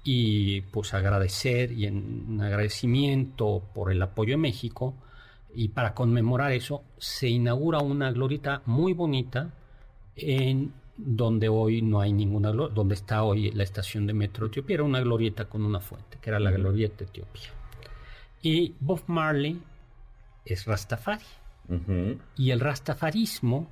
y 0.03 0.61
pues 0.61 0.93
agradecer 0.93 1.71
y 1.71 1.85
en 1.85 2.39
agradecimiento 2.41 3.63
por 3.73 3.91
el 3.91 4.01
apoyo 4.01 4.33
de 4.33 4.37
México 4.37 4.95
y 5.53 5.69
para 5.69 5.93
conmemorar 5.93 6.51
eso 6.51 6.83
se 6.97 7.29
inaugura 7.29 7.79
una 7.79 8.11
glorieta 8.11 8.61
muy 8.65 8.93
bonita 8.93 9.51
en 10.15 10.73
donde 11.03 11.49
hoy 11.49 11.81
no 11.81 11.99
hay 11.99 12.13
ninguna 12.13 12.51
donde 12.51 12.95
está 12.95 13.23
hoy 13.23 13.51
la 13.51 13.63
estación 13.63 14.07
de 14.07 14.13
metro 14.13 14.47
Etiopía 14.47 14.75
era 14.75 14.83
una 14.83 15.01
glorieta 15.01 15.45
con 15.45 15.65
una 15.65 15.79
fuente 15.79 16.17
que 16.21 16.29
era 16.29 16.39
la 16.39 16.51
glorieta 16.51 17.03
Etiopía 17.03 17.49
y 18.41 18.75
Bob 18.79 19.01
Marley 19.07 19.61
es 20.45 20.65
Rastafari 20.65 21.25
y 22.35 22.51
el 22.51 22.59
rastafarismo 22.59 23.69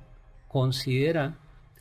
considera 0.48 1.36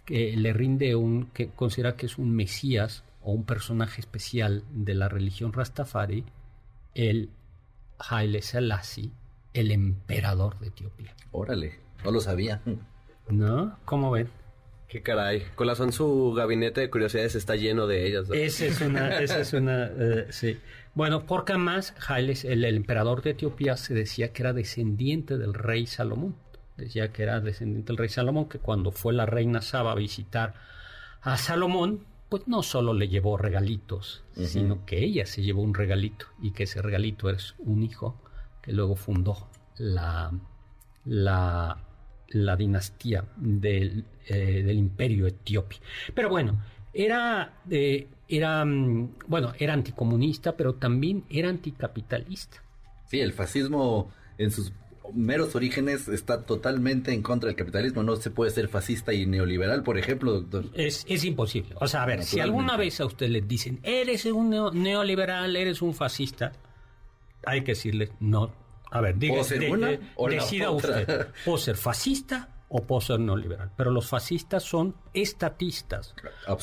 que 0.05 0.35
le 0.35 0.53
rinde 0.53 0.95
un, 0.95 1.27
que 1.27 1.49
considera 1.49 1.95
que 1.95 2.07
es 2.07 2.17
un 2.17 2.35
mesías 2.35 3.03
o 3.21 3.31
un 3.31 3.43
personaje 3.43 4.01
especial 4.01 4.63
de 4.71 4.95
la 4.95 5.07
religión 5.07 5.53
rastafari, 5.53 6.25
el 6.95 7.29
Haile 7.99 8.41
Selassie, 8.41 9.11
el 9.53 9.71
emperador 9.71 10.59
de 10.59 10.67
Etiopía. 10.67 11.15
Órale, 11.31 11.79
no 12.03 12.11
lo 12.11 12.19
sabía. 12.21 12.61
¿No? 13.29 13.77
¿Cómo 13.85 14.11
ven? 14.11 14.29
Qué 14.89 15.03
caray. 15.03 15.45
Con 15.53 15.67
razón 15.67 15.93
su 15.93 16.33
gabinete 16.33 16.81
de 16.81 16.89
curiosidades 16.89 17.35
está 17.35 17.55
lleno 17.55 17.85
de 17.85 18.07
ellas. 18.07 18.27
Esa 18.31 18.65
es 18.65 18.81
una, 18.81 19.19
esa 19.19 19.39
es 19.39 19.53
una, 19.53 19.85
eh, 19.85 20.27
sí. 20.31 20.57
Bueno, 20.95 21.27
porque 21.27 21.53
más 21.57 21.93
Haile, 22.07 22.33
el, 22.43 22.65
emperador 22.65 23.21
de 23.21 23.31
Etiopía, 23.31 23.77
se 23.77 23.93
decía 23.93 24.33
que 24.33 24.41
era 24.41 24.51
descendiente 24.51 25.37
del 25.37 25.53
rey 25.53 25.85
Salomón. 25.85 26.35
Decía 26.75 27.13
que 27.13 27.21
era 27.21 27.39
descendiente 27.39 27.87
del 27.87 27.97
rey 27.97 28.09
Salomón, 28.09 28.49
que 28.49 28.57
cuando 28.57 28.91
fue 28.91 29.13
la 29.13 29.27
reina 29.27 29.61
Saba 29.61 29.91
a 29.91 29.95
visitar 29.95 30.55
a 31.21 31.37
Salomón, 31.37 32.03
pues 32.27 32.47
no 32.47 32.63
solo 32.63 32.93
le 32.93 33.09
llevó 33.09 33.37
regalitos, 33.37 34.23
sino 34.35 34.85
que 34.85 35.03
ella 35.03 35.27
se 35.27 35.43
llevó 35.43 35.61
un 35.61 35.75
regalito 35.75 36.25
y 36.41 36.51
que 36.51 36.63
ese 36.63 36.81
regalito 36.81 37.29
es 37.29 37.53
un 37.59 37.83
hijo 37.83 38.19
que 38.61 38.71
luego 38.71 38.95
fundó 38.95 39.49
la, 39.77 40.31
la 41.05 41.88
la 42.29 42.55
dinastía 42.55 43.25
del, 43.37 44.05
eh, 44.27 44.63
del 44.63 44.77
imperio 44.77 45.27
etíope. 45.27 45.77
Pero 46.13 46.29
bueno, 46.29 46.61
era, 46.93 47.61
eh, 47.69 48.07
era, 48.27 48.63
mm, 48.65 49.15
bueno, 49.27 49.53
era 49.57 49.73
anticomunista, 49.73 50.55
pero 50.55 50.75
también 50.75 51.23
era 51.29 51.49
anticapitalista. 51.49 52.63
Sí, 53.07 53.19
el 53.19 53.33
fascismo 53.33 54.11
en 54.37 54.51
sus 54.51 54.71
meros 55.13 55.55
orígenes 55.55 56.07
está 56.07 56.43
totalmente 56.43 57.11
en 57.13 57.21
contra 57.21 57.47
del 57.47 57.55
capitalismo. 57.55 58.03
No 58.03 58.15
se 58.15 58.29
puede 58.29 58.51
ser 58.51 58.67
fascista 58.67 59.13
y 59.13 59.25
neoliberal, 59.25 59.83
por 59.83 59.97
ejemplo, 59.97 60.33
doctor. 60.33 60.65
Es, 60.73 61.05
es 61.09 61.23
imposible. 61.23 61.75
O 61.79 61.87
sea, 61.87 62.03
a 62.03 62.05
ver, 62.05 62.23
si 62.23 62.39
alguna 62.39 62.77
vez 62.77 63.01
a 63.01 63.05
usted 63.05 63.29
le 63.29 63.41
dicen, 63.41 63.79
eres 63.83 64.25
un 64.25 64.49
neoliberal, 64.73 65.55
eres 65.55 65.81
un 65.81 65.93
fascista, 65.93 66.51
hay 67.45 67.61
que 67.63 67.71
decirle, 67.71 68.11
no, 68.19 68.51
a 68.91 69.01
ver, 69.01 69.17
diga, 69.17 69.43
ser 69.43 69.71
una 69.71 69.99
decida 70.29 70.71
usted. 70.71 71.27
Puedo 71.45 71.57
ser 71.57 71.77
fascista 71.77 72.49
o 72.69 72.83
poser 72.83 73.19
neoliberal. 73.19 73.71
Pero 73.75 73.91
los 73.91 74.07
fascistas 74.07 74.63
son 74.63 74.95
estatistas. 75.13 76.15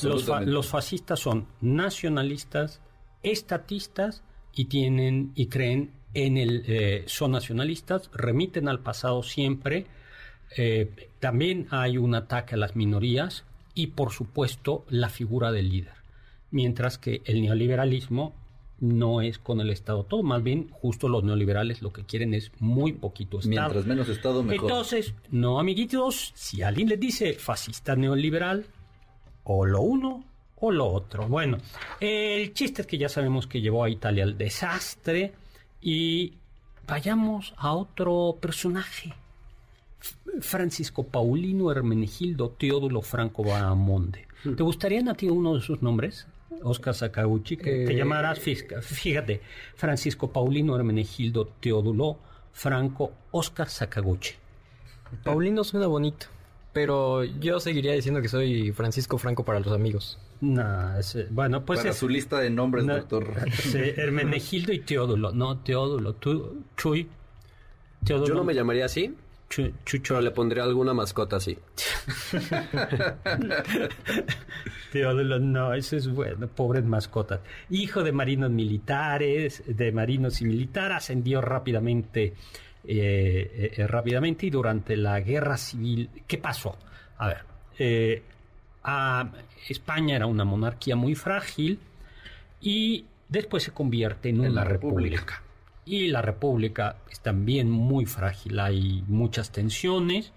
Los, 0.03 0.29
los, 0.29 0.69
fascistas 0.69 1.21
son 1.21 1.49
nacionalistas, 1.61 2.81
estatistas 3.23 4.23
y 4.53 4.67
tienen 4.67 5.33
y 5.35 5.47
creen 5.47 5.93
en 6.15 6.37
el 6.37 6.65
eh, 6.67 7.05
son 7.07 7.33
nacionalistas, 7.33 8.11
remiten 8.13 8.69
al 8.69 8.81
pasado 8.81 9.23
siempre. 9.23 9.87
Eh, 10.57 11.11
también 11.21 11.67
hay 11.71 11.99
un 11.99 12.15
ataque 12.15 12.55
a 12.55 12.59
las 12.59 12.77
minorías 12.77 13.45
y 13.75 13.89
por 13.89 14.13
supuesto 14.13 14.87
la 14.89 15.09
figura 15.09 15.53
del 15.53 15.69
líder. 15.69 15.95
Mientras 16.51 16.99
que 16.99 17.23
el 17.25 17.43
neoliberalismo 17.43 18.35
no 18.79 19.23
es 19.23 19.39
con 19.39 19.61
el 19.61 19.71
Estado 19.71 20.05
todo, 20.05 20.23
más 20.23 20.43
bien 20.43 20.69
justo 20.71 21.09
los 21.09 21.25
neoliberales 21.25 21.83
lo 21.83 21.93
que 21.93 22.05
quieren 22.05 22.35
es 22.35 22.53
muy 22.59 22.93
poquito 22.93 23.39
Estado. 23.39 23.61
Mientras 23.61 23.87
menos 23.87 24.09
Estado 24.09 24.43
mejor. 24.43 24.71
Entonces, 24.71 25.15
no 25.31 25.59
amiguitos, 25.59 26.33
si 26.35 26.63
alguien 26.63 26.89
les 26.89 27.01
dice 27.01 27.35
fascista 27.35 27.97
neoliberal, 27.97 28.67
o 29.45 29.65
lo 29.65 29.81
uno 29.81 30.25
o 30.57 30.71
lo 30.71 30.87
otro. 30.87 31.29
Bueno, 31.29 31.59
el 32.01 32.53
chiste 32.53 32.83
es 32.83 32.87
que 32.87 32.99
ya 32.99 33.09
sabemos 33.09 33.47
que 33.47 33.61
llevó 33.61 33.85
a 33.85 33.91
Italia 33.91 34.25
al 34.25 34.37
desastre 34.37 35.35
y 35.81 36.35
vayamos 36.87 37.55
a 37.57 37.73
otro 37.75 38.39
personaje. 38.41 39.15
Francisco 40.41 41.05
Paulino 41.05 41.71
Hermenegildo 41.71 42.51
Teodulo 42.51 43.03
Franco 43.03 43.43
Bahamonde. 43.45 44.27
Hmm. 44.45 44.55
¿Te 44.55 44.63
gustaría 44.63 45.01
a 45.11 45.15
ti 45.15 45.29
uno 45.29 45.55
de 45.55 45.61
sus 45.61 45.81
nombres? 45.83 46.27
Oscar 46.63 46.95
Sakaguchi, 46.95 47.57
que 47.57 47.85
te 47.87 47.95
llamarás, 47.95 48.39
fíjate, 48.39 49.41
Francisco 49.75 50.31
Paulino 50.33 50.77
Hermenegildo 50.77 51.47
Teodulo 51.61 52.19
Franco 52.53 53.13
Oscar 53.31 53.69
Sakaguchi. 53.69 54.35
Paulino 55.23 55.63
suena 55.65 55.87
bonito, 55.87 56.27
pero 56.73 57.25
yo 57.25 57.61
seguiría 57.61 57.93
diciendo 57.93 58.21
que 58.21 58.29
soy 58.29 58.73
Francisco 58.73 59.19
Franco 59.19 59.45
para 59.45 59.61
los 59.61 59.73
amigos. 59.73 60.19
No, 60.41 60.65
bueno, 61.31 61.65
pues 61.65 61.81
para 61.81 61.93
su 61.93 62.09
lista 62.09 62.39
de 62.41 62.51
nombres, 62.51 62.87
doctor. 62.87 63.33
Hermenegildo 63.75 64.73
y 64.73 64.81
Teodulo, 64.81 65.33
no, 65.33 65.59
Teodulo, 65.59 66.15
tú, 66.15 66.63
Chuy. 66.77 67.09
Teodulo. 68.05 68.29
Yo 68.29 68.35
no 68.35 68.45
me 68.45 68.55
llamaría 68.55 68.85
así. 68.85 69.15
Chucho. 69.49 70.21
le 70.21 70.31
pondría 70.33 70.65
alguna 70.65 70.93
mascota 70.93 71.37
así. 71.37 71.57
Teodulo, 74.93 75.39
no, 75.39 75.73
eso 75.73 75.97
es 75.97 76.09
bueno, 76.09 76.49
pobres 76.49 76.85
mascotas. 76.85 77.41
Hijo 77.71 78.03
de 78.03 78.13
marinos 78.13 78.51
militares, 78.51 79.63
de 79.67 79.93
marinos 79.93 80.41
y 80.41 80.47
militar, 80.47 80.93
ascendió 80.93 81.41
rápidamente, 81.41 82.35
eh, 82.85 83.75
eh, 83.77 83.87
rápidamente 83.87 84.47
y 84.47 84.51
durante 84.51 84.97
la 84.97 85.21
guerra 85.21 85.57
civil. 85.57 86.11
¿Qué 86.27 86.39
pasó? 86.39 86.77
A 87.19 87.29
ver, 87.29 87.45
eh, 87.79 88.23
España 89.69 90.17
era 90.17 90.27
una 90.27 90.45
monarquía 90.45 90.97
muy 90.97 91.15
frágil 91.15 91.79
y 92.61 93.07
después 93.29 93.63
se 93.63 93.71
convierte 93.71 94.29
en, 94.29 94.41
una 94.41 94.65
república 94.65 95.43
y 95.87 96.09
la 96.09 96.21
República 96.21 96.97
es 97.11 97.21
también 97.21 97.71
muy 97.71 98.05
frágil. 98.05 98.59
Hay 98.59 99.05
muchas 99.07 99.51
tensiones 99.53 100.33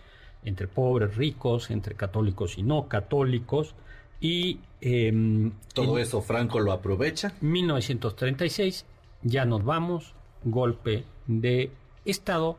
entre 0.45 0.67
pobres, 0.67 1.17
ricos, 1.17 1.71
entre 1.71 1.95
católicos 1.95 2.57
y 2.57 2.63
no 2.63 2.87
católicos. 2.87 3.73
Y 4.21 4.59
em, 4.79 5.51
todo 5.73 5.97
eso 5.97 6.21
Franco 6.21 6.59
lo 6.59 6.71
aprovecha. 6.71 7.33
1936, 7.41 8.85
ya 9.23 9.43
nos 9.45 9.65
vamos, 9.65 10.13
golpe 10.43 11.03
de 11.25 11.71
Estado 12.05 12.57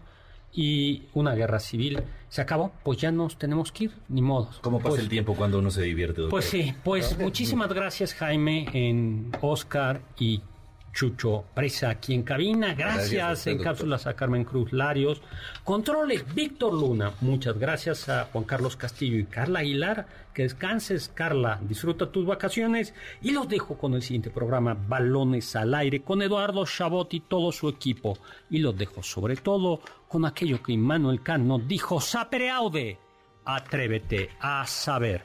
y 0.52 1.04
una 1.14 1.34
guerra 1.34 1.60
civil. 1.60 2.02
Se 2.28 2.40
acabó, 2.40 2.72
pues 2.82 2.98
ya 2.98 3.12
nos 3.12 3.38
tenemos 3.38 3.70
que 3.70 3.84
ir, 3.84 3.92
ni 4.08 4.20
modo. 4.20 4.50
¿Cómo 4.62 4.78
pasa 4.78 4.90
pues 4.90 5.02
el 5.02 5.08
tiempo 5.08 5.34
cuando 5.36 5.60
uno 5.60 5.70
se 5.70 5.82
divierte? 5.82 6.22
Pues 6.28 6.46
sí, 6.46 6.74
pues 6.82 7.16
muchísimas 7.18 7.72
gracias 7.72 8.14
Jaime, 8.14 8.66
en 8.72 9.30
Oscar 9.40 10.00
y 10.18 10.42
Chucho 10.92 11.44
Presa 11.54 11.90
aquí 11.90 12.14
en 12.14 12.22
cabina. 12.22 12.74
Gracias, 12.74 13.46
en 13.46 13.58
cápsulas 13.58 14.06
a 14.06 14.14
Carmen 14.14 14.44
Cruz 14.44 14.72
Larios. 14.72 15.22
Controles 15.64 16.34
Víctor 16.34 16.72
Luna. 16.72 17.12
Muchas 17.20 17.58
gracias 17.58 18.08
a 18.08 18.24
Juan 18.26 18.44
Carlos 18.44 18.76
Castillo 18.76 19.18
y 19.18 19.24
Carla 19.24 19.60
Aguilar. 19.60 20.06
Que 20.34 20.42
descanses, 20.42 21.08
Carla. 21.08 21.58
Disfruta 21.62 22.10
tus 22.10 22.26
vacaciones. 22.26 22.94
Y 23.22 23.32
los 23.32 23.48
dejo 23.48 23.78
con 23.78 23.94
el 23.94 24.02
siguiente 24.02 24.30
programa, 24.30 24.74
Balones 24.74 25.54
al 25.56 25.74
Aire, 25.74 26.02
con 26.02 26.22
Eduardo 26.22 26.64
Chabot 26.66 27.12
y 27.14 27.20
todo 27.20 27.52
su 27.52 27.68
equipo. 27.68 28.18
Y 28.48 28.58
los 28.58 28.76
dejo 28.76 29.02
sobre 29.02 29.36
todo 29.36 29.80
con 30.08 30.24
aquello 30.24 30.62
que 30.62 30.72
Immanuel 30.72 31.22
Kant 31.22 31.44
nos 31.44 31.66
dijo, 31.66 32.00
sapere 32.00 32.50
aude. 32.50 32.98
Atrévete 33.44 34.30
a 34.40 34.66
saber. 34.66 35.24